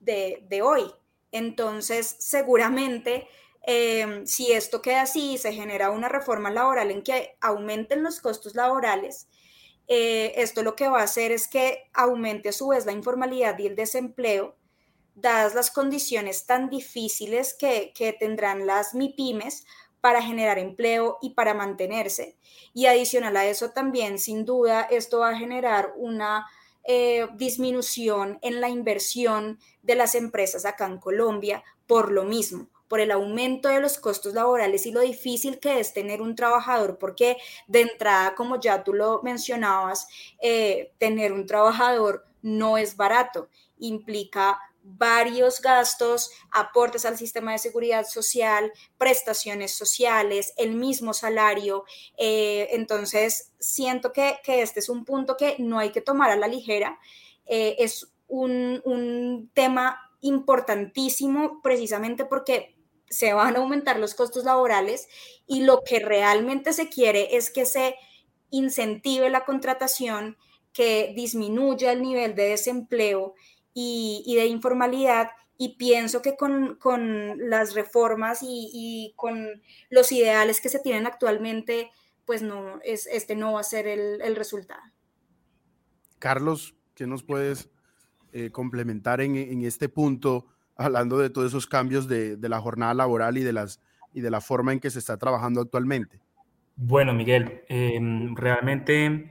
de, 0.00 0.42
de 0.48 0.62
hoy. 0.62 0.90
Entonces, 1.30 2.16
seguramente, 2.18 3.28
em, 3.60 4.26
si 4.26 4.52
esto 4.52 4.80
queda 4.80 5.02
así, 5.02 5.36
se 5.36 5.52
genera 5.52 5.90
una 5.90 6.08
reforma 6.08 6.50
laboral 6.50 6.90
en 6.90 7.02
que 7.02 7.36
aumenten 7.42 8.02
los 8.02 8.18
costos 8.20 8.54
laborales, 8.54 9.28
eh, 9.88 10.32
esto 10.36 10.62
lo 10.62 10.76
que 10.76 10.88
va 10.88 11.00
a 11.00 11.04
hacer 11.04 11.30
es 11.30 11.46
que 11.46 11.90
aumente 11.92 12.48
a 12.48 12.52
su 12.52 12.68
vez 12.68 12.86
la 12.86 12.92
informalidad 12.92 13.58
y 13.58 13.66
el 13.66 13.76
desempleo, 13.76 14.56
dadas 15.14 15.54
las 15.54 15.70
condiciones 15.70 16.46
tan 16.46 16.70
difíciles 16.70 17.52
que, 17.52 17.92
que 17.94 18.14
tendrán 18.14 18.66
las 18.66 18.94
MIPIMES 18.94 19.66
para 20.02 20.20
generar 20.20 20.58
empleo 20.58 21.18
y 21.22 21.30
para 21.30 21.54
mantenerse. 21.54 22.36
Y 22.74 22.86
adicional 22.86 23.36
a 23.36 23.46
eso 23.46 23.70
también, 23.70 24.18
sin 24.18 24.44
duda, 24.44 24.82
esto 24.82 25.20
va 25.20 25.30
a 25.30 25.38
generar 25.38 25.94
una 25.96 26.44
eh, 26.82 27.28
disminución 27.36 28.40
en 28.42 28.60
la 28.60 28.68
inversión 28.68 29.60
de 29.82 29.94
las 29.94 30.16
empresas 30.16 30.66
acá 30.66 30.86
en 30.86 30.98
Colombia 30.98 31.62
por 31.86 32.10
lo 32.10 32.24
mismo, 32.24 32.68
por 32.88 32.98
el 32.98 33.12
aumento 33.12 33.68
de 33.68 33.80
los 33.80 33.96
costos 33.96 34.34
laborales 34.34 34.86
y 34.86 34.90
lo 34.90 35.00
difícil 35.00 35.60
que 35.60 35.78
es 35.78 35.92
tener 35.92 36.20
un 36.20 36.34
trabajador, 36.34 36.98
porque 36.98 37.36
de 37.68 37.82
entrada, 37.82 38.34
como 38.34 38.58
ya 38.58 38.82
tú 38.82 38.94
lo 38.94 39.22
mencionabas, 39.22 40.08
eh, 40.40 40.92
tener 40.98 41.32
un 41.32 41.46
trabajador 41.46 42.26
no 42.42 42.76
es 42.76 42.96
barato, 42.96 43.48
implica 43.78 44.58
varios 44.82 45.60
gastos, 45.60 46.30
aportes 46.50 47.04
al 47.04 47.16
sistema 47.16 47.52
de 47.52 47.58
seguridad 47.58 48.04
social, 48.06 48.72
prestaciones 48.98 49.72
sociales, 49.72 50.52
el 50.56 50.74
mismo 50.74 51.14
salario. 51.14 51.84
Eh, 52.16 52.68
entonces, 52.72 53.52
siento 53.58 54.12
que, 54.12 54.38
este 54.46 54.80
es 54.80 54.88
un 54.88 55.04
punto 55.04 55.36
que 55.36 55.56
no 55.58 55.78
hay 55.78 55.90
que 55.90 56.00
tomar 56.00 56.30
a 56.30 56.36
la 56.36 56.48
ligera. 56.48 56.98
Eh, 57.46 57.76
es 57.78 58.12
un, 58.28 58.80
un 58.84 59.50
tema 59.54 59.98
importantísimo 60.20 61.60
precisamente 61.62 62.24
porque 62.24 62.76
se 63.08 63.34
van 63.34 63.56
a 63.56 63.58
aumentar 63.58 63.98
los 63.98 64.14
costos 64.14 64.44
laborales 64.44 65.08
y 65.46 65.62
lo 65.64 65.82
que 65.84 65.98
realmente 65.98 66.72
se 66.72 66.88
quiere 66.88 67.36
es 67.36 67.50
que 67.50 67.66
se 67.66 67.96
incentive 68.50 69.28
la 69.30 69.44
contratación, 69.44 70.38
que 70.72 71.12
disminuya 71.14 71.92
el 71.92 72.02
nivel 72.02 72.34
de 72.34 72.48
desempleo 72.48 73.34
y, 73.74 74.34
de 74.36 74.46
informalidad 74.46 75.30
y 75.58 75.76
pienso 75.76 76.22
que 76.22 76.36
con, 76.36 76.78
las 77.38 77.74
reformas 77.74 78.40
y, 78.42 79.12
con 79.16 79.62
los 79.90 80.12
ideales 80.12 80.60
que 80.60 80.68
se 80.68 80.80
tienen 80.80 81.06
actualmente, 81.06 81.90
pues 82.24 82.42
no, 82.42 82.80
es, 82.84 83.06
este 83.06 83.36
no 83.36 83.52
va 83.52 83.60
a 83.60 83.64
ser 83.64 83.86
el, 83.86 84.36
resultado. 84.36 84.82
Carlos, 86.18 86.74
¿qué 86.94 87.06
nos 87.06 87.22
puedes 87.22 87.70
eh, 88.32 88.50
complementar 88.50 89.20
en, 89.20 89.62
este 89.64 89.88
punto, 89.88 90.46
hablando 90.76 91.18
de 91.18 91.30
todos 91.30 91.48
esos 91.48 91.66
cambios 91.66 92.08
de, 92.08 92.36
la 92.40 92.60
jornada 92.60 92.94
laboral 92.94 93.38
y 93.38 93.42
de, 93.42 93.52
las, 93.52 93.80
y 94.12 94.20
de 94.20 94.30
la 94.30 94.40
forma 94.40 94.72
en 94.72 94.80
que 94.80 94.90
se 94.90 94.98
está 94.98 95.16
trabajando 95.16 95.60
actualmente? 95.60 96.20
Bueno, 96.74 97.12
Miguel, 97.12 97.62
em, 97.68 98.34
realmente 98.34 99.30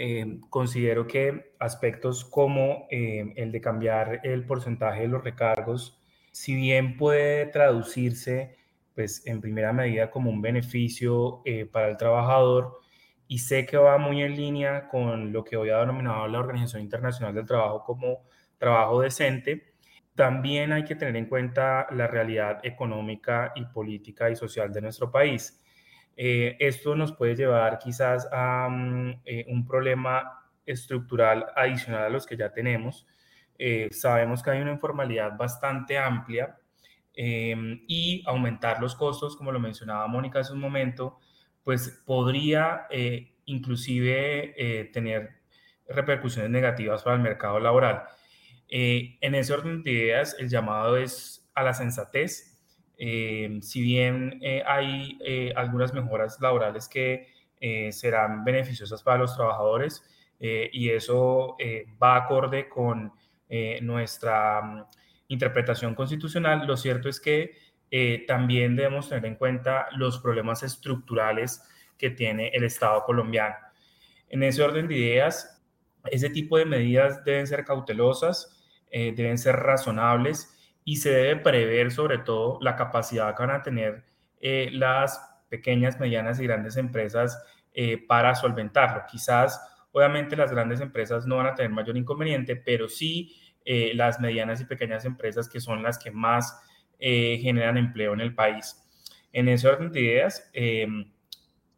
eh, 0.00 0.38
considero 0.48 1.08
que 1.08 1.54
aspectos 1.58 2.24
como 2.24 2.86
eh, 2.88 3.32
el 3.34 3.50
de 3.50 3.60
cambiar 3.60 4.20
el 4.22 4.46
porcentaje 4.46 5.02
de 5.02 5.08
los 5.08 5.24
recargos, 5.24 5.98
si 6.30 6.54
bien 6.54 6.96
puede 6.96 7.46
traducirse 7.46 8.56
pues 8.94 9.26
en 9.26 9.40
primera 9.40 9.72
medida 9.72 10.08
como 10.08 10.30
un 10.30 10.40
beneficio 10.40 11.42
eh, 11.44 11.66
para 11.66 11.88
el 11.88 11.96
trabajador 11.96 12.78
y 13.26 13.38
sé 13.38 13.66
que 13.66 13.76
va 13.76 13.98
muy 13.98 14.22
en 14.22 14.36
línea 14.36 14.86
con 14.88 15.32
lo 15.32 15.42
que 15.42 15.56
hoy 15.56 15.70
ha 15.70 15.80
denominado 15.80 16.28
la 16.28 16.38
Organización 16.38 16.82
Internacional 16.82 17.34
del 17.34 17.46
Trabajo 17.46 17.82
como 17.82 18.22
trabajo 18.56 19.00
decente, 19.00 19.74
también 20.14 20.72
hay 20.72 20.84
que 20.84 20.94
tener 20.94 21.16
en 21.16 21.26
cuenta 21.26 21.88
la 21.90 22.06
realidad 22.06 22.60
económica 22.62 23.50
y 23.56 23.64
política 23.64 24.30
y 24.30 24.36
social 24.36 24.72
de 24.72 24.80
nuestro 24.80 25.10
país. 25.10 25.60
Eh, 26.20 26.56
esto 26.58 26.96
nos 26.96 27.12
puede 27.12 27.36
llevar 27.36 27.78
quizás 27.78 28.28
a 28.32 28.68
mm, 28.68 29.20
eh, 29.24 29.44
un 29.46 29.64
problema 29.64 30.50
estructural 30.66 31.46
adicional 31.54 32.02
a 32.02 32.08
los 32.08 32.26
que 32.26 32.36
ya 32.36 32.52
tenemos. 32.52 33.06
Eh, 33.56 33.88
sabemos 33.92 34.42
que 34.42 34.50
hay 34.50 34.60
una 34.60 34.72
informalidad 34.72 35.36
bastante 35.36 35.96
amplia 35.96 36.58
em, 37.14 37.84
y 37.86 38.24
aumentar 38.26 38.80
los 38.80 38.96
costos, 38.96 39.36
como 39.36 39.52
lo 39.52 39.60
mencionaba 39.60 40.08
Mónica 40.08 40.40
hace 40.40 40.52
un 40.52 40.60
momento, 40.60 41.18
pues 41.62 42.02
podría 42.04 42.88
inclusive 43.44 44.88
tener 44.92 45.30
repercusiones 45.88 46.50
negativas 46.50 47.02
para 47.02 47.16
el 47.16 47.22
mercado 47.22 47.60
laboral. 47.60 48.04
en 48.68 49.34
ese 49.34 49.52
orden 49.52 49.82
de 49.82 49.90
ideas, 49.92 50.36
el 50.38 50.48
llamado 50.48 50.96
es 50.96 51.48
a 51.54 51.62
la 51.62 51.74
sensatez 51.74 52.47
eh, 53.00 53.60
si 53.62 53.80
bien 53.80 54.40
eh, 54.42 54.60
hay 54.66 55.16
eh, 55.24 55.52
algunas 55.54 55.94
mejoras 55.94 56.40
laborales 56.40 56.88
que 56.88 57.38
serán 57.90 58.44
beneficiosas 58.44 59.02
para 59.02 59.18
los 59.18 59.34
trabajadores 59.34 60.04
y 60.38 60.90
eso 60.90 61.56
va 62.00 62.14
acorde 62.14 62.68
con 62.68 63.12
nuestra 63.80 64.62
mm, 64.62 64.84
interpretación 65.26 65.96
constitucional, 65.96 66.68
lo 66.68 66.76
cierto 66.76 67.08
es 67.08 67.18
que 67.18 67.56
también 68.28 68.76
debemos 68.76 69.08
tener 69.08 69.26
en 69.26 69.34
cuenta 69.34 69.88
los 69.96 70.20
problemas 70.20 70.62
estructurales 70.62 71.64
que 71.98 72.10
tiene 72.10 72.52
el 72.54 72.62
Estado 72.62 73.02
colombiano. 73.02 73.56
En 74.28 74.44
ese 74.44 74.62
orden 74.62 74.86
de 74.86 74.96
ideas, 74.96 75.60
ese 76.04 76.30
tipo 76.30 76.58
de 76.58 76.64
medidas 76.64 77.24
deben 77.24 77.48
ser 77.48 77.64
cautelosas, 77.64 78.56
deben 78.92 79.36
ser 79.36 79.56
razonables 79.56 80.57
y 80.88 80.96
se 80.96 81.10
debe 81.10 81.36
prever 81.36 81.90
sobre 81.90 82.16
todo 82.16 82.58
la 82.62 82.74
capacidad 82.74 83.36
que 83.36 83.42
van 83.42 83.54
a 83.54 83.62
tener 83.62 84.06
eh, 84.40 84.70
las 84.72 85.20
pequeñas, 85.50 86.00
medianas 86.00 86.40
y 86.40 86.44
grandes 86.44 86.78
empresas 86.78 87.44
eh, 87.74 87.98
para 88.08 88.34
solventarlo. 88.34 89.02
Quizás, 89.06 89.60
obviamente, 89.92 90.34
las 90.34 90.50
grandes 90.50 90.80
empresas 90.80 91.26
no 91.26 91.36
van 91.36 91.48
a 91.48 91.54
tener 91.54 91.72
mayor 91.72 91.94
inconveniente, 91.98 92.56
pero 92.56 92.88
sí 92.88 93.36
eh, 93.66 93.92
las 93.94 94.18
medianas 94.18 94.62
y 94.62 94.64
pequeñas 94.64 95.04
empresas 95.04 95.46
que 95.46 95.60
son 95.60 95.82
las 95.82 95.98
que 95.98 96.10
más 96.10 96.58
generan 96.98 97.76
empleo 97.76 98.14
en 98.14 98.20
el 98.22 98.34
país. 98.34 98.82
En 99.30 99.46
ese 99.48 99.68
orden 99.68 99.92
de 99.92 100.00
ideas, 100.00 100.48
em, 100.54 101.12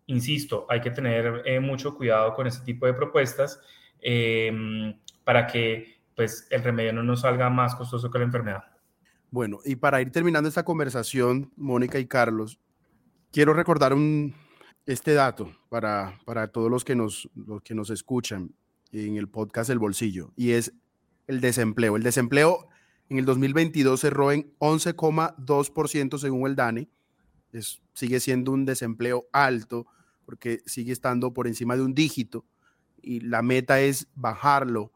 insisto, 0.07 0.67
hay 0.69 0.81
que 0.81 0.93
tener 0.93 1.61
mucho 1.61 1.97
cuidado 1.97 2.33
con 2.35 2.47
este 2.47 2.65
tipo 2.65 2.87
de 2.87 2.95
propuestas 2.95 3.61
em, 4.01 4.97
para 5.25 5.49
que 5.49 6.01
pues, 6.15 6.47
el 6.51 6.63
remedio 6.63 6.93
no 6.93 7.03
nos 7.03 7.23
salga 7.23 7.51
más 7.51 7.75
costoso 7.75 8.09
que 8.09 8.19
la 8.19 8.25
enfermedad. 8.27 8.70
Bueno, 9.31 9.61
y 9.64 9.76
para 9.76 10.01
ir 10.03 10.11
terminando 10.11 10.49
esta 10.49 10.64
conversación, 10.64 11.53
Mónica 11.57 11.99
y 11.99 12.07
Carlos, 12.07 12.59
quiero 13.31 13.55
recordar 13.55 13.93
un, 13.95 14.35
este 14.87 15.14
dato 15.14 15.53
para, 15.68 16.18
para 16.24 16.49
todos 16.49 16.70
los 16.70 16.85
que, 16.85 16.97
nos, 16.97 17.31
los 17.35 17.62
que 17.62 17.74
nos 17.74 17.91
escuchan 17.91 18.55
en 18.93 19.16
el 19.16 19.28
podcast 19.28 19.70
El 19.70 19.78
Bolsillo, 19.78 20.33
y 20.37 20.53
es 20.53 20.72
el 21.28 21.41
desempleo. 21.41 21.97
El 21.97 22.03
desempleo 22.03 22.68
en 23.09 23.18
el 23.18 23.24
2022 23.24 24.01
cerró 24.01 24.33
en 24.33 24.53
11,2% 24.59 26.18
según 26.18 26.49
el 26.49 26.57
DANE. 26.57 26.89
Es, 27.53 27.81
sigue 27.95 28.20
siendo 28.20 28.53
un 28.53 28.64
desempleo 28.64 29.28
alto 29.33 29.87
porque 30.24 30.61
sigue 30.66 30.93
estando 30.93 31.33
por 31.33 31.47
encima 31.47 31.76
de 31.76 31.83
un 31.83 31.95
dígito 31.95 32.45
y 33.03 33.20
la 33.20 33.43
meta 33.43 33.81
es 33.81 34.09
bajarlo. 34.14 34.93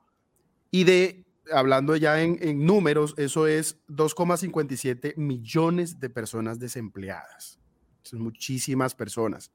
Y 0.71 0.85
de, 0.85 1.25
hablando 1.53 1.97
ya 1.97 2.23
en, 2.23 2.65
números, 2.65 3.15
eso 3.17 3.47
es 3.47 3.79
2,57 3.89 5.17
millones 5.17 6.01
de 6.01 6.11
personas 6.11 6.59
desempleadas. 6.59 7.59
Son 8.03 8.21
muchísimas 8.21 8.95
personas. 8.95 9.51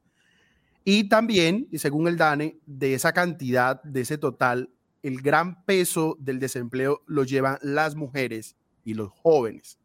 Y 0.84 1.10
también, 1.10 1.68
y 1.72 1.80
según 1.80 2.08
el 2.08 2.18
DANE, 2.18 2.60
de 2.66 2.94
esa 2.94 3.14
cantidad, 3.14 3.82
de 3.84 4.02
ese 4.02 4.18
total, 4.18 4.70
el 5.04 5.22
gran 5.22 5.64
peso 5.66 6.18
del 6.20 6.40
desempleo 6.40 7.02
lo 7.06 7.24
llevan 7.24 7.58
las 7.62 7.96
mujeres 7.96 8.56
y 8.84 8.94
los 8.94 9.12
jóvenes. 9.12 9.78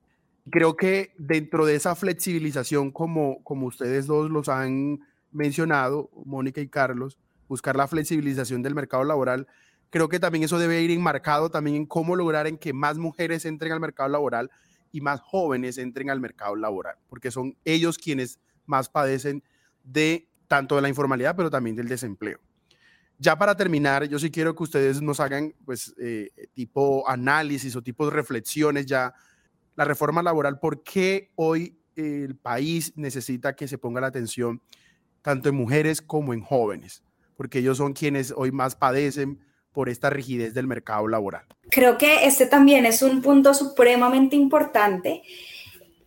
Creo 0.50 0.76
que 0.76 1.12
dentro 1.18 1.66
de 1.66 1.74
esa 1.74 1.94
flexibilización, 1.94 2.90
como, 2.90 3.42
como 3.44 3.66
ustedes 3.66 4.06
dos 4.06 4.30
los 4.30 4.48
han 4.48 5.00
mencionado, 5.30 6.10
Mónica 6.24 6.60
y 6.60 6.68
Carlos, 6.68 7.18
buscar 7.48 7.76
la 7.76 7.88
flexibilización 7.88 8.62
del 8.62 8.74
mercado 8.74 9.04
laboral, 9.04 9.46
creo 9.94 10.08
que 10.08 10.18
también 10.18 10.42
eso 10.42 10.58
debe 10.58 10.82
ir 10.82 10.90
enmarcado 10.90 11.50
también 11.50 11.76
en 11.76 11.86
cómo 11.86 12.16
lograr 12.16 12.48
en 12.48 12.58
que 12.58 12.72
más 12.72 12.98
mujeres 12.98 13.44
entren 13.44 13.70
al 13.70 13.78
mercado 13.78 14.08
laboral 14.08 14.50
y 14.90 15.00
más 15.00 15.20
jóvenes 15.20 15.78
entren 15.78 16.10
al 16.10 16.18
mercado 16.18 16.56
laboral, 16.56 16.96
porque 17.08 17.30
son 17.30 17.56
ellos 17.64 17.96
quienes 17.96 18.40
más 18.66 18.88
padecen 18.88 19.44
de 19.84 20.28
tanto 20.48 20.74
de 20.74 20.82
la 20.82 20.88
informalidad, 20.88 21.36
pero 21.36 21.48
también 21.48 21.76
del 21.76 21.86
desempleo. 21.86 22.40
Ya 23.20 23.38
para 23.38 23.56
terminar, 23.56 24.02
yo 24.08 24.18
sí 24.18 24.32
quiero 24.32 24.56
que 24.56 24.64
ustedes 24.64 25.00
nos 25.00 25.20
hagan, 25.20 25.54
pues, 25.64 25.94
eh, 26.00 26.28
tipo 26.54 27.08
análisis 27.08 27.76
o 27.76 27.82
tipo 27.82 28.10
reflexiones 28.10 28.86
ya. 28.86 29.14
La 29.76 29.84
reforma 29.84 30.24
laboral, 30.24 30.58
¿por 30.58 30.82
qué 30.82 31.30
hoy 31.36 31.78
el 31.94 32.34
país 32.34 32.92
necesita 32.96 33.54
que 33.54 33.68
se 33.68 33.78
ponga 33.78 34.00
la 34.00 34.08
atención 34.08 34.60
tanto 35.22 35.50
en 35.50 35.54
mujeres 35.54 36.02
como 36.02 36.34
en 36.34 36.40
jóvenes? 36.40 37.04
Porque 37.36 37.60
ellos 37.60 37.76
son 37.76 37.92
quienes 37.92 38.34
hoy 38.36 38.50
más 38.50 38.74
padecen 38.74 39.38
por 39.74 39.90
esta 39.90 40.08
rigidez 40.08 40.54
del 40.54 40.66
mercado 40.66 41.06
laboral. 41.08 41.44
Creo 41.68 41.98
que 41.98 42.24
este 42.24 42.46
también 42.46 42.86
es 42.86 43.02
un 43.02 43.20
punto 43.20 43.52
supremamente 43.52 44.36
importante. 44.36 45.22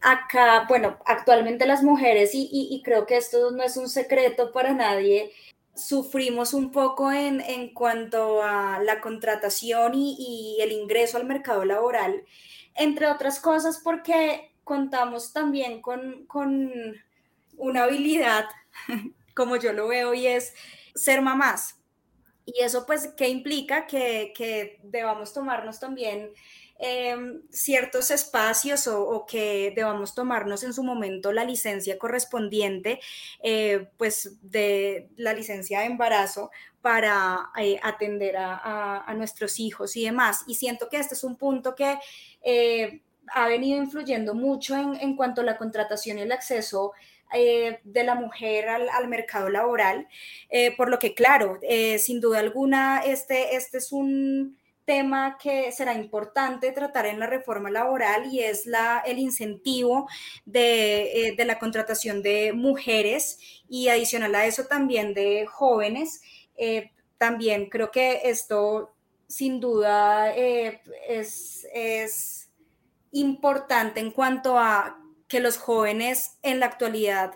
Acá, 0.01 0.65
bueno, 0.68 0.97
actualmente 1.05 1.68
las 1.68 1.84
mujeres, 1.84 2.32
y, 2.34 2.82
creo 2.84 3.05
que 3.05 3.18
esto 3.18 3.51
no 3.51 3.61
es 3.63 3.78
un 3.78 3.89
secreto 3.89 4.51
para 4.53 4.74
nadie, 4.74 5.32
sufrimos 5.76 6.53
un 6.53 6.72
poco 6.72 7.11
en, 7.11 7.41
en 7.41 7.74
cuanto 7.74 8.41
a 8.41 8.80
la 8.80 9.01
contratación 9.01 9.93
y, 9.95 10.15
y, 10.18 10.61
el 10.61 10.72
ingreso 10.72 11.18
al 11.18 11.26
mercado 11.26 11.65
laboral, 11.65 12.24
entre 12.74 13.07
otras 13.07 13.39
cosas 13.39 13.82
porque 13.84 14.51
contamos 14.63 15.34
también 15.34 15.82
con, 15.82 16.26
con 16.28 16.72
una 17.57 17.84
habilidad, 17.84 18.45
como 19.36 19.57
yo 19.57 19.74
lo 19.74 19.88
veo, 19.88 20.13
y 20.13 20.28
es 20.28 20.53
ser 20.95 21.22
mamás. 21.22 21.76
Y 22.47 22.63
eso 22.63 22.85
pues, 22.87 23.09
¿qué 23.15 23.29
implica? 23.29 23.85
Que, 23.85 24.33
que 24.35 24.79
debamos 24.81 25.33
tomarnos 25.33 25.79
también 25.79 26.31
Em, 26.79 27.41
ciertos 27.49 28.11
espacios 28.11 28.87
o, 28.87 29.25
que 29.25 29.73
debamos 29.75 30.13
tomarnos 30.13 30.63
en 30.63 30.73
su 30.73 30.83
momento 30.83 31.31
la 31.31 31.43
licencia 31.43 31.97
correspondiente, 31.97 32.99
eh, 33.41 33.87
pues 33.97 34.37
de 34.43 35.09
la 35.15 35.33
licencia 35.33 35.79
de 35.79 35.87
embarazo 35.87 36.51
para 36.81 37.49
eh, 37.59 37.79
atender 37.81 38.35
a, 38.37 39.11
nuestros 39.15 39.59
hijos 39.59 39.95
y 39.95 40.05
demás. 40.05 40.43
Y 40.45 40.53
siento 40.55 40.87
que 40.87 40.97
este 40.97 41.15
es 41.15 41.23
un 41.23 41.35
punto 41.35 41.73
que 41.73 41.97
eh, 42.43 43.01
ha 43.33 43.47
venido 43.47 43.81
influyendo 43.81 44.35
mucho 44.35 44.75
en, 44.75 45.15
cuanto 45.15 45.41
a 45.41 45.45
la 45.45 45.57
contratación 45.57 46.19
y 46.19 46.21
el 46.21 46.31
acceso 46.31 46.93
de 47.32 48.03
la 48.03 48.15
mujer 48.15 48.69
al, 48.69 49.07
mercado 49.07 49.49
laboral, 49.49 50.07
por 50.78 50.89
lo 50.89 50.99
que, 50.99 51.13
claro, 51.13 51.59
sin 51.99 52.21
duda 52.21 52.39
alguna, 52.39 53.01
este, 53.05 53.55
este 53.55 53.80
es 53.80 53.91
un 53.91 54.57
tema 54.88 55.38
que 55.38 55.73
será 55.73 55.93
importante 55.93 56.71
tratar 56.71 57.07
en 57.07 57.19
la 57.19 57.28
reforma 57.28 57.69
laboral 57.69 58.34
y 58.34 58.39
es 58.39 58.65
la, 58.65 59.03
el 59.05 59.19
incentivo 59.19 60.07
de, 60.45 61.28
eh, 61.28 61.45
la 61.45 61.59
contratación 61.59 62.23
de 62.23 62.53
mujeres 62.53 63.38
y 63.67 63.89
adicional 63.89 64.34
a 64.34 64.45
eso 64.45 64.63
también 64.63 65.13
de 65.13 65.45
jóvenes. 65.45 66.21
Eh, 66.55 66.91
también 67.17 67.69
creo 67.69 67.91
que 67.91 68.21
esto 68.23 68.93
sin 69.28 69.59
duda 69.59 70.34
eh, 70.34 70.82
es, 71.09 71.67
es 71.73 72.49
importante 73.11 73.99
en 73.99 74.11
cuanto 74.11 74.57
a 74.57 74.97
que 75.28 75.39
los 75.39 75.57
jóvenes 75.57 76.38
en 76.41 76.59
la 76.59 76.67
actualidad 76.67 77.34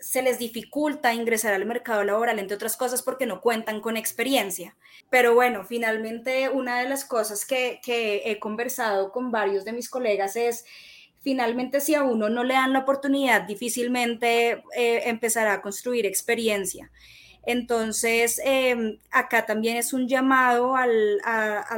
se 0.00 0.22
les 0.22 0.38
dificulta 0.38 1.12
ingresar 1.12 1.54
al 1.54 1.66
mercado 1.66 2.04
laboral, 2.04 2.38
entre 2.38 2.54
otras 2.54 2.76
cosas 2.76 3.02
porque 3.02 3.26
no 3.26 3.40
cuentan 3.40 3.80
con 3.80 3.96
experiencia. 3.96 4.76
Pero 5.10 5.34
bueno, 5.34 5.64
finalmente 5.64 6.48
una 6.48 6.80
de 6.80 6.88
las 6.88 7.04
cosas 7.04 7.44
que, 7.44 7.80
he 7.84 8.38
conversado 8.38 9.10
con 9.10 9.32
varios 9.32 9.64
de 9.64 9.72
mis 9.72 9.88
colegas 9.88 10.36
es, 10.36 10.64
finalmente 11.20 11.80
si 11.80 11.94
a 11.94 12.04
uno 12.04 12.28
no 12.28 12.44
le 12.44 12.54
dan 12.54 12.72
la 12.72 12.80
oportunidad, 12.80 13.42
difícilmente 13.42 14.62
eh, 14.76 15.02
empezará 15.06 15.54
a 15.54 15.62
construir 15.62 16.06
experiencia. 16.06 16.90
Entonces, 17.48 18.38
em, 18.44 18.98
acá 19.10 19.46
también 19.46 19.78
es 19.78 19.94
un 19.94 20.06
llamado 20.06 20.76
a, 20.76 20.86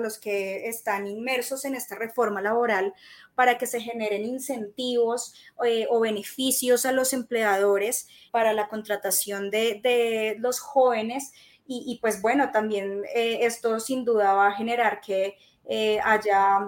los 0.01 0.19
que 0.19 0.67
están 0.69 1.07
inmersos 1.07 1.65
en 1.65 1.77
esta 1.77 1.95
reforma 1.95 2.43
laboral 2.43 2.93
para 3.37 3.57
que 3.57 3.69
se 3.69 3.81
generen 3.81 4.25
incentivos 4.25 5.33
eh, 5.65 5.87
o 5.89 6.01
beneficios 6.01 6.87
a 6.87 6.91
los 6.91 7.13
empleadores 7.13 8.09
para 8.33 8.53
la 8.53 8.67
contratación 8.67 9.49
de, 9.49 10.37
los 10.41 10.59
jóvenes. 10.59 11.31
Y, 11.69 12.01
pues 12.03 12.21
bueno, 12.21 12.51
también 12.51 13.05
eh, 13.15 13.39
esto 13.43 13.79
sin 13.79 14.05
duda 14.05 14.33
va 14.33 14.49
a 14.49 14.55
generar 14.55 15.01
que 15.01 15.37
eh, 15.69 16.01
haya 16.03 16.67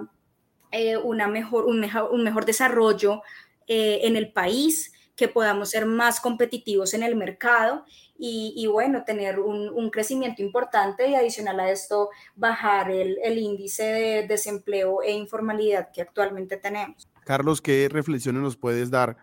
una 1.03 1.27
mejor, 1.27 1.65
un, 1.65 1.81
mejor, 1.81 2.09
un 2.13 2.23
mejor 2.23 2.45
desarrollo 2.45 3.21
en 3.67 4.15
el 4.15 4.31
país, 4.31 4.93
que 5.15 5.27
podamos 5.27 5.69
ser 5.71 5.85
más 5.85 6.19
competitivos 6.19 6.93
en 6.93 7.03
el 7.03 7.15
mercado 7.15 7.85
y, 8.17 8.67
bueno, 8.67 9.03
tener 9.03 9.39
un, 9.39 9.89
crecimiento 9.89 10.41
importante 10.41 11.09
y 11.09 11.15
adicional 11.15 11.59
a 11.59 11.71
esto, 11.71 12.09
bajar 12.35 12.89
el, 12.91 13.37
índice 13.37 13.83
de 13.83 14.27
desempleo 14.27 15.01
e 15.01 15.11
informalidad 15.11 15.89
que 15.91 16.01
actualmente 16.01 16.57
tenemos. 16.57 17.09
Carlos, 17.25 17.61
¿qué 17.61 17.89
reflexiones 17.89 18.41
nos 18.41 18.55
puedes 18.55 18.89
dar 18.91 19.17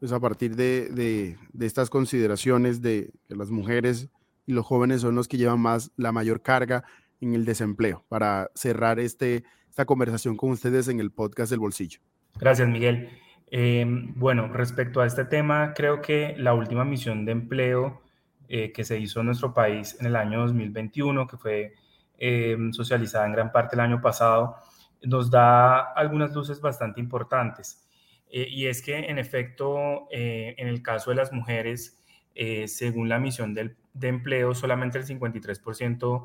pues, 0.00 0.12
a 0.12 0.20
partir 0.20 0.56
de, 0.56 1.36
estas 1.60 1.90
consideraciones 1.90 2.80
de 2.80 3.10
que 3.26 3.34
las 3.34 3.50
mujeres 3.50 4.08
y 4.46 4.52
los 4.52 4.64
jóvenes 4.64 5.02
son 5.02 5.14
los 5.14 5.28
que 5.28 5.36
llevan 5.36 5.60
más 5.60 5.90
la 5.96 6.12
mayor 6.12 6.40
carga 6.40 6.84
en 7.20 7.34
el 7.34 7.44
desempleo 7.44 8.04
para 8.08 8.50
cerrar 8.54 8.98
este, 8.98 9.44
esta 9.68 9.84
conversación 9.84 10.36
con 10.36 10.50
ustedes 10.50 10.88
en 10.88 11.00
el 11.00 11.10
podcast 11.10 11.50
del 11.50 11.60
bolsillo? 11.60 12.00
Gracias, 12.38 12.68
Miguel. 12.68 13.10
Eh, 13.50 13.84
bueno, 14.14 14.48
respecto 14.48 15.00
a 15.00 15.06
este 15.06 15.24
tema, 15.24 15.72
creo 15.74 16.00
que 16.00 16.34
la 16.36 16.54
última 16.54 16.84
misión 16.84 17.24
de 17.24 17.32
empleo 17.32 18.00
eh, 18.48 18.72
que 18.72 18.84
se 18.84 18.98
hizo 18.98 19.20
en 19.20 19.26
nuestro 19.26 19.52
país 19.52 19.96
en 20.00 20.06
el 20.06 20.16
año 20.16 20.40
2021, 20.40 21.26
que 21.26 21.36
fue 21.36 21.74
eh, 22.18 22.56
socializada 22.72 23.26
en 23.26 23.32
gran 23.32 23.52
parte 23.52 23.76
el 23.76 23.80
año 23.80 24.00
pasado, 24.00 24.56
nos 25.02 25.30
da 25.30 25.92
algunas 25.92 26.34
luces 26.34 26.60
bastante 26.60 27.00
importantes. 27.00 27.84
y 28.30 28.66
es 28.66 28.82
que, 28.82 28.98
en 28.98 29.18
efecto, 29.18 30.06
en 30.10 30.68
el 30.68 30.82
caso 30.82 31.10
de 31.10 31.16
las 31.16 31.32
mujeres, 31.32 31.98
según 32.66 33.08
la 33.08 33.18
misión 33.18 33.54
del, 33.54 33.76
de 33.94 34.08
empleo, 34.08 34.54
solamente 34.54 34.98
el 34.98 35.06
53% 35.06 36.24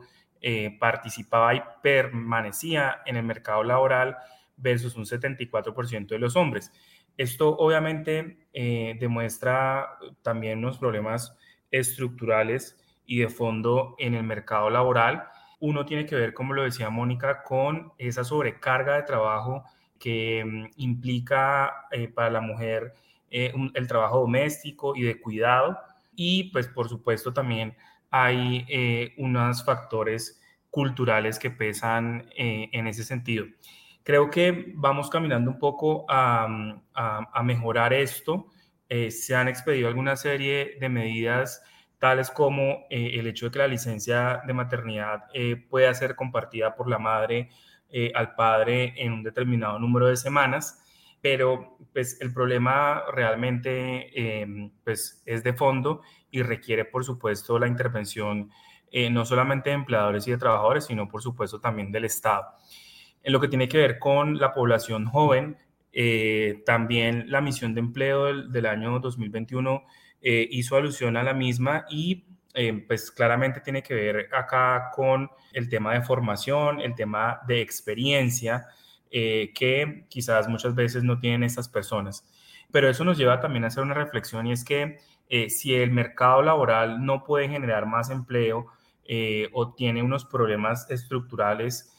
participaba 0.80 1.55
y 1.55 1.61
permanecía 1.82 3.03
en 3.05 3.15
el 3.15 3.24
mercado 3.24 3.63
laboral 3.63 4.17
versus 4.57 4.95
un 4.95 5.05
74% 5.05 6.07
de 6.07 6.19
los 6.19 6.36
hombres. 6.36 6.71
Esto 7.17 7.55
obviamente 7.57 8.47
eh, 8.53 8.95
demuestra 8.99 9.97
también 10.21 10.59
unos 10.59 10.80
problemas 10.80 11.38
estructurales 11.74 12.78
y 13.05 13.19
de 13.19 13.28
fondo 13.28 13.95
en 13.99 14.13
el 14.13 14.24
mercado 14.24 14.69
laboral. 14.69 15.26
Uno 15.59 15.86
tiene 15.86 16.05
que 16.05 16.15
ver, 16.15 16.34
como 16.34 16.53
lo 16.53 16.63
decía 16.63 16.89
Mónica, 16.89 17.43
con 17.43 17.91
esa 17.97 18.24
sobrecarga 18.24 18.95
de 18.95 19.03
trabajo 19.03 19.65
que 19.99 20.43
mm, 20.45 20.65
implica 20.78 21.88
eh, 21.91 22.07
para 22.07 22.30
la 22.30 22.41
mujer 22.41 22.93
eh, 23.30 23.53
el 23.74 23.88
trabajo 23.88 24.19
doméstico 24.19 24.95
y 24.95 25.01
de 25.01 25.19
cuidado. 25.19 25.78
Y 26.15 26.51
pues 26.51 26.67
por 26.67 26.88
supuesto 26.88 27.34
también 27.34 27.76
hay 28.11 29.11
unos 29.17 29.65
factores 29.65 30.39
culturales 30.69 31.39
que 31.39 31.49
pesan 31.49 32.30
en 32.36 32.86
ese 32.86 33.03
sentido. 33.03 33.45
Creo 34.03 34.30
que 34.30 34.74
vamos 34.76 35.09
caminando 35.09 35.49
un 35.49 35.57
poco 35.57 36.05
a, 36.09 36.47
mm, 36.47 37.45
mejorar 37.45 37.93
esto. 37.93 38.47
Eh, 38.95 39.09
se 39.09 39.35
han 39.35 39.47
expedido 39.47 39.87
alguna 39.87 40.15
serie 40.15 40.77
de 40.79 40.87
medidas 40.87 41.63
tales 41.97 42.29
como 42.29 42.85
eh, 42.91 43.13
el 43.15 43.25
hecho 43.25 43.47
de 43.47 43.51
que 43.51 43.57
la 43.57 43.67
licencia 43.67 44.43
de 44.45 44.53
maternidad 44.53 45.23
eh, 45.33 45.55
pueda 45.55 45.91
ser 45.95 46.15
compartida 46.15 46.75
por 46.75 46.87
la 46.87 46.99
madre 46.99 47.49
al 48.15 48.33
padre 48.33 48.93
en 48.97 49.13
un 49.13 49.23
determinado 49.23 49.77
número 49.79 50.07
de 50.07 50.15
semanas. 50.15 50.79
pero 51.21 51.77
pues 51.93 52.19
el 52.21 52.33
problema 52.33 53.03
realmente 53.11 54.41
em, 54.41 54.71
pues 54.83 55.23
es 55.25 55.43
de 55.43 55.53
fondo 55.53 56.01
y 56.29 56.41
requiere 56.43 56.85
por 56.85 57.03
supuesto 57.03 57.57
la 57.59 57.67
intervención 57.67 58.51
no 59.11 59.25
solamente 59.25 59.69
de 59.71 59.75
empleadores 59.75 60.27
y 60.27 60.31
de 60.31 60.37
trabajadores, 60.37 60.85
sino 60.85 61.07
por 61.07 61.21
supuesto 61.21 61.59
también 61.59 61.91
del 61.91 62.05
Estado. 62.05 62.45
En 63.23 63.33
lo 63.33 63.39
que 63.39 63.47
tiene 63.47 63.67
que 63.67 63.77
ver 63.77 63.97
con 63.99 64.37
la 64.37 64.53
población 64.53 65.05
joven, 65.05 65.57
eh, 65.93 66.63
también 66.65 67.25
la 67.29 67.39
misión 67.39 67.73
de 67.73 67.79
empleo 67.79 68.43
del, 68.43 68.65
año 68.65 68.99
2021 68.99 69.83
eh, 70.21 70.47
hizo 70.51 70.75
alusión 70.75 71.15
a 71.17 71.23
la 71.23 71.33
misma 71.33 71.85
y 71.89 72.25
pues 72.87 73.09
claramente 73.09 73.61
tiene 73.61 73.81
que 73.81 73.95
ver 73.95 74.29
acá 74.31 74.91
con 74.93 75.27
el 75.53 75.69
tema 75.69 75.93
de 75.93 76.01
formación, 76.01 76.81
el 76.81 76.93
tema 76.93 77.39
de 77.47 77.61
experiencia, 77.61 78.67
eh, 79.15 79.51
que 79.53 80.05
quizás 80.09 80.47
muchas 80.47 80.73
veces 80.73 81.03
no 81.03 81.19
tienen 81.19 81.43
estas 81.43 81.69
personas. 81.69 82.25
Pero 82.71 82.89
eso 82.89 83.03
nos 83.03 83.15
lleva 83.15 83.39
también 83.39 83.63
a 83.63 83.67
hacer 83.67 83.83
una 83.83 83.93
reflexión 83.93 84.47
y 84.47 84.51
es 84.53 84.65
que 84.65 84.97
eh, 85.29 85.51
si 85.51 85.75
el 85.75 85.91
mercado 85.91 86.41
laboral 86.41 87.05
no 87.05 87.23
puede 87.23 87.47
generar 87.47 87.85
más 87.85 88.09
empleo 88.09 88.65
eh, 89.05 89.49
o 89.53 89.73
tiene 89.75 90.01
unos 90.01 90.25
problemas 90.25 90.89
estructurales, 90.89 91.93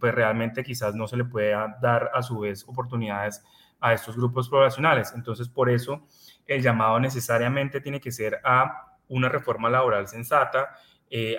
pues 0.00 0.14
realmente 0.14 0.64
quizás 0.64 0.94
no 0.94 1.06
se 1.06 1.16
le 1.16 1.24
pueda 1.24 1.78
dar 1.80 2.10
a 2.14 2.22
su 2.22 2.40
vez 2.40 2.64
oportunidades 2.66 3.44
a 3.80 3.92
estos 3.92 4.16
grupos 4.16 4.48
poblacionales. 4.48 5.12
Entonces, 5.14 5.48
por 5.48 5.70
eso 5.70 6.06
el 6.46 6.62
llamado 6.62 6.98
necesariamente 6.98 7.80
tiene 7.80 8.00
que 8.00 8.10
ser 8.10 8.40
a 8.44 8.96
una 9.08 9.28
reforma 9.28 9.70
laboral 9.70 10.08
sensata, 10.08 10.76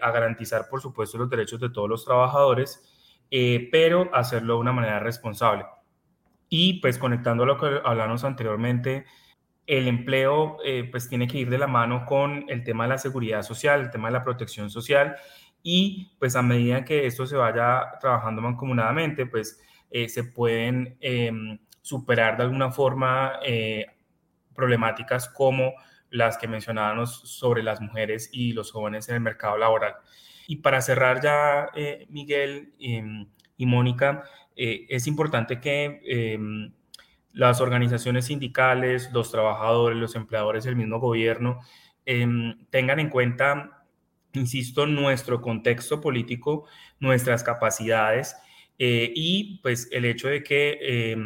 a 0.01 0.12
garantizar, 0.12 0.68
por 0.70 0.82
supuesto, 0.82 1.18
los 1.18 1.30
derechos 1.30 1.60
de 1.60 1.70
todos 1.70 1.89
los 1.89 2.05
trabajadores 2.05 2.93
eh, 3.30 3.68
pero 3.72 4.10
hacerlo 4.14 4.55
de 4.55 4.60
una 4.60 4.72
manera 4.72 4.99
responsable. 4.99 5.66
Y 6.49 6.80
pues 6.80 6.97
conectando 6.97 7.43
a 7.43 7.47
lo 7.47 7.58
que 7.58 7.82
hablamos 7.84 8.24
anteriormente, 8.24 9.05
el 9.66 9.88
empleo 9.88 10.58
eh, 10.64 10.88
pues 10.89 11.10
tiene 11.10 11.28
que 11.28 11.39
ir 11.39 11.49
de 11.49 11.58
la 11.58 11.68
mano 11.68 12.05
con 12.05 12.45
el 12.47 12.64
tema 12.64 12.86
de 12.86 12.89
la 12.91 12.97
seguridad 12.97 13.43
social, 13.43 13.82
el 13.82 13.91
tema 13.91 14.08
de 14.08 14.14
la 14.14 14.24
protección 14.24 14.70
social 14.70 15.18
y 15.70 16.11
pues 16.18 16.38
a 16.38 16.41
medida 16.41 16.86
que 16.86 17.05
esto 17.05 17.28
se 17.28 17.36
vaya 17.36 17.97
trabajando 17.99 18.41
mancomunadamente, 18.41 19.26
pues 19.26 19.61
eh, 19.91 20.07
se 20.07 20.24
pueden 20.24 20.97
em, 21.01 21.59
superar 21.82 22.38
de 22.38 22.43
alguna 22.43 22.72
forma 22.72 23.34
problemáticas 24.55 25.28
como 25.30 25.74
las 26.09 26.38
que 26.38 26.47
mencionábamos 26.47 27.20
sobre 27.30 27.63
las 27.63 27.82
mujeres 27.82 28.30
y 28.32 28.53
los 28.53 28.72
jóvenes 28.72 29.09
en 29.09 29.15
el 29.15 29.22
mercado 29.22 29.57
laboral. 29.57 29.95
Y 30.47 30.57
para 30.57 30.82
cerrar 30.82 31.22
ya, 31.22 31.70
eh, 31.76 32.07
Miguel 32.09 32.74
em, 32.80 33.28
y 33.57 33.65
Mónica, 33.65 34.24
eh, 34.55 34.86
es 34.89 35.05
importante 35.05 35.59
que 35.59 36.01
em, 36.05 36.72
las 37.34 37.59
organizaciones 37.59 38.26
sindicales, 38.26 39.11
los 39.11 39.32
trabajadores, 39.32 39.97
los 39.97 40.15
empleadores, 40.15 40.65
el 40.65 40.76
mismo 40.76 40.99
gobierno, 40.99 41.59
tengan 42.70 43.01
en 43.01 43.09
cuenta, 43.09 43.76
insisto, 44.38 44.86
nuestro 44.86 45.42
contexto 45.42 46.00
político, 46.00 46.66
nuestras 47.00 47.44
capacidades 47.44 48.36
eh, 48.80 49.12
y 49.16 49.60
pues 49.62 49.90
el 49.92 50.06
hecho 50.06 50.28
de 50.28 50.44
que 50.44 51.18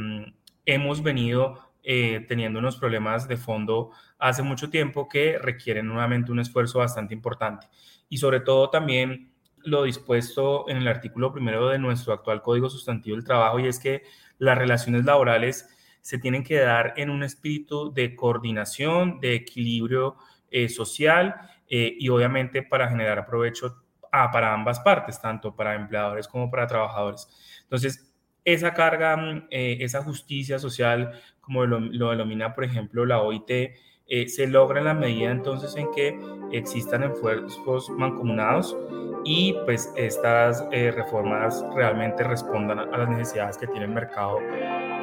hemos 0.66 1.04
venido 1.04 1.74
teniendo 1.84 2.60
unos 2.60 2.78
problemas 2.78 3.28
de 3.28 3.38
fondo 3.38 3.92
hace 4.20 4.44
mucho 4.44 4.70
tiempo 4.70 5.10
que 5.10 5.40
requieren 5.40 5.88
nuevamente 5.88 6.32
un 6.32 6.40
esfuerzo 6.40 6.80
bastante 6.80 7.14
importante. 7.14 7.68
Y 8.08 8.18
sobre 8.18 8.40
todo 8.40 8.70
también 8.70 9.32
lo 9.64 9.84
dispuesto 9.84 10.70
en 10.70 10.78
el 10.78 10.88
artículo 10.88 11.32
primero 11.32 11.70
de 11.70 11.80
nuestro 11.80 12.14
actual 12.14 12.42
Código 12.42 12.70
Sustantivo 12.70 13.16
del 13.16 13.26
Trabajo 13.26 13.60
y 13.60 13.68
es 13.68 13.80
que 13.80 14.04
las 14.38 14.58
relaciones 14.58 15.06
laborales 15.06 15.68
se 16.02 16.18
tienen 16.18 16.44
que 16.44 16.58
dar 16.58 16.94
en 16.98 17.10
un 17.10 17.24
espíritu 17.24 17.94
de 17.94 18.16
coordinación, 18.16 19.20
de 19.20 19.36
equilibrio 19.36 20.18
eh, 20.50 20.68
social 20.68 21.36
eh, 21.72 21.96
y 21.98 22.10
obviamente 22.10 22.62
para 22.62 22.88
generar 22.88 23.26
provecho 23.26 23.84
para 24.12 24.54
ambas 24.54 24.80
partes, 24.82 25.20
tanto 25.20 25.56
para 25.56 25.74
empleadores 25.74 26.28
como 26.28 26.52
para 26.52 26.68
trabajadores. 26.68 27.28
Entonces, 27.64 28.14
esa 28.44 28.74
carga, 28.74 29.16
mm, 29.18 29.48
eh, 29.50 29.78
esa 29.80 30.04
justicia 30.04 30.60
social, 30.60 31.20
como 31.40 31.66
lo, 31.66 31.80
lo 31.80 32.12
denomina, 32.12 32.54
por 32.54 32.66
ejemplo, 32.66 33.06
la 33.06 33.22
OIT, 33.22 33.74
eh, 34.14 34.28
se 34.28 34.46
logra 34.46 34.80
en 34.80 34.86
la 34.86 34.94
medida 34.94 35.32
entonces 35.32 35.74
en 35.78 35.90
que 35.92 36.20
existan 36.52 37.04
esfuerzos 37.04 37.90
mancomunados 37.92 38.76
y 39.24 39.56
pues 39.64 39.90
estas 39.96 40.68
eh, 40.74 40.92
reformas 40.92 41.64
realmente 41.74 42.22
respondan 42.26 42.80
a 42.80 42.98
las 42.98 43.08
necesidades 43.08 43.58
que 43.58 43.68
tiene 43.68 43.86
el 43.86 43.92
mercado 43.92 44.40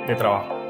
de 0.07 0.15
trabajo. 0.15 0.68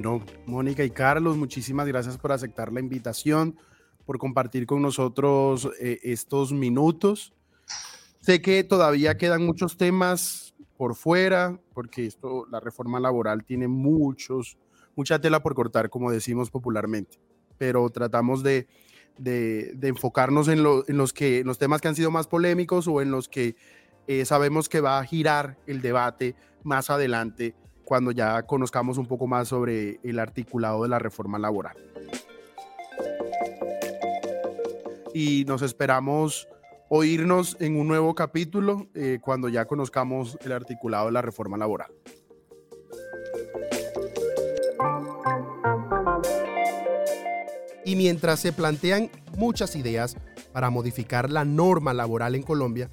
Bueno, 0.00 0.24
Mónica 0.46 0.84
y 0.84 0.90
Carlos, 0.90 1.36
muchísimas 1.36 1.88
gracias 1.88 2.18
por 2.18 2.30
aceptar 2.30 2.72
la 2.72 2.78
invitación, 2.78 3.58
por 4.06 4.16
compartir 4.16 4.64
con 4.64 4.80
nosotros 4.80 5.68
eh, 5.80 5.98
estos 6.04 6.52
minutos. 6.52 7.34
Sé 8.20 8.40
que 8.40 8.62
todavía 8.62 9.16
quedan 9.16 9.44
muchos 9.44 9.76
temas 9.76 10.54
por 10.76 10.94
fuera, 10.94 11.58
porque 11.74 12.06
esto, 12.06 12.46
la 12.48 12.60
reforma 12.60 13.00
laboral 13.00 13.42
tiene 13.42 13.66
muchos, 13.66 14.56
mucha 14.94 15.20
tela 15.20 15.42
por 15.42 15.56
cortar, 15.56 15.90
como 15.90 16.12
decimos 16.12 16.48
popularmente, 16.48 17.18
pero 17.58 17.90
tratamos 17.90 18.44
de, 18.44 18.68
enfocarnos 19.82 20.46
en, 20.46 20.62
los 20.62 21.12
que, 21.12 21.42
los 21.42 21.58
temas 21.58 21.80
que 21.80 21.88
han 21.88 21.96
sido 21.96 22.12
más 22.12 22.28
polémicos 22.28 22.86
o 22.86 23.02
en 23.02 23.10
los 23.10 23.28
que 23.28 23.56
eh, 24.06 24.24
sabemos 24.24 24.68
que 24.68 24.80
va 24.80 25.00
a 25.00 25.04
girar 25.04 25.58
el 25.66 25.82
debate 25.82 26.36
más 26.62 26.88
adelante 26.88 27.56
cuando 27.88 28.10
ya 28.10 28.42
conozcamos 28.42 28.98
un 28.98 29.06
poco 29.06 29.26
más 29.26 29.48
sobre 29.48 29.98
el 30.02 30.18
articulado 30.18 30.82
de 30.82 30.90
la 30.90 30.98
reforma 30.98 31.38
laboral. 31.38 31.74
Y 35.14 35.46
nos 35.46 35.62
esperamos 35.62 36.48
oírnos 36.90 37.56
en 37.60 37.80
un 37.80 37.88
nuevo 37.88 38.14
capítulo 38.14 38.88
eh, 38.94 39.20
cuando 39.22 39.48
ya 39.48 39.64
conozcamos 39.64 40.36
el 40.42 40.52
articulado 40.52 41.06
de 41.06 41.12
la 41.12 41.22
reforma 41.22 41.56
laboral. 41.56 41.90
Y 47.86 47.96
mientras 47.96 48.40
se 48.40 48.52
plantean 48.52 49.10
muchas 49.38 49.74
ideas 49.76 50.14
para 50.52 50.68
modificar 50.68 51.30
la 51.30 51.46
norma 51.46 51.94
laboral 51.94 52.34
en 52.34 52.42
Colombia, 52.42 52.90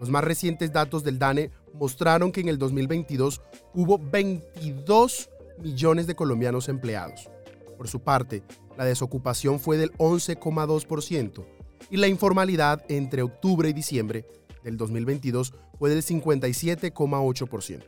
los 0.00 0.10
más 0.10 0.24
recientes 0.24 0.72
datos 0.72 1.04
del 1.04 1.20
DANE 1.20 1.52
mostraron 1.74 2.32
que 2.32 2.40
en 2.40 2.48
el 2.48 2.58
2022 2.58 3.40
hubo 3.74 3.98
22 3.98 5.30
millones 5.58 6.06
de 6.06 6.14
colombianos 6.14 6.68
empleados. 6.68 7.30
Por 7.76 7.88
su 7.88 8.00
parte, 8.00 8.42
la 8.76 8.84
desocupación 8.84 9.60
fue 9.60 9.76
del 9.76 9.92
11,2% 9.94 11.44
y 11.90 11.96
la 11.96 12.08
informalidad 12.08 12.84
entre 12.88 13.22
octubre 13.22 13.68
y 13.68 13.72
diciembre 13.72 14.26
del 14.62 14.76
2022 14.76 15.54
fue 15.78 15.90
del 15.90 16.02
57,8%. 16.02 17.82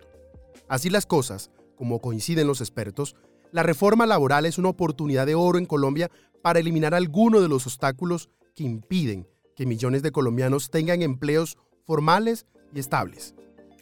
Así 0.69 0.91
las 0.91 1.07
cosas, 1.07 1.51
como 1.77 2.01
coinciden 2.01 2.47
los 2.47 2.61
expertos, 2.61 3.17
la 3.53 3.63
reforma 3.63 4.07
laboral 4.07 4.47
es 4.47 4.59
una 4.59 4.71
oportunidad 4.71 5.27
de 5.27 5.37
oro 5.37 5.59
en 5.59 5.67
Colombia 5.67 6.11
para 6.43 6.59
eliminar 6.59 6.95
algunos 6.95 7.41
de 7.41 7.49
los 7.49 7.67
obstáculos 7.67 8.29
que 8.55 8.65
impiden 8.65 9.29
que 9.57 9.67
millones 9.67 10.03
de 10.03 10.11
colombianos 10.11 10.71
tengan 10.71 11.03
empleos 11.03 11.57
formales 11.87 12.47
y 12.75 12.81
estables. 12.81 13.35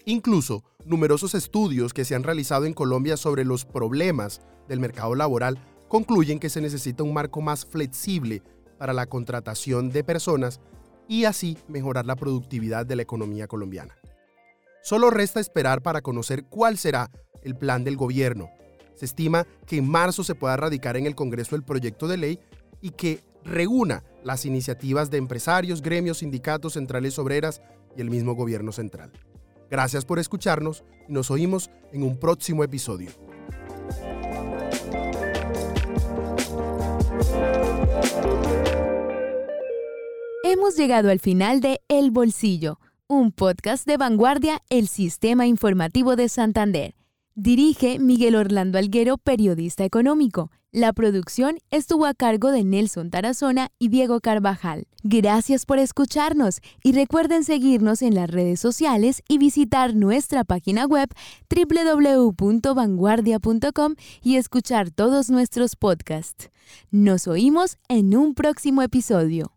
Incluso, 0.05 0.65
numerosos 0.85 1.35
estudios 1.35 1.95
que 1.95 2.05
se 2.05 2.15
han 2.15 2.25
realizado 2.25 2.65
en 2.65 2.75
Colombia 2.75 3.17
sobre 3.17 3.45
los 3.45 3.65
problemas 3.65 4.41
del 4.69 4.81
mercado 4.81 5.15
laboral 5.15 5.59
concluyen 5.89 6.41
que 6.41 6.51
se 6.51 6.61
necesita 6.61 7.05
un 7.05 7.15
marco 7.15 7.41
más 7.41 7.65
flexible 7.65 8.43
para 8.79 8.93
la 8.93 9.07
contratación 9.07 9.91
de 9.91 10.03
personas 10.03 10.61
y 11.07 11.25
así 11.25 11.57
mejorar 11.69 12.07
la 12.07 12.17
productividad 12.17 12.85
de 12.85 12.97
la 12.97 13.03
economía 13.03 13.47
colombiana. 13.47 13.97
Solo 14.83 15.11
resta 15.11 15.39
esperar 15.39 15.83
para 15.83 16.01
conocer 16.01 16.45
cuál 16.47 16.79
será 16.79 17.11
el 17.45 17.57
plan 17.57 17.85
del 17.85 17.97
gobierno. 17.97 18.51
Se 18.97 19.05
estima 19.05 19.47
que 19.67 19.77
en 19.77 19.89
marzo 19.89 20.25
se 20.25 20.35
pueda 20.35 20.57
radicar 20.57 20.97
en 20.97 21.07
el 21.07 21.15
Congreso 21.15 21.55
el 21.55 21.63
proyecto 21.63 22.09
de 22.09 22.17
ley 22.17 22.41
y 22.81 22.91
que 22.91 23.23
reúna 23.45 24.03
las 24.25 24.47
iniciativas 24.47 25.11
de 25.11 25.19
empresarios, 25.19 25.83
gremios, 25.83 26.19
sindicatos, 26.19 26.73
centrales 26.73 27.19
obreras 27.19 27.63
y 27.97 28.01
el 28.01 28.11
mismo 28.11 28.35
gobierno 28.35 28.73
central. 28.73 29.13
Gracias 29.73 30.05
por 30.05 30.19
escucharnos 30.19 30.85
y 31.09 31.15
nos 31.15 31.31
oímos 31.31 31.71
en 31.95 32.03
un 32.03 32.19
próximo 32.19 32.63
episodio. 32.63 33.11
Hemos 40.45 40.77
llegado 40.77 41.09
al 41.09 41.21
final 41.21 41.63
de 41.63 41.81
El 41.89 42.11
Bolsillo 42.11 42.79
un 43.13 43.31
podcast 43.31 43.87
de 43.87 43.97
vanguardia, 43.97 44.63
el 44.71 44.89
Sistema 44.89 45.47
Informativo 45.47 46.17
de 46.17 46.29
Santander. 46.29 46.95
Dirige 47.35 47.99
Miguel 47.99 48.37
Orlando 48.37 48.77
Alguero, 48.77 49.17
periodista 49.17 49.85
económico. 49.85 50.51
La 50.71 50.93
producción 50.93 51.57
estuvo 51.71 52.05
a 52.05 52.13
cargo 52.13 52.51
de 52.51 52.63
Nelson 52.63 53.09
Tarazona 53.09 53.71
y 53.79 53.89
Diego 53.89 54.21
Carvajal. 54.21 54.87
Gracias 55.03 55.65
por 55.65 55.79
escucharnos 55.79 56.59
y 56.83 56.93
recuerden 56.93 57.45
seguirnos 57.45 58.03
en 58.03 58.15
las 58.15 58.31
redes 58.31 58.61
sociales 58.61 59.23
y 59.29 59.39
visitar 59.39 59.95
nuestra 59.95 60.45
página 60.45 60.85
web 60.85 61.09
www.vanguardia.com 61.49 63.95
y 64.23 64.37
escuchar 64.37 64.91
todos 64.91 65.31
nuestros 65.31 65.75
podcasts. 65.75 66.51
Nos 66.91 67.27
oímos 67.27 67.79
en 67.89 68.15
un 68.15 68.35
próximo 68.35 68.83
episodio. 68.83 69.55